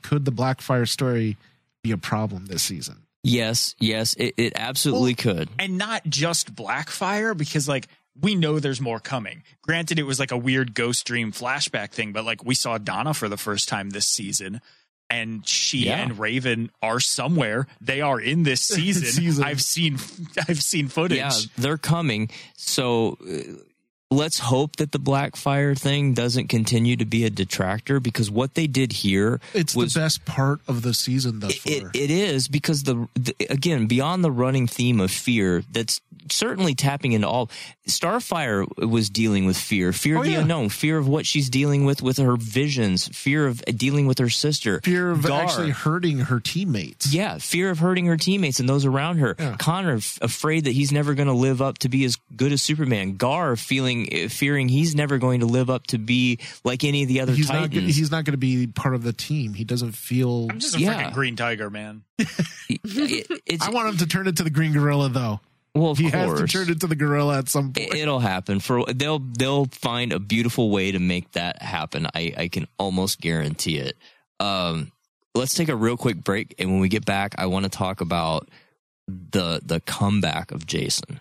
Could 0.02 0.24
the 0.24 0.32
Blackfire 0.32 0.88
story 0.88 1.36
be 1.82 1.92
a 1.92 1.96
problem 1.96 2.46
this 2.46 2.62
season? 2.62 3.02
Yes, 3.22 3.74
yes, 3.80 4.14
it, 4.14 4.34
it 4.36 4.52
absolutely 4.56 5.14
could. 5.14 5.48
And 5.58 5.78
not 5.78 6.04
just 6.04 6.54
Blackfire, 6.54 7.36
because 7.36 7.68
like 7.68 7.88
we 8.20 8.34
know 8.34 8.58
there's 8.58 8.80
more 8.80 9.00
coming. 9.00 9.42
Granted, 9.62 9.98
it 9.98 10.04
was 10.04 10.18
like 10.18 10.32
a 10.32 10.36
weird 10.36 10.74
ghost 10.74 11.06
dream 11.06 11.32
flashback 11.32 11.90
thing, 11.90 12.12
but 12.12 12.24
like 12.24 12.44
we 12.44 12.54
saw 12.54 12.78
Donna 12.78 13.14
for 13.14 13.28
the 13.28 13.36
first 13.36 13.68
time 13.68 13.90
this 13.90 14.06
season. 14.06 14.60
And 15.08 15.46
she 15.46 15.86
Yeah. 15.86 15.98
and 16.02 16.18
Raven 16.18 16.70
are 16.82 16.98
somewhere. 17.00 17.66
They 17.80 18.00
are 18.00 18.20
in 18.20 18.42
this 18.42 18.60
season. 18.76 19.04
Season. 19.04 19.44
I've 19.44 19.60
seen, 19.62 19.98
I've 20.48 20.60
seen 20.62 20.88
footage. 20.88 21.18
Yeah, 21.18 21.30
they're 21.56 21.78
coming. 21.78 22.28
So 22.56 23.16
uh, 23.28 23.58
let's 24.10 24.38
hope 24.38 24.76
that 24.76 24.92
the 24.92 24.98
Blackfire 24.98 25.78
thing 25.78 26.12
doesn't 26.14 26.48
continue 26.48 26.96
to 26.96 27.04
be 27.04 27.24
a 27.24 27.30
detractor 27.30 28.00
because 28.00 28.30
what 28.30 28.54
they 28.54 28.66
did 28.66 28.92
here 28.92 29.40
It's 29.54 29.74
was 29.76 29.94
the 29.94 30.00
best 30.00 30.24
part 30.24 30.60
of 30.68 30.82
the 30.82 30.94
season 30.94 31.40
thus 31.40 31.56
it, 31.66 31.82
far. 31.82 31.90
it 31.94 32.10
is 32.10 32.48
because 32.48 32.84
the, 32.84 33.08
the 33.14 33.34
again 33.50 33.86
beyond 33.86 34.22
the 34.24 34.30
running 34.30 34.66
theme 34.68 35.00
of 35.00 35.10
fear 35.10 35.62
that's 35.72 36.00
certainly 36.30 36.74
tapping 36.74 37.12
into 37.12 37.28
all 37.28 37.50
starfire 37.88 38.66
was 38.84 39.08
dealing 39.10 39.46
with 39.46 39.56
fear 39.56 39.92
fear 39.92 40.16
Oh, 40.16 40.20
of 40.20 40.26
the 40.26 40.32
yeah. 40.32 40.40
unknown 40.40 40.68
fear 40.70 40.98
of 40.98 41.06
what 41.06 41.24
she's 41.26 41.48
dealing 41.48 41.84
with 41.84 42.02
with 42.02 42.18
her 42.18 42.36
visions 42.36 43.08
fear 43.08 43.46
of 43.46 43.62
dealing 43.64 44.06
with 44.06 44.18
her 44.18 44.28
sister 44.28 44.80
Fear 44.82 45.10
of 45.12 45.22
Gar. 45.22 45.42
actually 45.42 45.70
hurting 45.70 46.18
her 46.18 46.40
teammates. 46.40 47.12
yeah, 47.14 47.38
fear 47.38 47.70
of 47.70 47.78
hurting 47.78 48.06
her 48.06 48.16
teammates 48.16 48.58
and 48.60 48.68
those 48.68 48.84
around 48.84 49.18
her. 49.18 49.36
Yeah. 49.38 49.56
Conner 49.58 49.96
f- 49.96 50.18
afraid 50.20 50.64
that 50.64 50.72
he's 50.72 50.90
never 50.92 51.14
going 51.14 51.28
to 51.28 51.34
live 51.34 51.62
up 51.62 51.78
to 51.78 51.88
be 51.88 52.04
as 52.04 52.16
good 52.34 52.52
as 52.52 52.62
Superman. 52.62 53.16
Gar 53.16 53.56
feeling 53.56 54.08
uh, 54.12 54.28
fearing 54.28 54.68
he's 54.68 54.94
never 54.94 55.18
going 55.18 55.40
to 55.40 55.46
live 55.46 55.70
up 55.70 55.86
to 55.88 55.98
be 55.98 56.38
like 56.64 56.82
any 56.84 57.02
of 57.02 57.08
the 57.08 57.20
other 57.20 57.32
He's 57.32 57.48
not. 57.48 57.72
He's 57.72 58.10
not 58.10 58.24
going 58.24 58.32
to 58.32 58.38
be 58.38 58.66
part 58.66 58.94
of 58.94 59.02
the 59.02 59.12
team. 59.12 59.54
He 59.54 59.64
doesn't 59.64 59.92
feel. 59.92 60.48
I'm 60.50 60.58
just 60.58 60.76
a 60.76 60.80
Yeah. 60.80 61.10
freaking 61.10 61.14
green 61.14 61.36
tiger, 61.36 61.70
man. 61.70 62.02
It- 62.68 63.42
it's, 63.46 63.64
I 63.64 63.70
want 63.70 63.88
him 63.90 63.96
to 63.98 64.06
turn 64.06 64.26
into 64.26 64.42
the 64.42 64.50
Green 64.50 64.72
Gorilla, 64.72 65.08
though. 65.08 65.40
Well, 65.76 65.90
of 65.92 65.98
He 65.98 66.10
course. 66.10 66.40
has 66.40 66.40
to 66.40 66.46
turn 66.58 66.68
into 66.70 66.86
the 66.86 66.96
gorilla 66.96 67.38
at 67.38 67.48
some 67.48 67.72
point. 67.72 67.92
It- 67.94 68.00
It'll 68.00 68.20
happen. 68.20 68.60
For 68.60 68.84
they'll 68.92 69.18
they'll 69.18 69.66
find 69.66 70.12
a 70.12 70.18
beautiful 70.18 70.70
way 70.70 70.92
to 70.92 70.98
make 70.98 71.32
that 71.32 71.62
happen. 71.62 72.06
I 72.14 72.32
I 72.36 72.48
can 72.48 72.66
almost 72.78 73.20
guarantee 73.20 73.78
it. 73.78 73.96
Um, 74.40 74.92
let's 75.34 75.54
take 75.54 75.68
a 75.68 75.76
real 75.76 75.96
quick 75.96 76.22
break, 76.24 76.54
and 76.58 76.70
when 76.70 76.80
we 76.80 76.88
get 76.88 77.04
back, 77.04 77.34
I 77.38 77.46
want 77.46 77.64
to 77.64 77.70
talk 77.70 78.00
about 78.00 78.48
the 79.08 79.60
the 79.64 79.80
comeback 79.80 80.50
of 80.52 80.66
Jason. 80.66 81.20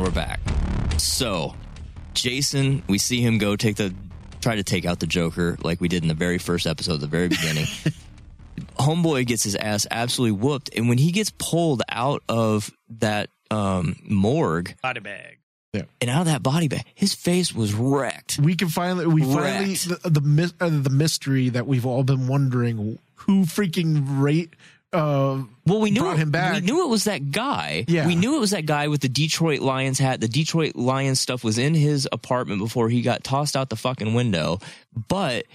And 0.00 0.06
we're 0.08 0.14
back. 0.14 0.40
So, 0.96 1.54
Jason, 2.14 2.82
we 2.88 2.96
see 2.96 3.20
him 3.20 3.36
go 3.36 3.54
take 3.54 3.76
the 3.76 3.94
try 4.40 4.56
to 4.56 4.62
take 4.62 4.86
out 4.86 4.98
the 4.98 5.06
Joker 5.06 5.58
like 5.62 5.78
we 5.78 5.88
did 5.88 6.02
in 6.02 6.08
the 6.08 6.14
very 6.14 6.38
first 6.38 6.66
episode, 6.66 7.02
the 7.02 7.06
very 7.06 7.28
beginning. 7.28 7.66
Homeboy 8.78 9.26
gets 9.26 9.42
his 9.42 9.56
ass 9.56 9.86
absolutely 9.90 10.40
whooped, 10.40 10.70
and 10.74 10.88
when 10.88 10.96
he 10.96 11.12
gets 11.12 11.30
pulled 11.36 11.82
out 11.90 12.22
of 12.30 12.70
that 13.00 13.28
um, 13.50 13.96
morgue 14.08 14.74
Body 14.82 15.00
bag. 15.00 15.36
Yeah. 15.74 15.82
and 16.00 16.08
out 16.08 16.22
of 16.22 16.26
that 16.28 16.42
body 16.42 16.68
bag, 16.68 16.84
his 16.94 17.12
face 17.12 17.54
was 17.54 17.74
wrecked. 17.74 18.38
we 18.38 18.56
can 18.56 18.68
finally 18.68 19.06
we 19.06 19.20
finally 19.22 19.74
Wrecked. 19.74 20.02
the 20.02 20.20
the, 20.20 20.54
uh, 20.60 20.68
the 20.70 20.90
mystery 20.90 21.50
that 21.50 21.66
we've 21.66 21.84
all 21.84 22.04
been 22.04 22.26
wondering 22.26 22.98
who 23.16 23.42
freaking 23.42 24.02
rate 24.22 24.54
uh, 24.92 25.42
Well, 25.66 25.80
we 25.80 25.90
knew 25.90 26.00
brought 26.00 26.16
it, 26.16 26.22
him 26.22 26.30
back. 26.30 26.54
We 26.54 26.60
knew 26.60 26.84
it 26.84 26.88
was 26.88 27.04
that 27.04 27.30
guy. 27.30 27.84
Yeah. 27.88 28.06
we 28.06 28.14
knew 28.16 28.36
it 28.36 28.40
was 28.40 28.50
that 28.50 28.66
guy 28.66 28.88
with 28.88 29.00
the 29.00 29.08
Detroit 29.08 29.60
Lions 29.60 29.98
hat. 29.98 30.20
The 30.20 30.28
Detroit 30.28 30.74
Lions 30.76 31.20
stuff 31.20 31.44
was 31.44 31.58
in 31.58 31.74
his 31.74 32.08
apartment 32.10 32.60
before 32.60 32.88
he 32.88 33.02
got 33.02 33.22
tossed 33.24 33.56
out 33.56 33.68
the 33.70 33.76
fucking 33.76 34.14
window. 34.14 34.58
But 35.08 35.46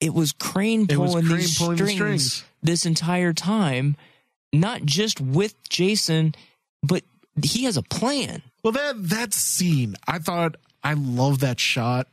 it 0.00 0.12
was 0.12 0.32
Crane 0.32 0.86
It 0.90 0.96
was 0.98 1.12
pulling 1.12 1.26
Crane 1.26 1.38
these 1.38 1.58
pulling 1.58 1.76
the 1.76 1.88
strings, 1.88 2.24
strings. 2.32 2.44
this 2.62 2.86
entire 2.86 3.32
time, 3.32 3.96
not 4.52 4.82
just 4.84 5.20
with 5.20 5.54
Jason, 5.68 6.34
but 6.82 7.02
he 7.42 7.64
has 7.64 7.76
a 7.76 7.82
plan. 7.82 8.42
Well, 8.62 8.72
that 8.74 8.94
that 9.08 9.32
scene, 9.32 9.96
I 10.06 10.18
thought 10.18 10.56
I 10.84 10.94
love 10.94 11.40
that 11.40 11.58
shot 11.58 12.08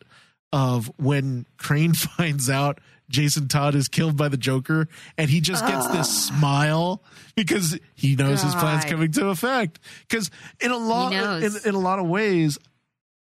of 0.53 0.91
when 0.97 1.45
Crane 1.57 1.93
finds 2.17 2.49
out 2.49 2.79
Jason 3.09 3.47
Todd 3.47 3.75
is 3.75 3.87
killed 3.87 4.15
by 4.15 4.29
the 4.29 4.37
Joker, 4.37 4.87
and 5.17 5.29
he 5.29 5.41
just 5.41 5.65
gets 5.65 5.87
this 5.87 6.07
ah. 6.07 6.37
smile 6.37 7.03
because 7.35 7.77
he 7.95 8.15
knows 8.15 8.41
his 8.41 8.55
plan's 8.55 8.85
God. 8.85 8.91
coming 8.91 9.11
to 9.13 9.27
effect. 9.27 9.79
Because 10.07 10.29
in 10.59 10.71
a 10.71 10.77
lot, 10.77 11.11
in, 11.11 11.19
knows. 11.19 11.65
in 11.65 11.75
a 11.75 11.79
lot 11.79 11.99
of 11.99 12.07
ways, 12.07 12.57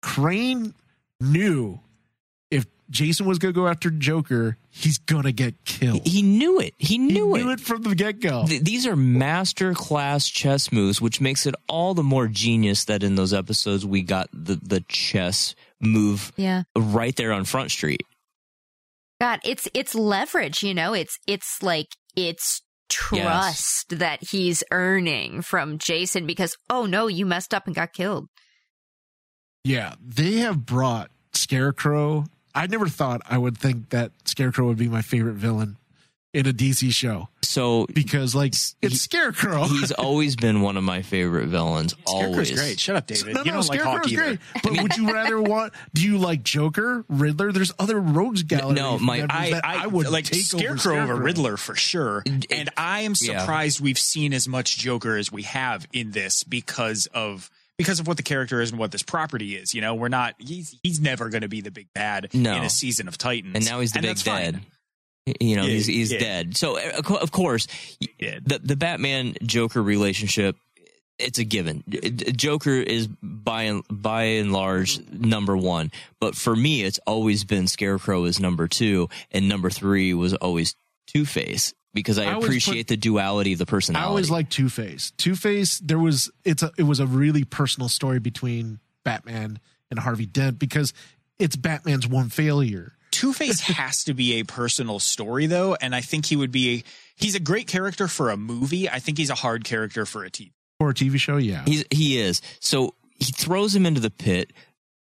Crane 0.01 0.73
knew 1.19 1.79
if 2.51 2.65
Jason 2.89 3.25
was 3.25 3.39
going 3.39 3.53
to 3.53 3.59
go 3.59 3.67
after 3.67 3.89
Joker, 3.89 4.57
he's 4.69 4.97
going 4.99 5.23
to 5.23 5.31
get 5.31 5.65
killed. 5.65 6.05
He 6.05 6.21
knew 6.21 6.59
it. 6.59 6.73
He 6.77 6.97
knew 6.97 7.35
it. 7.35 7.37
He 7.37 7.37
knew, 7.37 7.45
knew 7.45 7.51
it 7.51 7.59
from 7.59 7.81
the 7.83 7.95
get 7.95 8.19
go. 8.19 8.45
Th- 8.47 8.61
these 8.61 8.85
are 8.87 8.95
master 8.95 9.73
class 9.73 10.27
chess 10.27 10.71
moves, 10.71 11.01
which 11.01 11.19
makes 11.19 11.45
it 11.45 11.55
all 11.67 11.93
the 11.93 12.03
more 12.03 12.27
genius 12.27 12.85
that 12.85 13.03
in 13.03 13.15
those 13.15 13.33
episodes 13.33 13.85
we 13.85 14.01
got 14.01 14.29
the, 14.33 14.55
the 14.55 14.81
chess 14.87 15.55
move 15.81 16.31
Yeah. 16.35 16.63
right 16.75 17.15
there 17.15 17.31
on 17.31 17.45
Front 17.45 17.71
Street. 17.71 18.01
God, 19.19 19.39
it's 19.43 19.67
it's 19.73 19.93
leverage, 19.95 20.63
you 20.63 20.73
know. 20.73 20.93
It's 20.93 21.17
it's 21.27 21.61
like 21.61 21.87
it's 22.15 22.61
trust 22.87 23.89
that 23.89 24.19
he's 24.23 24.63
earning 24.71 25.41
from 25.41 25.77
Jason 25.77 26.25
because 26.25 26.55
oh 26.69 26.85
no, 26.85 27.07
you 27.07 27.25
messed 27.25 27.53
up 27.53 27.67
and 27.67 27.75
got 27.75 27.93
killed. 27.93 28.27
Yeah, 29.63 29.95
they 30.01 30.37
have 30.37 30.65
brought 30.65 31.11
Scarecrow. 31.33 32.25
I 32.55 32.67
never 32.67 32.87
thought 32.87 33.21
I 33.29 33.37
would 33.37 33.57
think 33.57 33.89
that 33.89 34.11
Scarecrow 34.25 34.67
would 34.67 34.77
be 34.77 34.87
my 34.87 35.01
favorite 35.01 35.35
villain 35.35 35.77
in 36.33 36.45
a 36.47 36.53
DC 36.53 36.91
show 36.93 37.27
So 37.41 37.87
because, 37.93 38.35
like, 38.35 38.51
it's 38.53 38.75
He- 38.81 38.89
Scarecrow. 38.95 39.63
he's 39.67 39.91
always 39.91 40.35
been 40.35 40.61
one 40.61 40.77
of 40.77 40.83
my 40.83 41.01
favorite 41.01 41.47
villains. 41.47 41.93
Scarecrow's 42.05 42.31
always 42.33 42.51
great. 42.51 42.79
Shut 42.79 42.95
up, 42.95 43.07
David. 43.07 43.33
no, 43.33 43.39
you 43.41 43.51
no, 43.51 43.53
don't 43.61 43.67
like 43.69 43.81
Hawk 43.81 44.03
Scarecrow's 44.05 44.13
either. 44.13 44.23
great. 44.23 44.39
But 44.63 44.83
would 44.83 44.97
you 44.97 45.11
rather 45.11 45.41
want? 45.53 45.73
Do 45.93 46.03
you 46.03 46.17
like 46.19 46.43
Joker, 46.43 47.03
Riddler? 47.09 47.51
There's 47.51 47.71
other 47.79 47.99
rogues 47.99 48.43
gallery. 48.43 48.75
No, 48.75 48.99
my- 48.99 49.17
members 49.21 49.35
I, 49.63 49.83
I, 49.83 49.87
would 49.87 50.09
like 50.11 50.25
take 50.25 50.41
Scarecrow 50.45 50.99
over, 51.01 51.13
over, 51.13 51.23
Riddler 51.23 51.57
for 51.57 51.75
sure. 51.75 52.23
And 52.27 52.69
I 52.77 53.01
am 53.01 53.13
Yeah. 53.19 53.39
surprised 53.39 53.79
we've 53.81 53.97
seen 53.99 54.33
as 54.33 54.47
much 54.47 54.77
Joker 54.77 55.17
as 55.17 55.31
we 55.31 55.41
have 55.43 55.87
in 55.91 56.11
this 56.11 56.43
because 56.43 57.07
of 57.13 57.49
because 57.77 57.99
of 58.01 58.07
what 58.07 58.17
the 58.17 58.23
character 58.23 58.61
is 58.61 58.71
and 58.71 58.77
what 58.79 58.91
this 58.91 59.03
property 59.03 59.55
is. 59.55 59.73
You 59.73 59.81
know, 59.81 59.95
we're 59.95 60.09
not 60.09 60.35
he's 60.37 60.77
he's 60.83 60.99
never 60.99 61.29
going 61.29 61.41
to 61.43 61.47
be 61.47 61.61
the 61.61 61.71
big 61.71 61.87
bad 61.93 62.27
No. 62.33 62.55
in 62.57 62.63
a 62.63 62.69
season 62.69 63.07
of 63.07 63.17
Titans. 63.17 63.55
and 63.55 63.65
now 63.65 63.79
he's 63.79 63.93
the 63.93 63.99
big 64.01 64.09
that's 64.09 64.21
fine. 64.21 64.61
Dead. 65.25 65.35
You 65.41 65.55
know, 65.55 65.63
Yeah, 65.63 65.69
he's 65.73 65.85
he's 65.87 66.11
yeah. 66.11 66.19
dead. 66.19 66.57
So 66.57 66.77
uh, 66.77 67.17
of 67.21 67.31
course, 67.31 67.67
Yeah. 68.19 68.39
the 68.43 68.59
the 68.59 68.75
Batman 68.75 69.35
Joker 69.43 69.81
relationship 69.83 70.55
it's 71.17 71.37
a 71.37 71.43
given. 71.43 71.83
Joker 72.37 72.75
is 72.75 73.07
by 73.21 73.63
and 73.63 73.83
by 73.89 74.23
and 74.23 74.53
large 74.53 75.01
number 75.11 75.57
one, 75.57 75.91
but 76.21 76.33
for 76.33 76.55
me, 76.55 76.81
it's 76.83 76.97
always 77.05 77.43
been 77.43 77.67
Scarecrow 77.67 78.23
is 78.23 78.39
number 78.39 78.69
two, 78.69 79.09
and 79.29 79.49
number 79.49 79.69
three 79.69 80.13
was 80.13 80.33
always 80.35 80.75
Two 81.07 81.25
Face 81.25 81.73
because 81.93 82.17
I, 82.17 82.23
I 82.25 82.37
appreciate 82.37 82.83
put- 82.83 82.87
the 82.87 82.95
duality 82.97 83.51
of 83.51 83.59
the 83.59 83.65
personality. 83.65 84.05
I 84.05 84.07
always 84.07 84.29
like 84.31 84.49
Two 84.49 84.69
Face. 84.69 85.11
Two 85.17 85.35
Face. 85.35 85.79
There 85.79 85.99
was 85.99 86.31
it's 86.45 86.63
a 86.63 86.71
it 86.77 86.83
was 86.83 87.01
a 87.01 87.05
really 87.05 87.43
personal 87.43 87.89
story 87.89 88.19
between 88.19 88.79
Batman 89.03 89.59
and 89.91 89.99
Harvey 89.99 90.25
Dent 90.25 90.57
because 90.57 90.93
it's 91.37 91.57
Batman's 91.57 92.07
one 92.07 92.29
failure. 92.29 92.93
Two 93.19 93.33
Face 93.33 93.59
has 93.59 94.05
to 94.05 94.13
be 94.13 94.39
a 94.39 94.43
personal 94.43 94.97
story 94.97 95.45
though, 95.45 95.75
and 95.81 95.93
I 95.93 95.99
think 95.99 96.25
he 96.25 96.37
would 96.37 96.53
be 96.53 96.77
a 96.77 96.83
he's 97.17 97.35
a 97.35 97.39
great 97.41 97.67
character 97.67 98.07
for 98.07 98.29
a 98.29 98.37
movie. 98.37 98.89
I 98.89 98.99
think 98.99 99.17
he's 99.17 99.29
a 99.29 99.35
hard 99.35 99.65
character 99.65 100.05
for 100.05 100.23
a 100.23 100.29
TV. 100.31 100.53
For 100.79 100.91
a 100.91 100.93
TV 100.93 101.19
show, 101.19 101.35
yeah. 101.35 101.65
He's 101.65 101.83
he 101.91 102.17
is. 102.17 102.41
So 102.61 102.95
he 103.19 103.33
throws 103.33 103.75
him 103.75 103.85
into 103.85 103.99
the 103.99 104.09
pit. 104.09 104.53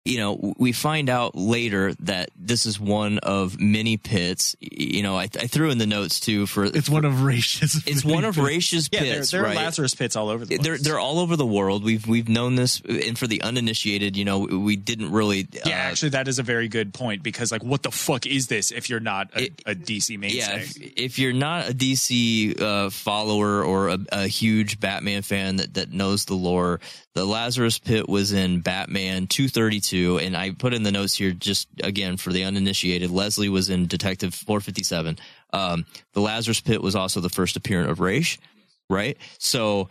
You 0.04 0.18
know, 0.18 0.54
we 0.58 0.72
find 0.72 1.08
out 1.08 1.36
later 1.36 1.94
that 2.00 2.30
this 2.36 2.66
is 2.66 2.80
one 2.80 3.18
of 3.18 3.60
many 3.60 3.96
pits. 3.98 4.56
You 4.60 5.00
know, 5.04 5.16
I, 5.16 5.22
I 5.24 5.46
threw 5.46 5.70
in 5.70 5.78
the 5.78 5.86
notes 5.86 6.18
too 6.18 6.46
for 6.46 6.64
It's 6.64 6.90
one 6.90 7.04
of 7.04 7.22
Raish's. 7.22 7.84
it's 7.86 8.04
one 8.04 8.24
of 8.24 8.34
Raish's 8.36 8.88
Yeah, 8.90 8.98
pits. 8.98 9.30
there, 9.30 9.42
there 9.42 9.48
right? 9.50 9.56
are 9.56 9.62
Lazarus 9.64 9.94
pits 9.94 10.16
all 10.16 10.28
over 10.28 10.44
the 10.44 10.56
place. 10.56 10.66
They're 10.66 10.78
they're 10.78 10.98
all 10.98 11.20
over 11.20 11.36
the 11.36 11.46
world. 11.46 11.84
We've 11.84 12.04
we've 12.04 12.28
known 12.28 12.56
this, 12.56 12.80
and 12.80 13.16
for 13.16 13.28
the 13.28 13.42
uninitiated, 13.42 14.16
you 14.16 14.24
know, 14.24 14.40
we 14.40 14.74
didn't 14.74 15.12
really. 15.12 15.46
yeah, 15.52 15.62
uh, 15.66 15.70
actually, 15.70 16.08
that 16.08 16.26
is 16.26 16.40
a 16.40 16.42
very 16.42 16.66
good 16.66 16.92
point 16.92 17.22
because, 17.22 17.52
like, 17.52 17.62
what 17.62 17.84
the 17.84 17.92
fuck 17.92 18.26
is 18.26 18.48
this 18.48 18.72
if 18.72 18.90
you're 18.90 18.98
not 18.98 19.30
a, 19.36 19.42
It- 19.44 19.62
a 19.66 19.74
DC 19.76 20.18
mainstay? 20.18 20.38
yeah, 20.40 20.56
if, 20.56 20.76
if 20.96 21.18
you're 21.20 21.32
not 21.32 21.70
a 21.70 21.72
DC 21.72 22.60
uh, 22.60 22.90
follower 22.90 23.62
or 23.62 23.90
a, 23.90 23.98
a 24.10 24.26
huge 24.26 24.80
Batman 24.80 25.22
fan 25.22 25.56
that, 25.56 25.74
that 25.74 25.92
knows 25.92 26.24
the 26.24 26.34
lore, 26.34 26.80
the 27.14 27.24
Lazarus 27.24 27.78
Pit 27.78 28.08
was 28.08 28.32
in 28.32 28.60
Batman 28.60 29.26
232, 29.26 30.18
and 30.18 30.36
I 30.36 30.52
put 30.52 30.72
in 30.72 30.82
the 30.82 30.92
notes 30.92 31.14
here 31.14 31.32
just 31.32 31.68
again 31.82 32.16
for 32.16 32.32
the 32.32 32.44
uninitiated. 32.44 33.10
Leslie 33.10 33.50
was 33.50 33.68
in 33.68 33.86
Detective 33.86 34.34
457. 34.34 35.18
Um, 35.52 35.84
the 36.14 36.20
Lazarus 36.20 36.60
Pit 36.60 36.82
was 36.82 36.96
also 36.96 37.20
the 37.20 37.28
first 37.28 37.56
appearance 37.56 37.90
of 37.90 38.00
Raish, 38.00 38.38
right? 38.88 39.18
So 39.38 39.90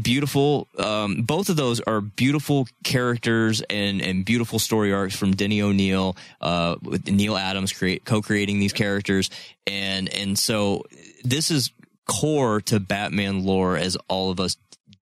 beautiful. 0.00 0.68
Um, 0.78 1.22
both 1.22 1.48
of 1.48 1.56
those 1.56 1.80
are 1.80 2.00
beautiful 2.00 2.66
characters 2.84 3.62
and 3.68 4.00
and 4.00 4.24
beautiful 4.24 4.58
story 4.58 4.92
arcs 4.92 5.14
from 5.16 5.34
Denny 5.34 5.62
O'Neil, 5.62 6.16
uh, 6.40 6.76
with 6.82 7.06
Neal 7.10 7.36
Adams 7.36 7.72
create 7.72 8.04
co-creating 8.04 8.60
these 8.60 8.72
characters, 8.72 9.30
and 9.66 10.08
and 10.08 10.38
so 10.38 10.84
this 11.22 11.50
is 11.50 11.70
core 12.06 12.60
to 12.62 12.78
Batman 12.80 13.44
lore 13.44 13.76
as 13.76 13.96
all 14.08 14.30
of 14.30 14.40
us 14.40 14.56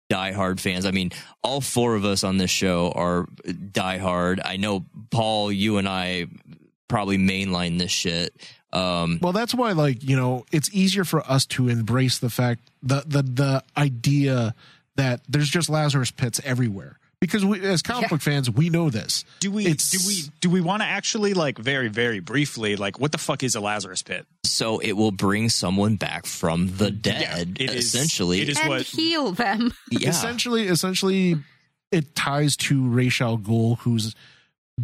diehard 0.09 0.59
fans. 0.59 0.85
I 0.85 0.91
mean, 0.91 1.11
all 1.43 1.61
four 1.61 1.95
of 1.95 2.03
us 2.05 2.23
on 2.23 2.37
this 2.37 2.49
show 2.51 2.91
are 2.95 3.25
diehard. 3.45 4.39
I 4.43 4.57
know 4.57 4.85
Paul, 5.11 5.51
you 5.51 5.77
and 5.77 5.87
I 5.87 6.27
probably 6.87 7.17
mainline 7.17 7.77
this 7.79 7.91
shit. 7.91 8.33
Um, 8.73 9.19
Well, 9.21 9.33
that's 9.33 9.53
why, 9.53 9.71
like 9.71 10.03
you 10.03 10.15
know, 10.15 10.45
it's 10.51 10.69
easier 10.73 11.03
for 11.03 11.21
us 11.29 11.45
to 11.47 11.69
embrace 11.69 12.19
the 12.19 12.29
fact 12.29 12.69
the 12.83 13.03
the 13.05 13.21
the 13.23 13.63
idea 13.77 14.53
that 14.95 15.21
there's 15.27 15.49
just 15.49 15.69
Lazarus 15.69 16.11
pits 16.11 16.39
everywhere 16.43 16.99
because 17.21 17.43
we, 17.45 17.61
as 17.65 17.81
comic 17.81 18.03
Yeah. 18.03 18.07
book 18.09 18.21
fans, 18.21 18.49
we 18.49 18.69
know 18.69 18.89
this. 18.89 19.25
do 19.39 19.51
we 19.51 19.65
It's- 19.65 19.89
do 19.91 19.99
we 20.07 20.23
do 20.41 20.49
we 20.49 20.61
want 20.61 20.81
to 20.81 20.85
actually 20.87 21.33
like 21.33 21.57
very 21.57 21.87
very 21.87 22.19
briefly 22.19 22.75
like 22.75 22.99
what 22.99 23.11
the 23.11 23.17
fuck 23.17 23.43
is 23.43 23.55
a 23.55 23.59
Lazarus 23.59 24.01
pit? 24.03 24.25
So 24.59 24.79
it 24.79 24.91
will 24.93 25.11
bring 25.11 25.47
someone 25.49 25.95
back 25.95 26.25
from 26.25 26.67
the 26.77 26.91
dead, 26.91 27.55
it 27.61 27.73
is- 27.73 27.85
essentially. 27.95 28.41
it 28.41 28.49
is 28.49 28.59
and 28.59 28.67
what 28.69 28.81
heal 28.81 29.31
them. 29.31 29.73
yeah. 29.89 30.09
Essentially, 30.09 30.67
essentially, 30.67 31.37
it 31.91 32.13
ties 32.13 32.57
to 32.57 32.87
Ra's 32.89 33.21
al 33.21 33.37
Ghul, 33.37 33.77
who's 33.79 34.15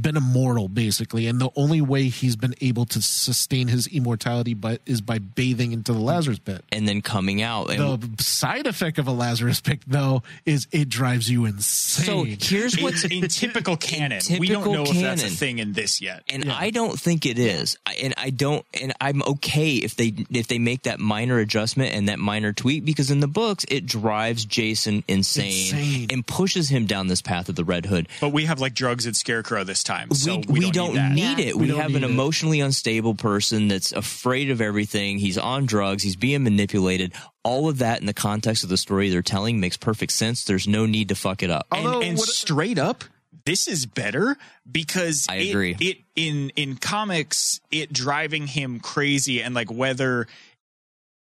been 0.02 0.18
immortal 0.18 0.68
basically, 0.68 1.28
and 1.28 1.40
the 1.40 1.50
only 1.56 1.82
way 1.82 2.04
he's 2.10 2.36
been 2.36 2.56
able 2.62 2.86
to 2.88 3.02
sustain 3.02 3.68
his 3.68 3.88
immortality, 3.88 4.54
but 4.54 4.82
is 4.86 5.02
by 5.02 5.20
bathing 5.20 5.72
into 5.72 5.94
the 5.94 6.00
Lazarus 6.00 6.40
pit. 6.40 6.64
and 6.72 6.88
then 6.88 7.02
coming 7.02 7.42
out. 7.42 7.70
And 7.72 8.02
The 8.18 8.24
side 8.24 8.68
effect 8.68 8.98
of 9.00 9.08
a 9.08 9.12
Lazarus 9.12 9.62
pit, 9.62 9.80
though, 9.88 10.24
is 10.46 10.68
it 10.72 10.90
drives 10.90 11.30
you 11.30 11.46
insane 11.46 12.06
so 12.06 12.24
here's 12.24 12.80
what's 12.82 13.04
in 13.06 13.28
typical 13.28 13.78
canon. 13.78 14.22
we 14.40 14.48
typical 14.48 14.74
don't 14.74 14.84
know 14.86 14.92
if 14.92 15.02
that's 15.02 15.24
a 15.24 15.30
thing 15.30 15.60
in 15.60 15.74
this 15.74 16.02
yet. 16.02 16.24
and 16.30 16.52
I 16.52 16.70
don't 16.70 17.00
think 17.00 17.26
it 17.26 17.40
is. 17.40 17.78
I, 17.86 17.94
and 17.96 18.14
I 18.18 18.30
don't, 18.30 18.66
and 18.82 18.94
I'm 19.02 19.22
okay 19.24 19.76
if 19.76 19.96
they 19.96 20.14
if 20.32 20.48
they 20.48 20.60
make 20.60 20.84
that 20.84 21.00
minor 21.00 21.40
adjustment 21.40 21.94
and 21.94 22.10
that 22.10 22.20
minor 22.20 22.54
tweak 22.54 22.86
because 22.86 23.12
in 23.12 23.20
the 23.20 23.28
books 23.28 23.66
it 23.70 23.86
drives 23.86 24.46
Jason 24.46 25.04
insane, 25.08 25.46
Insane. 25.76 26.08
and 26.12 26.26
pushes 26.26 26.70
him 26.70 26.86
down 26.86 27.08
this 27.08 27.22
path 27.22 27.50
of 27.50 27.56
the 27.56 27.64
Red 27.64 27.86
Hood. 27.86 28.08
But 28.22 28.30
we 28.30 28.46
have 28.46 28.60
like 28.60 28.74
drugs 28.74 29.06
and 29.06 29.16
Scarecrow 29.16 29.64
this 29.64 29.84
time, 29.86 30.12
so 30.12 30.42
we, 30.50 30.60
we, 30.60 30.72
don't, 30.72 30.90
need, 30.94 30.98
that. 30.98 31.12
need 31.14 31.40
Yeah. 31.40 31.46
it. 31.52 31.56
We 31.56 31.72
We, 31.72 31.78
have 31.78 31.92
need 31.92 31.98
an 31.98 32.04
it. 32.04 32.10
emotionally 32.10 32.60
unstable 32.60 33.16
person 33.16 33.70
that's 33.70 33.92
afraid 33.94 34.50
of 34.50 34.60
everything. 34.60 35.20
He's 35.20 35.38
on 35.38 35.66
drugs. 35.66 36.04
He's 36.04 36.16
being 36.18 36.44
manipulated. 36.44 37.14
All 37.44 37.70
of 37.70 37.78
that 37.78 38.00
in 38.02 38.06
the 38.08 38.14
context 38.14 38.64
of 38.64 38.70
the 38.70 38.78
story 38.78 39.10
they're 39.10 39.22
telling 39.22 39.60
makes 39.60 39.78
perfect 39.78 40.12
sense. 40.12 40.44
There's 40.44 40.68
no 40.68 40.86
need 40.86 41.10
to 41.10 41.16
fuck 41.16 41.44
it 41.44 41.50
up. 41.50 41.68
and, 41.72 41.86
Although, 41.88 42.02
and 42.02 42.18
what- 42.18 42.28
straight 42.28 42.78
up 42.80 43.04
this 43.46 43.68
is 43.68 43.86
better 43.86 44.36
because 44.72 45.28
I 45.30 45.36
it- 45.36 45.50
agree. 45.52 45.78
it, 45.80 45.98
in 46.16 46.50
in 46.56 46.78
comics 46.78 47.60
it 47.70 47.94
driving 47.94 48.48
him 48.48 48.80
crazy 48.80 49.42
and 49.44 49.54
like 49.54 49.72
whether 49.72 50.26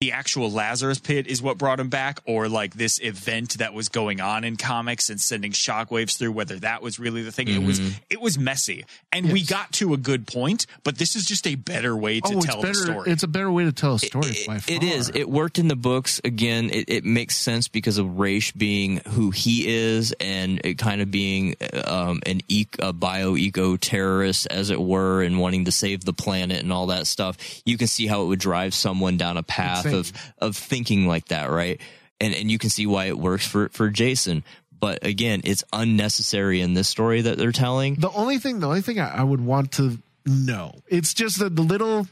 the 0.01 0.13
actual 0.13 0.51
Lazarus 0.51 0.99
pit 0.99 1.27
is 1.27 1.41
what 1.41 1.57
brought 1.57 1.81
him 1.81 1.89
back, 1.89 2.21
or 2.27 2.49
like 2.49 2.75
this 2.75 2.99
event 3.03 3.59
that 3.59 3.73
was 3.73 3.89
going 3.89 4.21
on 4.21 4.45
in 4.45 4.57
comics 4.57 5.09
and 5.09 5.21
sending 5.21 5.53
shockwaves 5.53 6.19
through, 6.19 6.33
whether 6.33 6.57
that 6.59 6.83
was 6.83 6.99
really 6.99 7.23
the 7.23 7.33
thing. 7.33 7.49
It 7.49 7.63
was 7.63 7.81
Mhm. 7.81 7.95
it 8.11 8.21
was 8.21 8.37
messy. 8.39 8.85
And 9.13 9.33
we 9.33 9.43
got 9.43 9.73
to 9.75 9.95
a 9.95 9.97
good 9.97 10.27
point, 10.27 10.67
but 10.83 10.99
this 10.99 11.15
is 11.17 11.25
just 11.25 11.47
a 11.47 11.55
better 11.55 11.97
way 11.97 12.21
to 12.21 12.29
oh, 12.35 12.37
it's 12.39 12.47
tell 12.47 12.61
better. 12.61 12.75
the 12.75 12.85
story. 12.85 13.11
It's 13.13 13.23
a 13.23 13.29
better 13.29 13.51
way 13.51 13.65
to 13.65 13.73
tell 13.73 13.95
a 13.95 13.99
story. 13.99 14.31
It- 14.31 14.47
by 14.47 14.59
far. 14.59 14.77
it 14.77 14.83
is. 14.83 15.11
It 15.15 15.29
worked 15.31 15.59
in 15.59 15.69
the 15.69 15.77
books. 15.77 16.21
Again, 16.25 16.71
it, 16.71 16.85
it 16.89 17.05
makes 17.05 17.37
sense 17.37 17.69
because 17.69 17.97
of 17.97 18.19
Raish 18.19 18.53
being 18.53 19.01
who 19.11 19.31
he 19.31 19.67
is 19.67 20.13
and 20.21 20.61
it 20.65 20.77
kind 20.77 21.01
of 21.01 21.11
being 21.11 21.55
um, 21.87 22.21
an 22.27 22.41
e- 22.49 22.67
a 22.81 22.93
bio 22.93 23.37
eco 23.37 23.77
terrorist, 23.77 24.49
as 24.51 24.71
it 24.71 24.81
were, 24.81 25.23
and 25.23 25.39
wanting 25.39 25.65
to 25.67 25.73
save 25.73 26.05
the 26.05 26.13
planet 26.13 26.63
and 26.63 26.73
all 26.73 26.89
that 26.89 27.07
stuff. 27.07 27.37
You 27.65 27.79
can 27.79 27.87
see 27.87 28.07
how 28.07 28.23
it 28.23 28.27
would 28.27 28.41
drive 28.41 28.75
someone 28.75 29.17
down 29.17 29.37
a 29.37 29.43
path 29.43 29.85
Insane. 29.87 29.94
Of 29.95 30.13
of 30.39 30.57
thinking 30.57 31.07
like 31.07 31.27
that, 31.29 31.51
right? 31.51 31.81
And 32.21 32.35
and 32.35 32.51
you 32.51 32.59
can 32.59 32.71
see 32.71 32.87
why 32.87 33.07
it 33.07 33.19
works 33.19 33.47
for 33.47 33.69
for 33.71 33.91
Jason. 33.91 34.45
But 34.79 35.05
again, 35.07 35.41
it's 35.45 35.65
unnecessary 35.73 36.61
in 36.61 36.75
this 36.75 36.89
story 36.89 37.23
that 37.23 37.39
they're 37.39 37.53
telling. 37.53 37.95
The 37.95 38.11
only 38.11 38.39
thing, 38.39 38.61
the 38.61 38.67
only 38.67 38.83
thing 38.83 39.01
I, 39.01 39.21
I 39.21 39.23
would 39.23 39.41
want 39.41 39.73
to 39.73 39.99
know, 40.27 40.75
it's 40.89 41.15
just 41.15 41.39
the, 41.39 41.49
the 41.49 41.63
little 41.63 42.07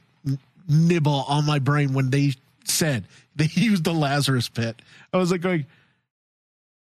nibble 0.68 1.24
on 1.28 1.44
my 1.44 1.58
brain 1.58 1.92
when 1.92 2.10
they 2.10 2.32
said 2.64 3.04
they 3.36 3.48
used 3.52 3.84
the 3.84 3.92
Lazarus 3.92 4.48
pit. 4.48 4.80
I 5.12 5.18
was 5.18 5.30
like 5.30 5.42
going, 5.42 5.66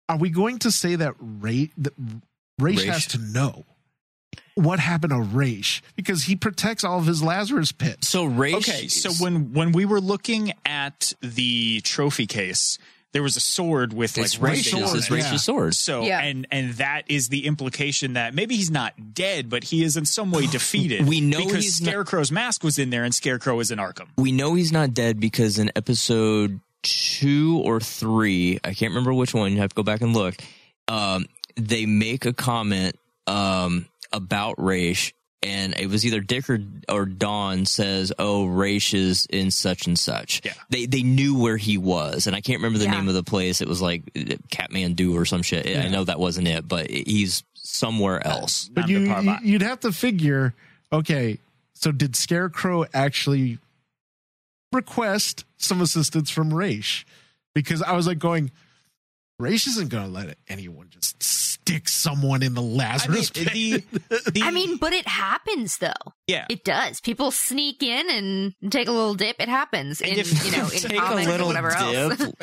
are 0.08 0.16
we 0.16 0.30
going 0.30 0.58
to 0.60 0.70
say 0.70 0.96
that 0.96 1.14
Ray, 1.18 1.70
that 1.78 1.92
Raish 2.58 2.78
Raish. 2.78 2.86
has 2.86 3.06
to 3.08 3.18
know 3.18 3.64
what 4.54 4.78
happened 4.80 5.10
to 5.12 5.20
Raish 5.20 5.82
because 5.96 6.24
he 6.24 6.36
protects 6.36 6.84
all 6.84 6.98
of 6.98 7.06
his 7.06 7.22
Lazarus 7.22 7.72
pits. 7.72 8.08
So 8.08 8.24
Raish, 8.24 8.54
Okay, 8.56 8.88
so 8.88 9.10
when 9.22 9.52
when 9.52 9.72
we 9.72 9.84
were 9.84 10.00
looking 10.00 10.52
at 10.64 11.12
the 11.20 11.80
trophy 11.82 12.26
case, 12.26 12.78
there 13.12 13.22
was 13.22 13.36
a 13.36 13.40
sword 13.40 13.92
with 13.92 14.16
like 14.16 14.26
it's 14.26 14.38
writing 14.38 14.58
Raish's, 14.80 14.90
on 14.92 14.98
it's. 14.98 15.10
Yeah. 15.10 15.36
Sword. 15.36 15.74
So 15.74 16.02
Yeah. 16.02 16.20
and 16.20 16.46
and 16.50 16.74
that 16.74 17.02
is 17.08 17.28
the 17.28 17.46
implication 17.46 18.14
that 18.14 18.34
maybe 18.34 18.56
he's 18.56 18.70
not 18.72 19.14
dead, 19.14 19.48
but 19.48 19.64
he 19.64 19.84
is 19.84 19.96
in 19.96 20.04
some 20.04 20.30
way 20.32 20.46
defeated. 20.50 21.06
We 21.06 21.20
know 21.20 21.38
because 21.38 21.64
he's 21.64 21.80
not- 21.80 21.90
Scarecrow's 21.90 22.32
mask 22.32 22.64
was 22.64 22.78
in 22.78 22.90
there, 22.90 23.04
and 23.04 23.14
Scarecrow 23.14 23.60
is 23.60 23.70
in 23.70 23.78
Arkham. 23.78 24.08
we 24.16 24.32
know 24.32 24.54
he's 24.54 24.72
not 24.72 24.94
dead 24.94 25.20
because 25.20 25.58
in 25.58 25.70
episode 25.76 26.60
two 26.82 27.62
or 27.64 27.80
three, 27.80 28.58
I 28.64 28.74
can't 28.74 28.90
remember 28.90 29.14
which 29.14 29.32
one. 29.32 29.52
You 29.52 29.58
have 29.58 29.70
to 29.70 29.74
go 29.74 29.82
back 29.82 30.00
and 30.02 30.12
look. 30.14 30.34
Um, 30.88 31.26
they 31.56 31.86
make 31.86 32.26
a 32.26 32.32
comment 32.32 32.96
um, 33.26 33.86
about 34.14 34.54
Raish, 34.58 35.12
and 35.42 35.74
it 35.78 35.88
was 35.90 36.06
either 36.06 36.20
Dick 36.20 36.48
or, 36.48 36.58
or 36.88 37.04
Dawn 37.04 37.66
says, 37.66 38.12
"Oh, 38.18 38.46
Raish 38.46 38.94
is 38.94 39.26
in 39.28 39.50
such 39.50 39.86
and 39.86 39.98
such." 39.98 40.40
Yeah. 40.44 40.52
they 40.70 40.86
they 40.86 41.02
knew 41.02 41.38
where 41.38 41.58
he 41.58 41.76
was, 41.76 42.26
and 42.26 42.34
I 42.34 42.40
can't 42.40 42.60
remember 42.60 42.78
the 42.78 42.84
Yeah. 42.86 42.92
name 42.92 43.08
of 43.08 43.14
the 43.14 43.22
place. 43.24 43.60
It 43.60 43.68
was 43.68 43.82
like 43.82 44.02
uh, 44.16 44.20
Kathmandu 44.50 45.14
or 45.14 45.26
some 45.26 45.42
shit. 45.42 45.76
I 45.76 45.88
know 45.88 46.04
that 46.04 46.18
wasn't 46.18 46.48
it, 46.48 46.66
but 46.66 46.88
he's 46.88 47.42
somewhere 47.54 48.26
else. 48.26 48.70
But 48.72 48.88
you, 48.88 49.00
you 49.00 49.36
you'd 49.42 49.62
have 49.62 49.80
to 49.80 49.92
figure, 49.92 50.54
okay, 50.92 51.38
so 51.74 51.90
did 51.92 52.14
Scarecrow 52.16 52.84
actually 52.94 53.58
request 54.72 55.44
some 55.56 55.80
assistance 55.80 56.30
from 56.30 56.52
Raish? 56.52 57.06
Because 57.54 57.82
I 57.82 57.92
was 57.92 58.06
like 58.06 58.18
going, 58.18 58.50
Raish 59.38 59.66
isn't 59.66 59.88
going 59.88 60.04
to 60.06 60.10
let 60.10 60.38
anyone 60.48 60.88
just 60.90 61.22
stick 61.22 61.88
someone 61.88 62.42
in 62.42 62.54
the 62.54 62.60
I 62.62 62.64
mean, 62.64 62.76
Lazarus 62.76 63.30
pit. 63.30 63.48
the, 63.90 64.30
the, 64.32 64.42
I 64.42 64.50
mean, 64.50 64.76
but 64.76 64.92
it 64.92 65.08
happens 65.08 65.78
though. 65.78 65.92
yeah. 66.26 66.46
It 66.48 66.62
does. 66.64 67.00
People 67.00 67.30
sneak 67.30 67.82
in 67.82 68.08
and 68.10 68.72
take 68.72 68.86
a 68.88 68.92
little 68.92 69.14
dip. 69.14 69.36
It 69.40 69.48
happens 69.48 70.00
And 70.00 70.12
in 70.12 70.18
if- 70.20 70.44
you 70.46 70.52
know 70.52 70.64
in 70.64 70.70
Take 70.70 70.92
a 70.92 71.00
comics 71.00 71.26
or 71.26 71.30
little 71.30 71.46
whatever 71.48 71.70
else. 71.72 72.16
dip, 72.18 72.34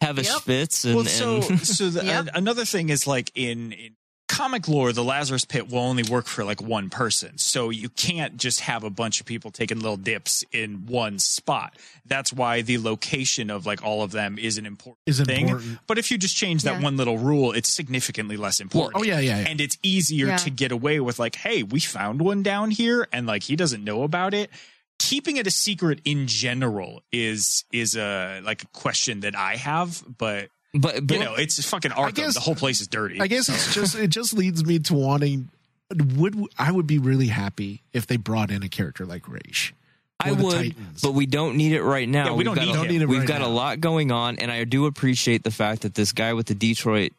have 0.00 0.18
a 0.18 0.22
Yep. 0.24 0.32
spitz, 0.36 0.84
and, 0.84 0.94
well, 0.96 1.04
so 1.04 1.36
and 1.48 1.60
so 1.60 1.90
the, 1.90 2.04
Yep. 2.06 2.26
uh, 2.26 2.30
another 2.34 2.64
thing 2.64 2.88
is 2.88 3.06
like 3.06 3.30
in, 3.34 3.72
in 3.72 3.96
comic 4.28 4.68
lore, 4.68 4.92
the 4.92 5.02
Lazarus 5.02 5.44
Pit 5.44 5.68
will 5.70 5.78
only 5.80 6.02
work 6.04 6.26
for 6.26 6.44
like 6.44 6.60
one 6.62 6.90
person, 6.90 7.38
so 7.38 7.70
you 7.70 7.88
can't 7.88 8.36
just 8.36 8.60
have 8.60 8.84
a 8.84 8.90
bunch 8.90 9.20
of 9.20 9.26
people 9.26 9.50
taking 9.50 9.80
little 9.80 9.96
dips 9.96 10.44
in 10.52 10.86
one 10.86 11.18
spot. 11.18 11.76
That's 12.06 12.32
why 12.32 12.62
the 12.62 12.78
location 12.78 13.50
of 13.50 13.66
like 13.66 13.82
all 13.82 14.02
of 14.02 14.12
them 14.12 14.38
is 14.38 14.58
an 14.58 14.66
important 14.66 14.98
Is 15.06 15.20
thing. 15.20 15.48
important. 15.48 15.78
But 15.86 15.98
if 15.98 16.10
you 16.10 16.18
just 16.18 16.36
change 16.36 16.62
that 16.62 16.74
Yeah. 16.78 16.82
one 16.84 16.96
little 16.96 17.18
rule, 17.18 17.52
it's 17.52 17.68
significantly 17.68 18.36
less 18.36 18.60
important. 18.60 19.00
oh, 19.00 19.04
yeah, 19.04 19.18
yeah, 19.18 19.40
yeah. 19.40 19.48
and 19.48 19.60
it's 19.60 19.76
easier 19.82 20.28
Yeah. 20.28 20.36
to 20.38 20.50
get 20.50 20.70
away 20.72 21.00
with 21.00 21.18
like, 21.18 21.34
hey, 21.36 21.62
we 21.62 21.80
found 21.80 22.20
one 22.20 22.42
down 22.42 22.70
here, 22.70 23.08
and 23.12 23.26
like 23.26 23.42
he 23.44 23.56
doesn't 23.56 23.82
know 23.82 24.02
about 24.02 24.34
it. 24.34 24.50
Keeping 24.98 25.36
it 25.36 25.46
a 25.46 25.50
secret 25.50 26.00
in 26.04 26.26
general 26.26 27.02
is 27.12 27.64
is 27.72 27.94
a 27.96 28.40
like 28.44 28.64
a 28.64 28.66
question 28.68 29.20
that 29.20 29.36
I 29.36 29.54
have, 29.56 30.02
but 30.18 30.48
but 30.74 31.06
but 31.06 31.18
you 31.18 31.24
know, 31.24 31.34
it's 31.34 31.62
fucking 31.68 31.92
Arkham. 31.92 32.14
guess- 32.14 32.34
the 32.34 32.40
whole 32.40 32.54
place 32.54 32.80
is 32.80 32.88
dirty. 32.88 33.20
I 33.20 33.26
guess 33.26 33.48
it's 33.48 33.74
just 33.74 33.94
it 33.96 34.08
just 34.08 34.32
leads 34.34 34.64
me 34.64 34.78
to 34.80 34.94
wanting 34.94 35.48
would 35.94 36.36
I 36.58 36.70
would 36.70 36.86
be 36.86 36.98
really 36.98 37.28
happy 37.28 37.82
if 37.92 38.06
they 38.06 38.16
brought 38.16 38.50
in 38.50 38.62
a 38.62 38.68
character 38.68 39.06
like 39.06 39.28
Raish. 39.28 39.72
I 40.20 40.32
would, 40.32 40.52
Titans. 40.52 41.00
but 41.00 41.12
we 41.14 41.26
don't 41.26 41.56
need 41.56 41.72
it 41.72 41.82
right 41.82 42.08
now. 42.08 42.26
Yeah, 42.26 42.30
we 42.32 42.38
We've 42.38 42.46
don't 42.46 42.54
got 42.56 42.64
need 42.64 42.70
a. 42.70 42.74
Don't 42.74 42.88
need 42.88 43.02
it 43.02 43.06
We've 43.08 43.18
right 43.20 43.28
got 43.28 43.40
a 43.40 43.46
lot 43.46 43.80
going 43.80 44.10
on, 44.10 44.38
and 44.38 44.50
I 44.50 44.64
do 44.64 44.86
appreciate 44.86 45.44
the 45.44 45.52
fact 45.52 45.82
that 45.82 45.94
this 45.94 46.12
guy 46.12 46.32
with 46.34 46.46
the 46.46 46.54
Detroit 46.56 47.12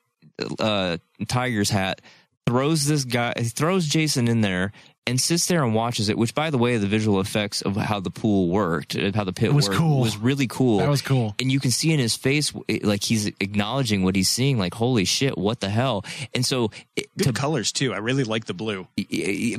uh, 0.59 0.97
Tigers 1.27 1.69
hat 1.69 2.01
throws 2.45 2.85
this 2.85 3.05
guy, 3.05 3.33
he 3.37 3.45
throws 3.45 3.85
Jason 3.87 4.27
in 4.27 4.41
there 4.41 4.73
and 5.09 5.19
sits 5.19 5.47
there 5.47 5.63
and 5.63 5.73
watches 5.73 6.07
it. 6.09 6.17
Which, 6.17 6.33
by 6.35 6.49
the 6.51 6.57
way, 6.57 6.77
the 6.77 6.87
visual 6.87 7.19
effects 7.19 7.61
of 7.61 7.75
how 7.75 7.99
the 7.99 8.11
pool 8.11 8.47
worked, 8.49 8.95
of 8.95 9.15
how 9.15 9.23
the 9.23 9.33
pit 9.33 9.49
It 9.49 9.53
was 9.53 9.67
worked, 9.67 9.79
cool. 9.79 9.99
was 10.01 10.15
really 10.17 10.47
cool. 10.47 10.77
That 10.77 10.87
was 10.89 11.01
cool. 11.01 11.35
and 11.39 11.51
you 11.51 11.59
can 11.59 11.71
see 11.71 11.91
in 11.91 11.99
his 11.99 12.15
face 12.15 12.53
like 12.83 13.03
he's 13.03 13.25
acknowledging 13.39 14.03
what 14.03 14.15
he's 14.15 14.29
seeing 14.29 14.57
like 14.57 14.73
holy 14.73 15.05
shit 15.05 15.37
what 15.37 15.59
the 15.59 15.69
hell 15.69 16.05
and 16.35 16.45
so 16.45 16.69
it, 16.95 17.07
Good 17.17 17.23
to 17.23 17.33
colors 17.33 17.71
too. 17.71 17.93
I 17.93 17.97
really 17.97 18.23
like 18.23 18.45
the 18.45 18.53
blue. 18.53 18.87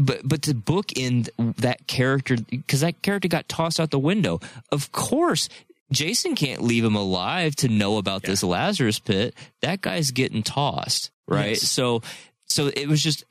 but 0.01 0.21
but 0.25 0.43
to 0.43 0.55
book 0.55 0.93
in 0.97 1.27
that 1.59 1.87
character 1.87 2.37
because 2.37 2.81
that 2.81 3.03
character 3.03 3.29
got 3.29 3.49
tossed 3.49 3.81
out 3.81 3.91
the 3.91 3.99
window. 3.99 4.41
Of 4.71 4.93
course, 4.93 5.49
Jason 5.93 6.35
can't 6.37 6.63
leave 6.63 6.85
him 6.85 6.95
alive 6.95 7.57
to 7.57 7.69
know 7.69 7.99
about 7.99 8.23
this 8.23 8.43
Lazarus 8.45 8.99
pit. 9.01 9.35
That 9.63 9.81
guy's 9.81 10.13
getting 10.13 10.43
tossed, 10.45 11.11
right? 11.27 11.51
Yes. 11.59 11.63
So 11.69 12.03
so 12.47 12.69
it 12.69 12.87
was 12.89 13.03
just 13.03 13.25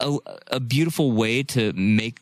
a, 0.00 0.16
a 0.48 0.60
beautiful 0.60 1.12
way 1.12 1.42
to 1.42 1.72
make 1.72 2.20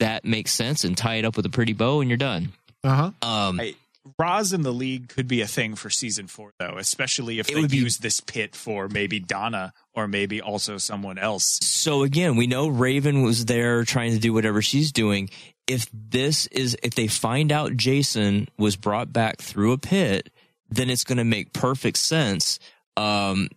that 0.00 0.24
make 0.24 0.48
sense 0.48 0.84
and 0.84 0.96
tie 0.96 1.16
it 1.16 1.24
up 1.24 1.36
with 1.36 1.46
a 1.46 1.50
pretty 1.50 1.72
bow, 1.72 2.00
and 2.00 2.10
you're 2.10 2.16
done. 2.16 2.52
Uh 2.82 3.10
huh. 3.22 3.28
Um, 3.28 3.60
I, 3.60 3.74
Roz 4.18 4.52
in 4.52 4.62
the 4.62 4.72
league 4.72 5.08
could 5.08 5.26
be 5.26 5.40
a 5.40 5.46
thing 5.46 5.74
for 5.76 5.88
season 5.88 6.26
four, 6.26 6.52
though, 6.58 6.76
especially 6.76 7.38
if 7.38 7.46
they 7.46 7.54
would 7.54 7.70
be- 7.70 7.78
use 7.78 7.98
this 7.98 8.20
pit 8.20 8.54
for 8.54 8.88
maybe 8.88 9.18
Donna 9.18 9.72
or 9.94 10.06
maybe 10.06 10.40
also 10.40 10.76
someone 10.76 11.18
else. 11.18 11.58
so 11.62 12.02
again, 12.02 12.36
we 12.36 12.46
know 12.46 12.68
Raven 12.68 13.22
was 13.22 13.46
there 13.46 13.84
trying 13.84 14.12
to 14.12 14.18
do 14.18 14.32
whatever 14.32 14.60
she's 14.60 14.92
doing. 14.92 15.30
If 15.66 15.86
this 15.92 16.46
is, 16.48 16.76
if 16.82 16.94
they 16.94 17.06
find 17.06 17.50
out 17.50 17.76
Jason 17.76 18.48
was 18.58 18.76
brought 18.76 19.12
back 19.12 19.38
through 19.38 19.72
a 19.72 19.78
pit, 19.78 20.30
then 20.68 20.90
it's 20.90 21.04
going 21.04 21.18
to 21.18 21.24
make 21.24 21.52
perfect 21.52 21.96
sense. 21.96 22.58
Um, 22.96 23.48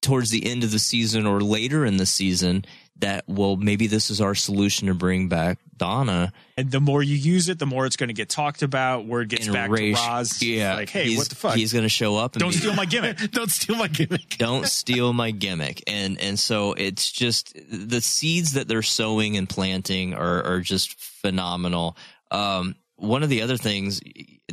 towards 0.00 0.30
the 0.30 0.46
end 0.46 0.62
of 0.62 0.70
the 0.70 0.78
season 0.78 1.26
or 1.26 1.40
later 1.40 1.84
in 1.84 1.96
the 1.96 2.06
season, 2.06 2.64
that 3.00 3.24
well, 3.28 3.56
maybe 3.56 3.86
this 3.88 4.10
is 4.10 4.20
our 4.20 4.34
solution 4.34 4.88
to 4.88 4.94
bring 4.94 5.28
back 5.28 5.58
Donna 5.76 6.32
And 6.56 6.70
the 6.70 6.80
more 6.80 7.02
you 7.02 7.14
use 7.14 7.50
it, 7.50 7.58
the 7.58 7.66
more 7.66 7.84
it's 7.84 7.96
going 7.96 8.08
to 8.08 8.14
get 8.14 8.30
talked 8.30 8.62
about. 8.62 9.04
Word 9.04 9.28
gets 9.28 9.44
and 9.46 9.52
back 9.52 9.68
Raish. 9.70 10.00
to 10.00 10.08
Roz. 10.08 10.42
Yeah, 10.42 10.74
like, 10.76 10.88
hey, 10.88 11.04
he's- 11.04 11.18
what 11.18 11.28
the 11.28 11.34
fuck? 11.34 11.54
He's 11.56 11.72
going 11.74 11.82
to 11.82 11.88
show 11.90 12.16
up. 12.16 12.34
And 12.34 12.40
Don't 12.40 12.52
be- 12.52 12.56
steal 12.56 12.74
my 12.74 12.86
gimmick. 12.86 13.18
Don't 13.32 13.50
steal 13.50 13.76
my 13.76 13.88
gimmick. 13.88 14.28
don't 14.38 14.66
steal 14.66 15.12
my 15.12 15.30
gimmick 15.30 15.82
and 15.86 16.18
and 16.20 16.38
so 16.38 16.72
it's 16.72 17.10
just 17.12 17.54
the 17.70 18.00
seeds 18.00 18.52
that 18.54 18.66
they're 18.68 18.82
sowing 18.82 19.36
and 19.36 19.48
planting 19.48 20.14
are 20.14 20.42
are 20.44 20.60
just 20.60 20.98
phenomenal 20.98 21.96
um 22.30 22.74
one 22.96 23.22
of 23.22 23.28
the 23.28 23.42
other 23.42 23.56
things 23.58 24.00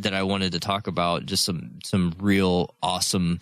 that 0.02 0.14
I 0.14 0.24
wanted 0.24 0.52
to 0.52 0.60
talk 0.60 0.88
about 0.88 1.26
just 1.26 1.46
some 1.46 1.80
some 1.86 2.14
real 2.20 2.76
awesome 2.84 3.40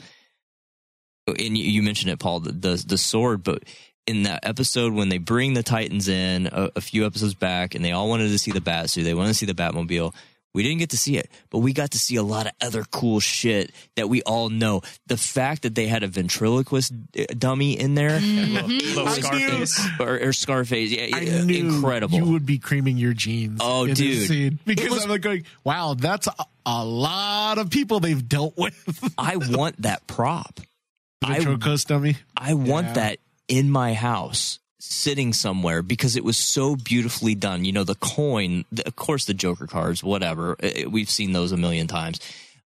and 1.27 1.57
you, 1.57 1.63
you 1.63 1.81
mentioned 1.83 2.11
it 2.11 2.19
Paul 2.19 2.41
the, 2.41 2.51
the 2.51 2.83
the 2.87 2.97
sword 2.97 3.43
but 3.43 3.63
in 4.07 4.23
that 4.23 4.39
episode 4.43 4.93
when 4.93 5.09
they 5.09 5.17
bring 5.17 5.53
the 5.53 5.63
Titans 5.63 6.07
in 6.07 6.47
a, 6.51 6.69
a 6.75 6.81
few 6.81 7.05
episodes 7.05 7.33
back 7.35 7.75
and 7.75 7.83
they 7.85 7.91
all 7.91 8.09
wanted 8.09 8.29
to 8.29 8.39
see 8.39 8.51
the 8.51 8.59
Batsuit 8.61 9.03
they 9.03 9.13
wanted 9.13 9.29
to 9.29 9.33
see 9.35 9.45
the 9.45 9.53
Batmobile 9.53 10.13
we 10.53 10.63
didn't 10.63 10.79
get 10.79 10.89
to 10.89 10.97
see 10.97 11.15
it, 11.15 11.31
but 11.49 11.59
we 11.59 11.71
got 11.71 11.91
to 11.91 11.97
see 11.97 12.17
a 12.17 12.23
lot 12.23 12.45
of 12.45 12.51
other 12.61 12.83
cool 12.91 13.21
shit 13.21 13.71
that 13.95 14.09
we 14.09 14.21
all 14.23 14.49
know. 14.49 14.81
The 15.07 15.15
fact 15.15 15.61
that 15.61 15.75
they 15.75 15.87
had 15.87 16.03
a 16.03 16.07
ventriloquist 16.07 16.91
uh, 17.17 17.23
dummy 17.37 17.79
in 17.79 17.95
there, 17.95 18.19
Little 18.19 19.07
I 19.07 19.19
Scarface. 19.21 19.87
or, 19.97 20.19
or 20.19 20.33
Scarface, 20.33 20.91
yeah, 20.91 21.15
I 21.15 21.19
yeah, 21.21 21.43
knew 21.45 21.73
incredible. 21.73 22.17
You 22.17 22.25
would 22.33 22.45
be 22.45 22.59
creaming 22.59 22.97
your 22.97 23.13
jeans. 23.13 23.61
Oh, 23.63 23.83
in 23.83 23.91
this 23.91 23.97
dude. 23.99 24.27
scene. 24.27 24.59
because 24.65 24.89
was- 24.89 25.05
I'm 25.05 25.09
like 25.11 25.21
going, 25.21 25.45
wow, 25.63 25.93
that's 25.97 26.27
a, 26.27 26.33
a 26.65 26.83
lot 26.83 27.57
of 27.57 27.69
people 27.69 28.01
they've 28.01 28.27
dealt 28.27 28.57
with. 28.57 29.13
I 29.17 29.37
want 29.37 29.83
that 29.83 30.05
prop. 30.05 30.59
I, 31.23 31.35
Ventriloquist 31.35 31.87
dummy. 31.87 32.17
I 32.35 32.55
want 32.55 32.87
Yeah. 32.87 32.93
that 32.95 33.19
in 33.51 33.69
my 33.69 33.93
house, 33.93 34.57
sitting 34.79 35.33
somewhere 35.33 35.81
because 35.83 36.15
it 36.15 36.23
was 36.23 36.37
so 36.37 36.75
beautifully 36.75 37.35
done. 37.35 37.65
You 37.65 37.73
know, 37.73 37.83
the 37.83 37.95
coin, 37.95 38.65
the, 38.71 38.87
of 38.87 38.95
course, 38.95 39.25
the 39.25 39.33
Joker 39.33 39.67
cards, 39.67 40.03
whatever. 40.03 40.55
Uh, 40.63 40.89
We've 40.89 41.09
seen 41.09 41.33
those 41.33 41.51
a 41.51 41.57
million 41.57 41.85
times. 41.87 42.19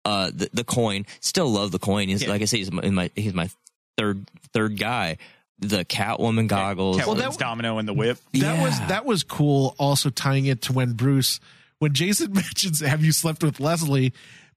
Uh, 0.04 0.30
the, 0.32 0.50
the 0.52 0.64
coin, 0.64 1.06
still 1.20 1.48
love 1.48 1.72
the 1.72 1.78
coin. 1.78 2.08
He's, 2.08 2.22
Yeah. 2.22 2.28
Like 2.28 2.42
I 2.42 2.44
say, 2.44 2.58
he's 2.58 2.70
my, 2.70 2.88
my 2.90 3.10
he's 3.16 3.32
my 3.34 3.48
third 3.96 4.28
third 4.52 4.78
guy. 4.78 5.16
The 5.60 5.84
Catwoman 5.86 6.46
goggles. 6.48 6.98
Catwoman's 6.98 7.36
that- 7.36 7.38
domino 7.38 7.78
and 7.78 7.88
the 7.88 7.94
whip. 7.94 8.18
That 8.34 8.62
was 8.62 8.78
that 8.88 9.06
was 9.06 9.22
cool. 9.24 9.74
Also 9.78 10.10
tying 10.10 10.44
it 10.46 10.62
to 10.62 10.72
when 10.74 10.92
Bruce, 10.92 11.40
when 11.78 11.94
Jason 11.94 12.32
mentions, 12.34 12.80
"Have 12.80 13.02
you 13.02 13.12
slept 13.12 13.42
with 13.42 13.60
Leslie?" 13.60 14.12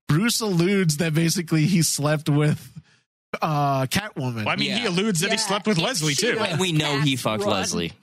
Bruce 0.07 0.41
alludes 0.41 0.97
that 0.97 1.13
basically 1.13 1.65
he 1.65 1.82
slept 1.82 2.28
with 2.30 2.78
uh 3.41 3.86
Catwoman. 3.88 4.45
Well, 4.45 4.49
I 4.49 4.55
mean, 4.55 4.71
he 4.75 4.84
Yeah. 4.84 4.89
alludes 4.89 5.19
that 5.21 5.32
he 5.32 5.38
slept 5.38 5.67
with 5.67 5.78
if 5.78 5.84
Leslie 5.84 6.15
too. 6.15 6.38
went- 6.39 6.59
we 6.59 6.71
know 6.71 6.99
he 7.01 7.15
fucked 7.15 7.43
run. 7.43 7.51
Leslie. 7.53 7.93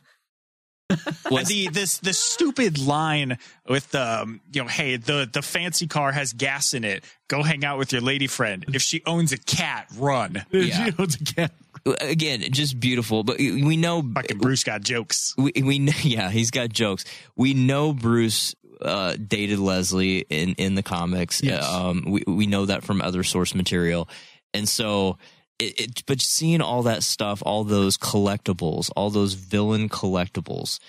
Was- 1.30 1.48
the 1.48 1.68
this 1.68 1.98
the 1.98 2.12
stupid 2.12 2.78
line 2.78 3.38
with 3.68 3.94
um 3.94 4.40
you 4.52 4.62
know 4.62 4.68
hey 4.68 4.96
the 4.96 5.28
the 5.32 5.40
fancy 5.40 5.86
car 5.86 6.12
has 6.12 6.34
gas 6.34 6.74
in 6.74 6.84
it 6.84 7.02
go 7.28 7.42
hang 7.42 7.64
out 7.64 7.78
with 7.78 7.90
your 7.92 8.02
lady 8.02 8.26
friend 8.26 8.66
if 8.74 8.82
she 8.82 9.02
owns 9.06 9.32
a 9.32 9.38
cat 9.38 9.86
run 9.96 10.44
Yeah. 10.52 10.84
She 10.86 10.92
owns 10.98 11.14
a 11.20 11.24
cat. 11.24 11.52
again, 12.00 12.40
just 12.52 12.78
beautiful. 12.78 13.24
But 13.24 13.38
we 13.38 13.76
know 13.78 14.02
fucking 14.02 14.38
Bruce 14.38 14.62
got 14.62 14.82
jokes 14.82 15.34
we 15.38 15.52
we 15.56 15.78
know, 15.78 15.92
yeah 16.02 16.28
he's 16.30 16.50
got 16.50 16.68
jokes. 16.68 17.06
We 17.34 17.54
know 17.54 17.94
Bruce 17.94 18.54
uh, 18.82 19.16
dated 19.16 19.58
Leslie 19.60 20.26
in 20.28 20.50
in 20.54 20.74
the 20.74 20.82
comics. 20.82 21.42
Yes. 21.42 21.64
Um, 21.66 22.04
we 22.06 22.24
we 22.26 22.46
know 22.46 22.66
that 22.66 22.84
from 22.84 23.00
other 23.00 23.22
source 23.22 23.54
material, 23.54 24.08
and 24.54 24.68
so. 24.68 25.18
It, 25.60 25.80
it, 25.80 26.02
but 26.06 26.20
seeing 26.20 26.60
all 26.60 26.82
that 26.82 27.04
stuff, 27.04 27.40
all 27.46 27.62
those 27.62 27.96
collectibles, 27.96 28.90
all 28.96 29.08
those 29.08 29.34
villain 29.34 29.88
collectibles, 29.88 30.80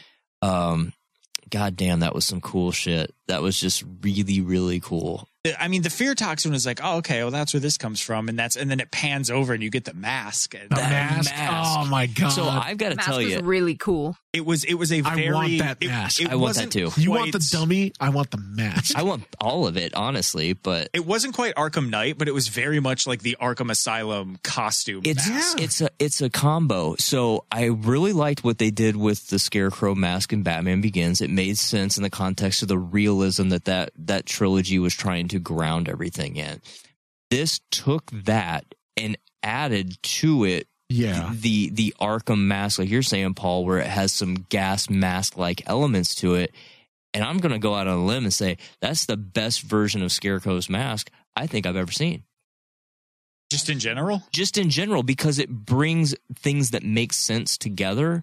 um, 0.41 0.91
god 1.51 1.75
damn, 1.75 1.99
that 1.99 2.15
was 2.15 2.25
some 2.25 2.41
cool 2.41 2.71
shit. 2.71 3.13
That 3.27 3.43
was 3.43 3.59
just 3.59 3.83
really, 4.01 4.41
really 4.41 4.79
cool. 4.79 5.29
I 5.59 5.67
mean 5.67 5.81
the 5.81 5.89
fear 5.89 6.15
toxin 6.15 6.53
is 6.53 6.65
like 6.65 6.79
oh 6.83 6.97
okay 6.97 7.21
well 7.21 7.31
that's 7.31 7.53
where 7.53 7.59
this 7.61 7.77
comes 7.77 7.99
from 8.01 8.29
and 8.29 8.37
that's 8.37 8.55
and 8.55 8.69
then 8.71 8.79
it 8.79 8.91
pans 8.91 9.29
over 9.31 9.53
and 9.53 9.61
you 9.63 9.69
get 9.69 9.85
the 9.85 9.93
mask 9.93 10.53
and 10.55 10.69
The 10.69 10.75
That 10.75 10.89
mask. 10.89 11.31
mask. 11.35 11.69
Oh 11.79 11.85
my 11.85 12.07
god! 12.07 12.29
So 12.29 12.43
I've 12.45 12.77
got 12.77 12.89
to 12.89 12.95
tell 12.95 13.17
was 13.17 13.27
you, 13.27 13.39
really 13.41 13.75
cool. 13.75 14.17
it 14.33 14.45
was 14.45 14.63
it 14.63 14.75
was 14.75 14.91
a 14.91 15.01
I 15.01 15.15
very 15.15 15.33
want 15.33 15.57
that 15.59 15.77
it- 15.81 15.87
mask. 15.87 16.21
it 16.21 16.29
I 16.29 16.35
want 16.35 16.55
that 16.55 16.65
wasn't 16.67 16.71
too. 16.95 17.01
you 17.01 17.11
want 17.11 17.31
the 17.31 17.47
dummy? 17.51 17.93
I 17.99 18.09
want 18.09 18.31
the 18.31 18.37
mask. 18.37 18.95
I 18.97 19.03
want 19.03 19.23
all 19.39 19.67
of 19.67 19.77
it, 19.77 19.93
honestly. 19.95 20.53
But 20.53 20.89
it 20.93 21.05
wasn't 21.05 21.33
quite 21.35 21.55
Arkham 21.55 21.89
Knight, 21.89 22.17
but 22.17 22.27
it 22.27 22.33
was 22.33 22.47
very 22.47 22.79
much 22.79 23.05
like 23.07 23.21
the 23.21 23.37
Arkham 23.41 23.69
Asylum 23.71 24.37
costume. 24.43 25.01
it's 25.05 25.27
mask. 25.29 25.61
it's 25.61 25.81
a 25.81 25.89
it's 25.99 26.21
a 26.21 26.29
combo. 26.29 26.95
So 26.97 27.45
I 27.51 27.65
really 27.65 28.13
liked 28.13 28.43
what 28.43 28.57
they 28.57 28.71
did 28.71 28.95
with 28.95 29.27
the 29.27 29.39
Scarecrow 29.39 29.95
mask 29.95 30.33
in 30.33 30.43
Batman 30.43 30.81
Begins. 30.81 31.21
It 31.21 31.29
made 31.29 31.57
sense 31.57 31.97
in 31.97 32.03
the 32.03 32.09
context 32.09 32.61
of 32.61 32.67
the 32.67 32.77
realism 32.77 33.49
that 33.49 33.65
that, 33.65 33.91
that 33.97 34.25
trilogy 34.25 34.79
was 34.79 34.93
trying 34.93 35.27
to 35.29 35.34
ground 35.39 35.89
everything 35.89 36.35
in. 36.35 36.61
This 37.29 37.59
took 37.71 38.09
that 38.11 38.65
and 38.95 39.17
added 39.43 40.01
to 40.01 40.43
it 40.43 40.67
yeah. 40.89 41.31
the 41.33 41.69
the 41.69 41.95
Arkham 41.99 42.45
mask, 42.45 42.79
like 42.79 42.89
you're 42.89 43.01
saying, 43.01 43.33
Paul, 43.33 43.65
where 43.65 43.79
it 43.79 43.87
has 43.87 44.13
some 44.13 44.35
gas 44.49 44.89
mask 44.89 45.37
like 45.37 45.63
elements 45.65 46.15
to 46.15 46.35
it. 46.35 46.53
And 47.13 47.23
I'm 47.23 47.39
going 47.39 47.53
to 47.53 47.59
go 47.59 47.73
out 47.73 47.87
on 47.87 47.97
a 47.97 48.05
limb 48.05 48.25
and 48.25 48.33
say 48.33 48.57
that's 48.81 49.05
the 49.05 49.17
best 49.17 49.61
version 49.61 50.03
of 50.03 50.11
Scarecrow's 50.11 50.69
mask 50.69 51.09
I 51.35 51.47
think 51.47 51.65
I've 51.65 51.75
ever 51.75 51.91
seen. 51.91 52.23
just 53.49 53.69
in 53.69 53.79
general. 53.79 54.23
Just 54.31 54.57
in 54.57 54.69
general, 54.69 55.01
because 55.01 55.39
it 55.39 55.49
brings 55.49 56.13
things 56.35 56.71
that 56.71 56.83
make 56.83 57.13
sense 57.13 57.57
together 57.57 58.21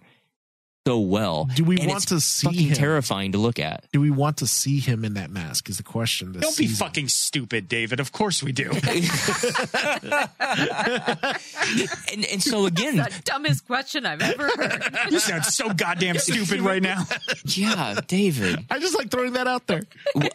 so 0.85 0.99
well. 0.99 1.45
Do 1.55 1.63
we 1.63 1.77
And 1.79 1.87
want 1.87 1.97
it's 2.03 2.05
to 2.07 2.19
see 2.19 2.45
fucking 2.47 2.67
him? 2.67 2.73
terrifying 2.75 3.31
to 3.31 3.37
look 3.37 3.57
at. 3.57 3.85
Do 3.93 4.01
we 4.01 4.11
want 4.11 4.37
to 4.37 4.47
see 4.47 4.79
him 4.81 5.05
in 5.05 5.13
that 5.13 5.31
mask? 5.31 5.69
Is 5.69 5.77
the 5.77 5.83
question. 5.83 6.33
This 6.33 6.41
Don't 6.41 6.57
be 6.57 6.67
fucking 6.67 7.07
stupid, 7.07 7.69
David. 7.69 8.01
Of 8.01 8.11
course 8.11 8.43
we 8.43 8.51
do. 8.51 8.69
And 12.11 12.25
and 12.25 12.43
so 12.43 12.65
again, 12.65 12.97
That's 12.97 13.15
The 13.17 13.23
dumbest 13.23 13.65
question 13.65 14.05
I've 14.05 14.21
ever 14.21 14.47
heard. 14.55 14.83
you 15.11 15.19
sound 15.19 15.45
so 15.45 15.73
goddamn 15.73 16.17
stupid 16.17 16.61
right 16.61 16.81
now. 16.81 17.05
yeah, 17.45 17.99
David. 18.07 18.65
I 18.69 18.79
just 18.79 18.95
like 18.95 19.09
throwing 19.09 19.33
that 19.33 19.47
out 19.47 19.67
there. 19.67 19.81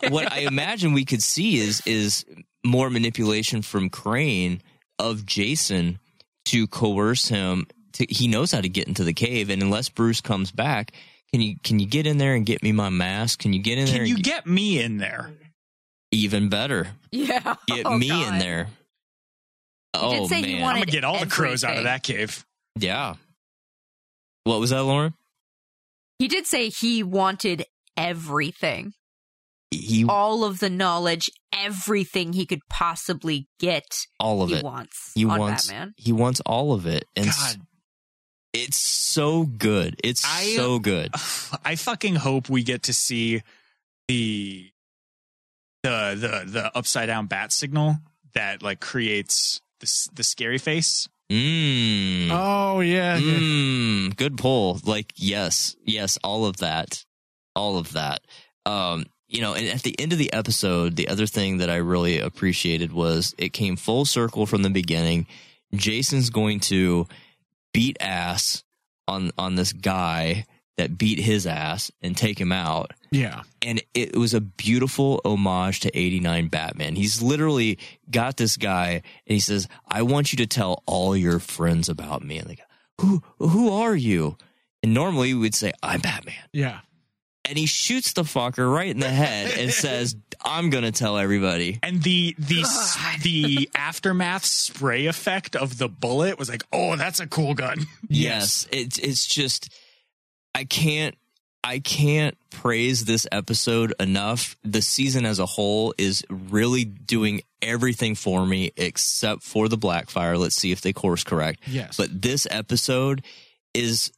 what 0.08 0.32
I 0.32 0.40
imagine 0.40 0.92
we 0.92 1.04
could 1.04 1.22
see 1.22 1.58
is 1.58 1.82
is 1.86 2.24
more 2.64 2.90
manipulation 2.90 3.62
from 3.62 3.88
Crane 3.90 4.62
of 4.98 5.24
Jason 5.26 5.98
to 6.46 6.66
coerce 6.66 7.28
him. 7.28 7.66
To, 7.98 8.06
he 8.08 8.26
knows 8.28 8.50
how 8.52 8.60
to 8.60 8.68
get 8.68 8.88
into 8.88 9.04
the 9.04 9.12
cave, 9.12 9.50
and 9.50 9.62
unless 9.62 9.88
Bruce 9.88 10.20
comes 10.20 10.50
back, 10.50 10.92
can 11.32 11.40
you 11.40 11.56
can 11.62 11.78
you 11.78 11.86
get 11.86 12.06
in 12.06 12.18
there 12.18 12.34
and 12.34 12.44
get 12.46 12.62
me 12.62 12.72
my 12.72 12.88
mask? 12.90 13.38
Can 13.40 13.52
you 13.52 13.60
get 13.60 13.78
in 13.78 13.84
there? 13.84 13.92
Can 13.94 14.00
and 14.02 14.08
you 14.08 14.16
get, 14.16 14.24
get 14.24 14.46
me 14.46 14.80
in 14.82 14.96
there? 14.98 15.30
even 16.10 16.48
better? 16.48 16.88
yeah. 17.12 17.54
Get 17.66 17.84
Oh, 17.84 17.98
me 17.98 18.08
God. 18.08 18.32
in 18.34 18.38
there. 18.38 18.64
did 19.92 20.00
Oh 20.02 20.26
say 20.26 20.40
he 20.42 20.54
man, 20.54 20.62
I'm 20.64 20.74
gonna 20.76 20.86
get 20.86 21.04
all 21.04 21.18
the 21.20 21.26
crows 21.26 21.64
out 21.64 21.76
of 21.76 21.84
that 21.84 22.02
cave. 22.02 22.46
yeah. 22.78 23.14
What 24.44 24.58
was 24.60 24.70
that, 24.70 24.82
Lauren? 24.84 25.12
He 26.18 26.28
did 26.28 26.46
say 26.46 26.70
he 26.70 27.02
wanted 27.02 27.64
everything. 27.96 28.94
He 29.70 30.06
All 30.08 30.44
of 30.44 30.60
the 30.60 30.70
knowledge, 30.70 31.28
everything 31.52 32.32
he 32.32 32.46
could 32.46 32.60
possibly 32.70 33.46
get. 33.60 33.84
all 34.18 34.42
of 34.42 34.48
he 34.48 34.56
it. 34.56 34.64
wants 34.64 35.12
He 35.14 35.26
on 35.26 35.38
wants 35.38 35.66
Batman. 35.68 35.92
he 35.98 36.12
wants 36.12 36.40
all 36.46 36.72
of 36.72 36.86
it, 36.86 37.04
and 37.14 37.26
God, 37.26 37.56
it's 38.52 38.76
so 38.76 39.44
good. 39.44 40.00
It's 40.02 40.24
I- 40.24 40.54
so 40.56 40.78
good. 40.78 41.12
I 41.64 41.76
fucking 41.76 42.16
hope 42.16 42.48
we 42.48 42.62
get 42.62 42.84
to 42.84 42.92
see 42.92 43.42
the 44.08 44.70
the 45.82 46.16
the 46.16 46.50
the 46.50 46.76
upside 46.76 47.06
down 47.06 47.26
bat 47.26 47.52
signal 47.52 47.96
that 48.34 48.62
like 48.62 48.80
creates 48.80 49.60
the 49.80 50.08
the 50.14 50.22
scary 50.22 50.58
face. 50.58 51.08
Mm. 51.30 52.28
Oh 52.30 52.80
yeah. 52.80 53.16
yeah. 53.18 53.38
Mm, 53.38 54.16
good 54.16 54.38
pull. 54.38 54.80
Like, 54.84 55.12
yes, 55.16 55.76
yes, 55.84 56.18
all 56.24 56.46
of 56.46 56.56
that, 56.58 57.04
all 57.54 57.76
of 57.76 57.92
that. 57.92 58.20
Um, 58.64 59.04
you 59.28 59.42
know, 59.42 59.52
and 59.54 59.68
at 59.68 59.82
the 59.82 59.98
end 60.00 60.12
of 60.14 60.18
the 60.18 60.32
episode, 60.32 60.96
the 60.96 61.08
other 61.08 61.26
thing 61.26 61.58
that 61.58 61.68
I 61.68 61.76
really 61.76 62.18
appreciated 62.18 62.92
was 62.92 63.34
it 63.36 63.52
came 63.52 63.76
full 63.76 64.06
circle 64.06 64.46
from 64.46 64.62
the 64.62 64.70
beginning. 64.70 65.26
Jason's 65.74 66.30
going 66.30 66.60
to 66.60 67.06
beat 67.72 67.96
ass 68.00 68.64
on 69.06 69.30
on 69.38 69.54
this 69.54 69.72
guy 69.72 70.44
that 70.78 70.96
beat 70.96 71.18
his 71.18 71.46
ass 71.46 71.90
and 72.02 72.16
take 72.16 72.40
him 72.40 72.52
out. 72.52 72.92
Yeah. 73.10 73.42
And 73.62 73.82
it 73.94 74.16
was 74.16 74.32
a 74.32 74.40
beautiful 74.40 75.20
homage 75.24 75.80
to 75.80 75.98
89 75.98 76.46
Batman. 76.48 76.94
He's 76.94 77.20
literally 77.20 77.78
got 78.10 78.36
this 78.36 78.56
guy 78.56 78.90
and 78.90 79.02
he 79.26 79.40
says, 79.40 79.66
I 79.88 80.02
want 80.02 80.32
you 80.32 80.36
to 80.36 80.46
tell 80.46 80.84
all 80.86 81.16
your 81.16 81.40
friends 81.40 81.88
about 81.88 82.22
me. 82.22 82.38
And 82.38 82.48
they 82.48 82.54
go, 82.54 82.62
who, 83.00 83.22
who 83.40 83.70
are 83.70 83.96
you? 83.96 84.36
And 84.82 84.94
normally 84.94 85.34
we 85.34 85.40
would 85.40 85.54
say, 85.56 85.72
I'm 85.82 86.00
Batman. 86.00 86.34
Yeah. 86.52 86.80
And 87.48 87.56
he 87.56 87.66
shoots 87.66 88.12
the 88.12 88.22
fucker 88.24 88.70
right 88.72 88.90
in 88.90 89.00
the 89.00 89.08
head 89.08 89.56
and 89.58 89.72
says, 89.84 90.14
I'm 90.44 90.68
going 90.70 90.84
to 90.84 90.92
tell 90.92 91.16
everybody. 91.16 91.78
And 91.82 92.02
the 92.02 92.34
the 92.38 92.60
s- 92.60 92.98
the 93.22 93.70
aftermath 93.74 94.44
spray 94.44 95.06
effect 95.06 95.56
of 95.56 95.78
the 95.78 95.88
bullet 95.88 96.38
was 96.38 96.48
like, 96.50 96.62
oh, 96.72 96.96
that's 96.96 97.20
a 97.20 97.26
cool 97.26 97.54
gun. 97.54 97.78
Yes. 98.10 98.66
It's, 98.70 98.98
it's 98.98 99.26
just, 99.26 99.70
I 100.54 100.64
can't, 100.64 101.14
I 101.64 101.78
can't 101.80 102.36
praise 102.50 103.04
this 103.04 103.26
episode 103.32 103.92
enough. 104.00 104.56
The 104.62 104.80
season 104.80 105.26
as 105.26 105.38
a 105.38 105.46
whole 105.46 105.92
is 105.98 106.24
really 106.30 106.84
doing 106.84 107.42
everything 107.60 108.14
for 108.14 108.46
me 108.46 108.72
except 108.76 109.42
for 109.42 109.68
the 109.68 109.76
Blackfire. 109.76 110.38
Let's 110.38 110.56
see 110.56 110.72
if 110.72 110.80
they 110.80 110.92
course 110.92 111.24
correct. 111.24 111.60
Yes. 111.66 111.96
But 111.96 112.22
this 112.22 112.46
episode 112.50 113.22
is 113.74 114.10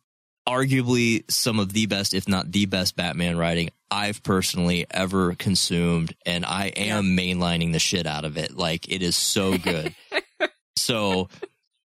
arguably 0.49 1.31
some 1.31 1.59
of 1.59 1.73
the 1.73 1.87
best, 1.87 2.15
if 2.15 2.29
not 2.29 2.51
the 2.53 2.67
best 2.67 2.97
Batman 2.97 3.37
writing 3.37 3.71
I've 3.91 4.23
personally 4.23 4.87
ever 4.91 5.35
consumed. 5.35 6.15
And 6.25 6.45
I 6.45 6.67
am 6.69 7.17
mainlining 7.17 7.73
the 7.73 7.79
shit 7.79 8.07
out 8.07 8.25
of 8.25 8.37
it. 8.37 8.57
Like 8.57 8.89
it 8.89 9.03
is 9.03 9.17
so 9.17 9.59
good. 9.59 9.95
so 10.77 11.29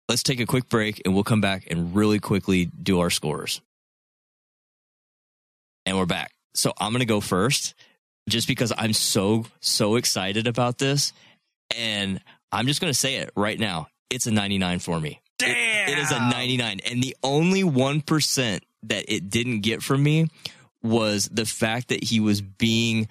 let's 0.08 0.22
take 0.22 0.40
a 0.40 0.46
quick 0.46 0.68
break 0.68 1.02
and 1.04 1.14
we'll 1.14 1.24
come 1.24 1.40
back 1.40 1.66
and 1.70 1.94
really 1.94 2.18
quickly 2.18 2.66
do 2.66 3.00
our 3.00 3.10
scores. 3.10 3.60
And 5.86 5.96
we're 5.96 6.06
back. 6.06 6.32
So 6.54 6.72
I'm 6.78 6.92
going 6.92 7.00
to 7.00 7.06
go 7.06 7.20
first 7.20 7.74
just 8.28 8.46
because 8.46 8.72
I'm 8.76 8.92
so, 8.92 9.46
so 9.60 9.96
excited 9.96 10.46
about 10.46 10.78
this. 10.78 11.12
And 11.76 12.20
I'm 12.52 12.66
just 12.66 12.80
going 12.80 12.92
to 12.92 12.98
say 12.98 13.16
it 13.16 13.30
right 13.36 13.58
now. 13.58 13.88
It's 14.10 14.26
a 14.26 14.30
99 14.30 14.78
for 14.78 15.00
me. 15.00 15.20
Damn. 15.38 15.88
It 15.88 15.98
is 15.98 16.10
a 16.10 16.18
99. 16.18 16.80
And 16.84 17.02
the 17.02 17.16
only 17.22 17.62
1% 17.62 18.60
that 18.84 19.04
it 19.08 19.30
didn't 19.30 19.60
get 19.60 19.82
from 19.82 20.02
me 20.02 20.28
was 20.82 21.28
the 21.30 21.46
fact 21.46 21.88
that 21.88 22.04
he 22.04 22.20
was 22.20 22.40
being 22.40 23.08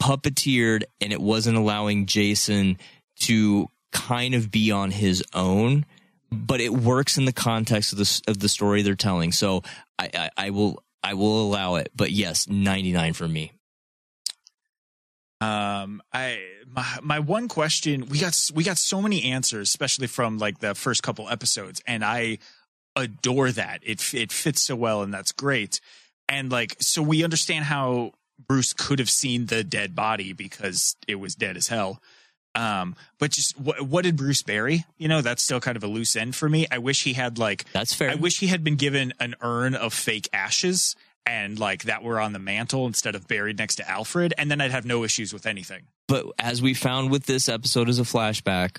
puppeteered 0.00 0.84
and 1.00 1.12
it 1.12 1.20
wasn't 1.20 1.56
allowing 1.56 2.06
Jason 2.06 2.78
to 3.20 3.68
kind 3.92 4.34
of 4.34 4.50
be 4.50 4.70
on 4.70 4.90
his 4.90 5.22
own. 5.34 5.84
But 6.30 6.60
it 6.60 6.72
works 6.72 7.16
in 7.16 7.24
the 7.24 7.32
context 7.32 7.92
of 7.92 7.98
the 7.98 8.22
of 8.28 8.38
the 8.38 8.50
story 8.50 8.82
they're 8.82 8.94
telling. 8.94 9.32
So 9.32 9.62
I, 9.98 10.10
I, 10.12 10.30
I 10.36 10.50
will 10.50 10.82
I 11.02 11.14
will 11.14 11.40
allow 11.42 11.76
it. 11.76 11.88
But 11.96 12.10
yes, 12.10 12.46
99 12.46 13.14
for 13.14 13.26
me. 13.26 13.52
Um, 15.40 16.02
I 16.12 16.40
my 16.66 16.98
my 17.02 17.18
one 17.20 17.46
question 17.46 18.06
we 18.08 18.18
got 18.18 18.36
we 18.54 18.64
got 18.64 18.78
so 18.78 19.00
many 19.00 19.24
answers, 19.24 19.68
especially 19.68 20.08
from 20.08 20.38
like 20.38 20.58
the 20.58 20.74
first 20.74 21.02
couple 21.02 21.28
episodes, 21.28 21.80
and 21.86 22.04
I 22.04 22.38
adore 22.96 23.52
that. 23.52 23.80
It 23.84 24.14
it 24.14 24.32
fits 24.32 24.62
so 24.62 24.74
well, 24.76 25.02
and 25.02 25.14
that's 25.14 25.32
great. 25.32 25.80
And 26.28 26.50
like, 26.50 26.76
so 26.80 27.00
we 27.02 27.24
understand 27.24 27.64
how 27.64 28.12
Bruce 28.46 28.72
could 28.72 28.98
have 28.98 29.10
seen 29.10 29.46
the 29.46 29.64
dead 29.64 29.94
body 29.94 30.32
because 30.32 30.96
it 31.06 31.16
was 31.16 31.34
dead 31.34 31.56
as 31.56 31.68
hell. 31.68 32.02
Um, 32.54 32.96
but 33.18 33.30
just 33.30 33.58
what, 33.58 33.82
what 33.82 34.04
did 34.04 34.16
Bruce 34.16 34.42
bury? 34.42 34.84
You 34.96 35.08
know, 35.08 35.20
that's 35.20 35.42
still 35.42 35.60
kind 35.60 35.76
of 35.76 35.84
a 35.84 35.86
loose 35.86 36.16
end 36.16 36.34
for 36.34 36.48
me. 36.48 36.66
I 36.70 36.78
wish 36.78 37.04
he 37.04 37.12
had 37.12 37.38
like 37.38 37.64
That's 37.72 37.94
fair. 37.94 38.10
I 38.10 38.16
wish 38.16 38.40
he 38.40 38.48
had 38.48 38.64
been 38.64 38.76
given 38.76 39.14
an 39.20 39.36
urn 39.40 39.74
of 39.74 39.94
fake 39.94 40.28
ashes 40.32 40.96
and 41.28 41.58
like 41.58 41.84
that 41.84 42.02
were 42.02 42.20
on 42.20 42.32
the 42.32 42.38
mantle 42.38 42.86
instead 42.86 43.14
of 43.14 43.28
buried 43.28 43.58
next 43.58 43.76
to 43.76 43.88
Alfred, 43.88 44.34
and 44.38 44.50
then 44.50 44.60
I'd 44.60 44.70
have 44.70 44.86
no 44.86 45.04
issues 45.04 45.32
with 45.32 45.46
anything. 45.46 45.82
But 46.08 46.26
as 46.38 46.62
we 46.62 46.74
found 46.74 47.10
with 47.10 47.26
this 47.26 47.48
episode 47.48 47.88
as 47.88 47.98
a 47.98 48.02
flashback, 48.04 48.78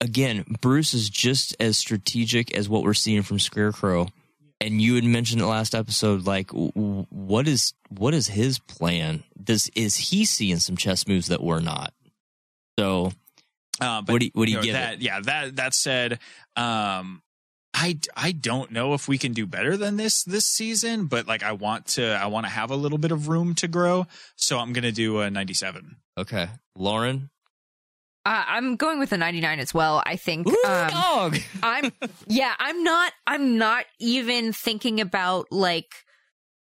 again, 0.00 0.44
Bruce 0.60 0.94
is 0.94 1.10
just 1.10 1.54
as 1.60 1.76
strategic 1.76 2.54
as 2.56 2.68
what 2.68 2.82
we're 2.82 2.94
seeing 2.94 3.22
from 3.22 3.38
Scarecrow. 3.38 4.08
And 4.62 4.80
you 4.80 4.94
had 4.94 5.04
mentioned 5.04 5.40
the 5.40 5.46
last 5.46 5.74
episode, 5.74 6.26
like, 6.26 6.50
what 6.50 7.48
is 7.48 7.72
what 7.88 8.12
is 8.12 8.26
his 8.26 8.58
plan? 8.58 9.24
Does 9.42 9.70
is 9.74 9.96
he 9.96 10.26
seeing 10.26 10.58
some 10.58 10.76
chess 10.76 11.06
moves 11.06 11.28
that 11.28 11.42
we're 11.42 11.60
not? 11.60 11.94
So, 12.78 13.12
Uh, 13.80 14.02
but 14.02 14.12
what 14.12 14.20
do 14.20 14.26
you, 14.26 14.32
what 14.34 14.44
do 14.44 14.50
you 14.50 14.58
know, 14.58 14.62
give 14.62 14.74
that 14.74 15.00
yeah 15.00 15.20
that 15.20 15.56
that 15.56 15.72
said 15.74 16.18
um 16.56 17.22
i 17.74 17.98
i 18.16 18.32
don't 18.32 18.70
know 18.70 18.94
if 18.94 19.06
we 19.08 19.16
can 19.18 19.32
do 19.32 19.46
better 19.46 19.76
than 19.76 19.96
this 19.96 20.24
this 20.24 20.46
season 20.46 21.06
but 21.06 21.26
like 21.26 21.42
i 21.42 21.52
want 21.52 21.86
to 21.86 22.04
i 22.04 22.26
want 22.26 22.44
to 22.44 22.50
have 22.50 22.70
a 22.70 22.76
little 22.76 22.98
bit 22.98 23.12
of 23.12 23.28
room 23.28 23.54
to 23.54 23.68
grow 23.68 24.06
so 24.36 24.58
i'm 24.58 24.72
gonna 24.72 24.92
do 24.92 25.20
a 25.20 25.30
97 25.30 25.96
Okay, 26.20 26.48
Lauren. 26.76 27.30
Uh, 28.26 28.44
I'm 28.46 28.76
going 28.76 28.98
with 28.98 29.12
a 29.12 29.16
99 29.16 29.58
as 29.58 29.72
well. 29.72 30.02
I 30.04 30.16
think. 30.16 30.46
Ooh, 30.46 30.64
um, 30.66 30.90
dog. 30.90 31.38
I'm 31.62 31.92
yeah, 32.26 32.52
I'm 32.58 32.84
not 32.84 33.12
I'm 33.26 33.56
not 33.56 33.86
even 33.98 34.52
thinking 34.52 35.00
about 35.00 35.46
like 35.50 35.90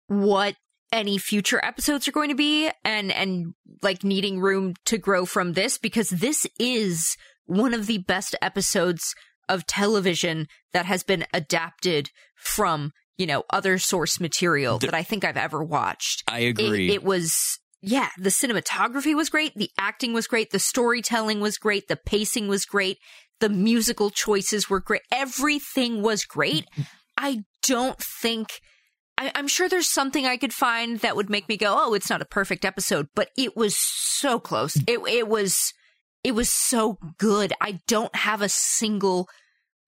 what 0.08 0.56
any 0.94 1.18
future 1.18 1.60
episodes 1.64 2.08
are 2.08 2.14
going 2.14 2.30
to 2.30 2.36
be 2.36 2.70
and 2.86 3.12
and 3.12 3.54
like 3.82 4.06
needing 4.06 4.40
room 4.40 4.76
to 4.86 4.98
grow 4.98 5.26
from 5.26 5.54
this 5.54 5.78
because 5.78 6.10
this 6.10 6.48
is 6.58 7.18
one 7.46 7.74
of 7.74 7.88
the 7.88 7.98
best 7.98 8.36
episodes 8.42 9.14
of 9.50 9.66
television 9.68 10.48
that 10.74 10.86
has 10.86 11.04
been 11.04 11.26
adapted 11.34 12.10
from, 12.36 12.92
you 13.18 13.26
know, 13.26 13.44
other 13.50 13.78
source 13.78 14.20
material 14.20 14.80
The- 14.80 14.88
that 14.88 14.96
I 14.96 15.04
think 15.04 15.24
I've 15.24 15.38
ever 15.38 15.64
watched. 15.64 16.24
I 16.28 16.40
It, 16.40 16.60
agree. 16.60 16.92
it 16.92 17.04
was 17.04 17.34
yeah, 17.86 18.10
the 18.18 18.30
cinematography 18.30 19.14
was 19.14 19.30
great, 19.30 19.54
the 19.56 19.70
acting 19.78 20.14
was 20.14 20.26
great, 20.26 20.52
the 20.52 20.60
storytelling 20.60 21.42
was 21.42 21.58
great, 21.58 21.90
the 21.90 21.98
pacing 21.98 22.48
was 22.48 22.64
great, 22.66 22.98
the 23.42 23.50
musical 23.50 24.10
choices 24.10 24.70
were 24.70 24.80
great. 24.80 25.02
Everything 25.12 26.02
was 26.02 26.24
great. 26.24 26.66
Mm-hmm. 26.72 26.82
I 27.18 27.40
don't 27.68 28.00
think 28.00 28.48
I, 29.18 29.32
I'm 29.36 29.48
sure 29.48 29.68
there's 29.70 29.90
something 29.90 30.26
I 30.26 30.38
could 30.38 30.54
find 30.54 31.00
that 31.00 31.16
would 31.16 31.30
make 31.30 31.48
me 31.48 31.56
go, 31.58 31.76
"Oh, 31.78 31.94
it's 31.94 32.10
not 32.10 32.22
a 32.22 32.26
perfect 32.26 32.66
episode," 32.66 33.08
but 33.14 33.30
it 33.38 33.56
was 33.56 33.76
so 33.78 34.40
close. 34.40 34.76
Mm-hmm. 34.76 35.08
It 35.10 35.14
it 35.18 35.28
was 35.28 35.74
it 36.24 36.34
was 36.34 36.50
so 36.50 36.98
good. 37.18 37.54
I 37.60 37.80
don't 37.88 38.16
have 38.16 38.42
a 38.42 38.50
single 38.50 39.28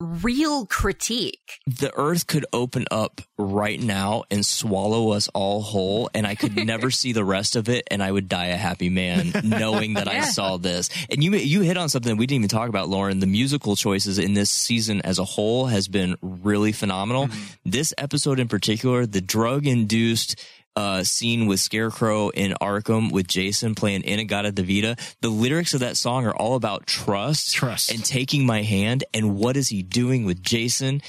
real 0.02 0.66
critique. 0.66 1.60
the 1.66 1.90
earth 1.96 2.28
could 2.28 2.46
open 2.52 2.86
up 2.92 3.22
right 3.38 3.80
now 3.80 4.24
and 4.30 4.46
swallow 4.46 5.12
us 5.12 5.30
all 5.30 5.62
whole 5.62 6.10
and 6.14 6.28
i 6.28 6.36
could 6.36 6.54
never 6.66 6.92
see 6.92 7.14
the 7.14 7.24
rest 7.24 7.56
of 7.56 7.70
it 7.70 7.88
and 7.90 8.04
i 8.04 8.12
would 8.12 8.28
die 8.28 8.48
a 8.48 8.58
happy 8.58 8.90
man 8.90 9.32
knowing 9.46 9.94
that 9.94 10.10
i 10.10 10.20
saw 10.20 10.58
this. 10.58 10.90
And 11.10 11.24
you 11.24 11.34
you 11.36 11.62
hit 11.62 11.78
on 11.78 11.88
something 11.88 12.18
we 12.18 12.28
didn't 12.28 12.44
even 12.44 12.50
talk 12.50 12.68
about 12.68 12.90
lauren. 12.90 13.20
The 13.20 13.26
musical 13.26 13.78
choices 13.78 14.20
in 14.20 14.34
this 14.34 14.50
season 14.50 15.02
as 15.04 15.18
a 15.18 15.24
whole 15.24 15.68
has 15.68 15.88
been 15.88 16.18
really 16.22 16.74
phenomenal. 16.74 17.28
Mm-hmm. 17.28 17.70
This 17.70 17.94
episode 17.98 18.40
in 18.42 18.50
particular 18.50 19.06
the 19.06 19.22
drug 19.22 19.66
induced 19.66 20.36
uh, 20.76 21.04
scene 21.04 21.46
with 21.48 21.60
Scarecrow 21.60 22.30
in 22.30 22.54
Arkham 22.62 23.12
with 23.12 23.28
Jason 23.28 23.76
playing 23.76 24.02
In-A-Gadda-Da-Vida. 24.04 24.96
The 25.22 25.30
lyrics 25.30 25.74
of 25.74 25.80
that 25.80 25.98
song 25.98 26.26
are 26.26 26.36
all 26.36 26.56
about 26.56 26.86
trust, 26.86 27.54
Trust. 27.54 27.92
and 27.92 28.04
taking 28.04 28.46
my 28.46 28.62
hand. 28.64 29.04
And 29.14 29.36
what 29.38 29.56
is 29.58 29.70
he 29.70 29.84
doing 29.84 30.26
with 30.26 30.42
Jason? 30.44 31.02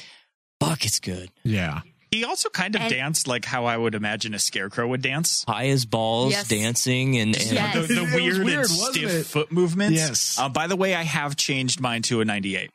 Fuck, 0.61 0.85
it's 0.85 1.01
good. 1.01 1.31
Yeah. 1.45 1.81
he 2.13 2.25
also 2.25 2.49
kind 2.49 2.75
of 2.77 2.81
And- 2.83 2.91
danced 2.91 3.27
like 3.29 3.45
how 3.45 3.65
i 3.67 3.77
would 3.77 3.95
imagine 3.95 4.33
a 4.33 4.39
scarecrow 4.39 4.87
would 4.89 5.03
dance 5.03 5.45
High 5.47 5.69
as 5.69 5.85
balls, 5.85 6.31
Yes. 6.33 6.49
dancing, 6.49 7.19
and, 7.19 7.37
and 7.37 7.53
Yes. 7.53 7.89
the, 7.89 7.95
the 7.95 8.03
weird, 8.15 8.39
weird, 8.45 8.59
and 8.61 8.69
stiff 8.71 9.11
it? 9.13 9.27
foot 9.27 9.53
movements 9.53 9.99
Yes. 9.99 10.39
uh, 10.39 10.49
by 10.49 10.67
the 10.69 10.77
way 10.77 10.95
i 10.95 11.03
have 11.03 11.37
changed 11.37 11.81
mine 11.81 12.03
to 12.03 12.21
a 12.21 12.25
98 12.25 12.71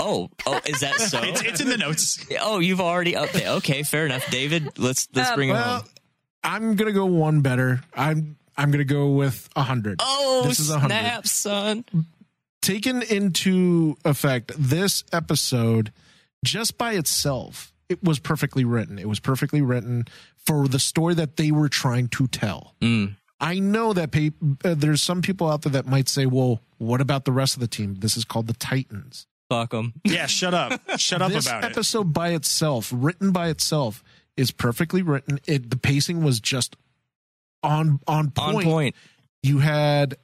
oh, 0.00 0.28
oh, 0.46 0.60
is 0.66 0.80
that 0.80 0.94
so? 1.00 1.20
it's, 1.22 1.42
it's 1.42 1.60
in 1.60 1.68
the 1.68 1.76
notes 1.76 2.24
oh, 2.40 2.58
you've 2.58 2.80
already 2.80 3.12
updated. 3.12 3.46
Okay, 3.58 3.82
fair 3.84 4.06
enough, 4.06 4.28
David. 4.30 4.78
Let's 4.78 5.06
let's 5.14 5.30
Um, 5.30 5.36
bring 5.36 5.48
it 5.50 5.52
Well, 5.52 5.80
home. 5.80 5.88
I'm 6.42 6.74
gonna 6.76 6.92
go 6.92 7.06
one 7.06 7.40
better. 7.42 7.82
I'm 7.94 8.36
I'm 8.56 8.70
gonna 8.70 8.84
go 8.84 9.10
with 9.10 9.48
a 9.54 9.62
hundred. 9.62 10.00
Oh, 10.02 10.42
this 10.46 10.58
is 10.58 10.70
a 10.70 10.78
hundred. 10.78 10.94
snap, 10.98 11.26
son! 11.26 11.84
Taken 12.62 13.02
into 13.02 13.96
effect, 14.04 14.52
this 14.58 15.02
episode, 15.12 15.92
just 16.44 16.76
by 16.76 16.92
itself, 16.92 17.72
it 17.88 18.02
was 18.04 18.18
perfectly 18.18 18.64
written. 18.64 18.98
It 18.98 19.08
was 19.08 19.18
perfectly 19.18 19.62
written 19.62 20.04
for 20.36 20.68
the 20.68 20.78
story 20.78 21.14
that 21.14 21.36
they 21.36 21.50
were 21.52 21.68
trying 21.70 22.08
to 22.08 22.26
tell. 22.26 22.74
Mm. 22.82 23.16
I 23.40 23.58
know 23.60 23.94
that 23.94 24.10
pe- 24.10 24.32
uh, 24.62 24.74
there's 24.74 25.02
some 25.02 25.22
people 25.22 25.48
out 25.50 25.62
there 25.62 25.72
that 25.72 25.86
might 25.86 26.08
say, 26.10 26.26
"Well, 26.26 26.60
what 26.76 27.00
about 27.00 27.24
the 27.24 27.32
rest 27.32 27.54
of 27.54 27.60
the 27.60 27.66
team? 27.68 27.96
This 28.00 28.16
is 28.18 28.24
called 28.26 28.46
the 28.46 28.52
Titans." 28.52 29.26
Fuck 29.50 29.70
them. 29.72 29.92
yeah 30.04 30.26
shut 30.26 30.54
up 30.54 30.80
shut 30.96 31.20
up 31.20 31.30
this 31.32 31.46
about 31.46 31.64
it 31.64 31.68
This 31.68 31.76
episode 31.76 32.12
by 32.14 32.30
itself, 32.30 32.90
written 32.94 33.32
by 33.32 33.48
itself, 33.48 34.02
is 34.36 34.50
perfectly 34.52 35.02
written. 35.02 35.40
It 35.46 35.68
the 35.70 35.76
pacing 35.76 36.22
was 36.24 36.40
just 36.40 36.76
on 37.62 38.00
on 38.06 38.30
point. 38.30 38.56
On 38.56 38.62
point. 38.62 38.94
You 39.42 39.58
had 39.58 40.16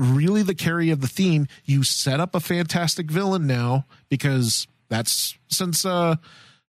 really 0.00 0.42
the 0.42 0.54
carry 0.54 0.90
of 0.90 1.00
the 1.00 1.06
theme. 1.08 1.46
You 1.64 1.84
set 1.84 2.18
up 2.20 2.34
a 2.34 2.40
fantastic 2.40 3.10
villain 3.10 3.46
now 3.46 3.84
because 4.08 4.66
that's 4.88 5.36
since 5.48 5.84
uh 5.84 6.16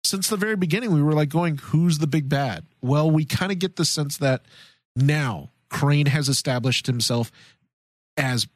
since 0.04 0.28
the 0.30 0.36
very 0.38 0.56
beginning 0.58 0.92
we 0.92 1.02
were 1.02 1.14
like 1.14 1.30
going, 1.30 1.58
who's 1.58 2.00
the 2.00 2.08
big 2.08 2.28
bad? 2.28 2.66
Well, 2.82 3.10
we 3.10 3.24
kind 3.24 3.52
of 3.52 3.60
get 3.60 3.78
the 3.78 3.86
sense 3.86 4.18
that 4.18 4.42
now 4.96 5.52
Crane 5.70 6.08
has 6.08 6.28
established 6.28 6.88
himself 6.88 7.32
as 8.18 8.48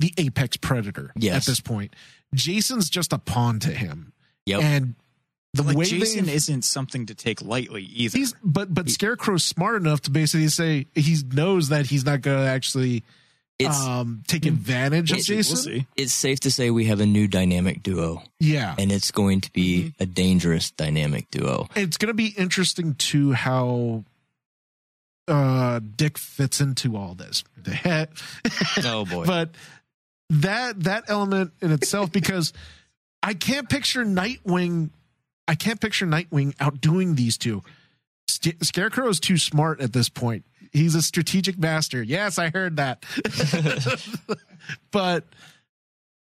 the 0.00 0.12
apex 0.18 0.56
predator 0.56 1.12
Yes. 1.16 1.36
at 1.36 1.44
this 1.50 1.60
point. 1.60 1.94
Jason's 2.34 2.90
just 2.90 3.12
a 3.12 3.18
pawn 3.18 3.58
to 3.60 3.70
him. 3.70 4.12
Yep. 4.46 4.62
And 4.62 4.94
the 5.54 5.62
like 5.62 5.76
way 5.78 5.84
jason 5.86 6.28
isn't 6.28 6.62
something 6.62 7.06
to 7.06 7.14
take 7.14 7.40
lightly 7.40 7.82
either 7.82 8.18
he's 8.18 8.34
but 8.44 8.74
but 8.74 8.90
Scarecrow's 8.90 9.42
smart 9.42 9.76
enough 9.80 10.02
to 10.02 10.10
basically 10.10 10.48
say 10.48 10.86
he 10.94 11.16
knows 11.32 11.70
that 11.70 11.86
he's 11.86 12.04
not 12.04 12.20
going 12.20 12.44
to 12.44 12.50
actually 12.50 13.02
It's 13.58 13.80
um 13.80 14.22
take 14.28 14.44
advantage 14.44 15.12
of 15.12 15.18
it's- 15.18 15.28
we'll 15.30 15.38
Jason. 15.38 15.56
see 15.56 15.86
it's 15.96 16.12
safe 16.12 16.40
to 16.40 16.50
say 16.50 16.70
we 16.70 16.84
have 16.86 17.00
a 17.00 17.06
new 17.06 17.26
dynamic 17.26 17.82
duo, 17.82 18.22
Yeah. 18.38 18.74
and 18.78 18.92
it's 18.92 19.10
going 19.10 19.40
to 19.40 19.50
be 19.52 19.94
a 19.98 20.04
dangerous 20.04 20.72
dynamic 20.72 21.30
duo. 21.30 21.68
It's 21.74 21.96
going 21.96 22.08
to 22.08 22.14
be 22.14 22.34
interesting 22.36 22.94
too 22.96 23.32
how 23.32 24.04
uh 25.26 25.80
Dick 25.96 26.18
fits 26.18 26.60
into 26.60 26.96
all 26.98 27.14
this. 27.14 27.44
Oh 28.84 29.04
boy. 29.06 29.24
but 29.24 29.50
that 30.30 30.84
that 30.84 31.04
element 31.08 31.52
in 31.60 31.72
itself 31.72 32.10
because 32.12 32.52
I 33.22 33.34
can't 33.34 33.68
picture 33.68 34.04
Nightwing 34.04 34.90
I 35.48 35.54
can't 35.54 35.80
picture 35.80 36.06
Nightwing 36.06 36.54
outdoing 36.58 37.14
these 37.14 37.38
two. 37.38 37.62
St- 38.28 38.64
Scarecrow 38.64 39.08
is 39.08 39.20
too 39.20 39.38
smart 39.38 39.80
at 39.80 39.92
this 39.92 40.08
point. 40.08 40.44
He's 40.72 40.94
a 40.94 41.02
strategic 41.02 41.58
master. 41.58 42.02
Yes, 42.02 42.38
I 42.38 42.50
heard 42.50 42.76
that. 42.76 43.04
but 44.90 45.24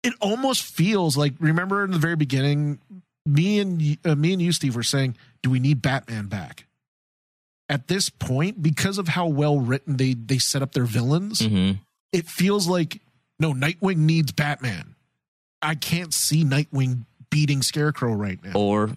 it 0.05 0.15
almost 0.21 0.63
feels 0.63 1.17
like 1.17 1.35
remember 1.41 1.85
in 1.85 1.91
the 1.91 1.99
very 1.99 2.17
beginning 2.17 2.79
me 3.27 3.59
and 3.59 3.99
uh, 4.05 4.15
me 4.15 4.33
and 4.33 4.41
you 4.41 4.53
Steve 4.53 4.77
were 4.77 4.83
saying, 4.83 5.17
"Do 5.43 5.51
we 5.51 5.59
need 5.61 5.83
Batman 5.83 6.27
back?" 6.27 6.67
At 7.69 7.89
this 7.89 8.09
point 8.09 8.63
because 8.63 8.97
of 8.97 9.09
how 9.09 9.27
well 9.27 9.59
written 9.59 9.97
they 9.97 10.15
they 10.15 10.39
set 10.39 10.63
up 10.63 10.73
their 10.73 10.85
villains, 10.85 11.41
hmm 11.45 11.73
it 12.11 12.27
feels 12.27 12.67
like 12.67 13.03
no 13.41 13.53
Nightwing 13.55 13.99
needs 13.99 14.33
Batman. 14.33 14.95
I 15.63 15.75
can't 15.75 16.13
see 16.15 16.45
Nightwing 16.45 17.05
beating 17.31 17.63
Scarecrow 17.63 18.13
right 18.15 18.43
now, 18.43 18.53
Or 18.55 18.91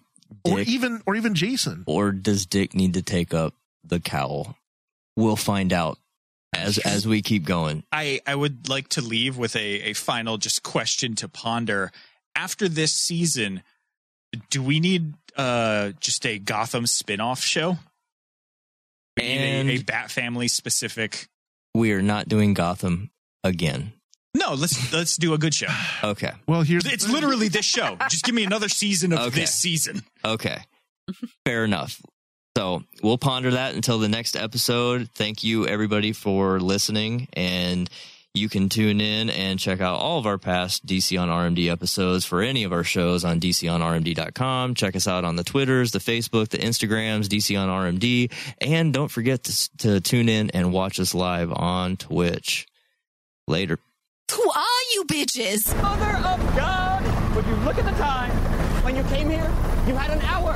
or 0.43 0.59
even 0.61 1.01
or 1.05 1.15
even 1.15 1.33
Jason. 1.35 1.83
or 1.87 2.11
does 2.11 2.45
Dick 2.45 2.73
need 2.75 2.93
to 2.95 3.01
take 3.01 3.33
up 3.33 3.53
the 3.83 3.99
cowl? 3.99 4.55
We'll 5.17 5.35
find 5.35 5.73
out 5.73 5.97
as 6.53 6.77
as 6.79 7.07
we 7.07 7.21
keep 7.21 7.43
going. 7.45 7.83
I, 7.91 8.21
I 8.25 8.35
would 8.35 8.69
like 8.69 8.89
to 8.89 9.01
leave 9.01 9.37
with 9.37 9.55
a, 9.55 9.89
a 9.89 9.93
final 9.93 10.37
just 10.37 10.63
question 10.63 11.15
to 11.15 11.27
ponder. 11.27 11.91
After 12.35 12.69
this 12.69 12.93
season, 12.93 13.61
do 14.49 14.63
we 14.63 14.79
need 14.79 15.13
uh 15.35 15.91
just 15.99 16.25
a 16.25 16.39
Gotham 16.39 16.87
spin-off 16.87 17.43
show? 17.43 17.77
We 19.17 19.23
And- 19.23 19.69
a, 19.69 19.73
a 19.73 19.83
Bat 19.83 20.11
Family 20.11 20.47
specific 20.47 21.27
we 21.73 21.91
are 21.93 22.01
not 22.01 22.27
doing 22.29 22.53
Gotham 22.53 23.11
again. 23.43 23.93
No, 24.33 24.53
let's 24.53 24.93
let's 24.93 25.17
do 25.17 25.33
a 25.33 25.37
good 25.37 25.53
show. 25.53 25.67
Okay. 26.03 26.31
Well, 26.47 26.61
here's 26.61 26.85
It's 26.85 27.07
literally 27.09 27.49
this 27.49 27.65
show. 27.65 27.97
Just 28.09 28.23
give 28.23 28.33
me 28.33 28.43
another 28.45 28.69
season 28.69 29.11
of 29.13 29.19
Okay. 29.19 29.41
this 29.41 29.53
season. 29.53 30.03
Okay. 30.23 30.59
Fair 31.45 31.65
enough. 31.65 32.01
So 32.57 32.83
we'll 33.03 33.17
ponder 33.17 33.51
that 33.51 33.75
until 33.75 33.99
the 33.99 34.07
next 34.09 34.35
episode. 34.35 35.09
Thank 35.15 35.43
you, 35.43 35.67
everybody, 35.67 36.11
for 36.13 36.59
listening. 36.59 37.27
And 37.33 37.89
you 38.33 38.47
can 38.47 38.69
tune 38.69 39.01
in 39.01 39.29
and 39.29 39.59
check 39.59 39.81
out 39.81 39.99
all 39.99 40.17
of 40.19 40.25
our 40.25 40.37
past 40.37 40.85
DC 40.85 41.19
on 41.21 41.27
RMD 41.27 41.69
episodes 41.69 42.23
for 42.23 42.41
any 42.41 42.63
of 42.63 42.71
our 42.71 42.83
shows 42.85 43.25
on 43.25 43.41
DCOnRMD.com. 43.41 44.75
Check 44.75 44.95
us 44.95 45.07
out 45.07 45.25
on 45.25 45.35
the 45.35 45.43
Twitters, 45.43 45.91
the 45.91 45.99
Facebook, 45.99 46.47
the 46.49 46.57
Instagrams, 46.57 47.25
DC 47.25 47.59
on 47.59 47.67
RMD. 47.67 48.31
And 48.61 48.93
don't 48.93 49.09
forget 49.11 49.43
to, 49.43 49.77
to 49.79 49.99
tune 49.99 50.29
in 50.29 50.49
and 50.51 50.71
watch 50.71 50.99
us 51.01 51.13
live 51.13 51.51
on 51.51 51.97
Twitch. 51.97 52.67
Later. 53.47 53.79
Who 54.33 54.49
are 54.49 54.83
you 54.93 55.03
bitches? 55.05 55.75
Mother 55.81 56.15
of 56.25 56.55
God! 56.55 57.35
Would 57.35 57.45
you 57.45 57.55
look 57.65 57.77
at 57.77 57.83
the 57.83 57.91
time? 58.01 58.31
When 58.83 58.95
you 58.95 59.03
came 59.03 59.29
here, 59.29 59.51
you 59.85 59.93
had 59.93 60.09
an 60.09 60.21
hour. 60.21 60.53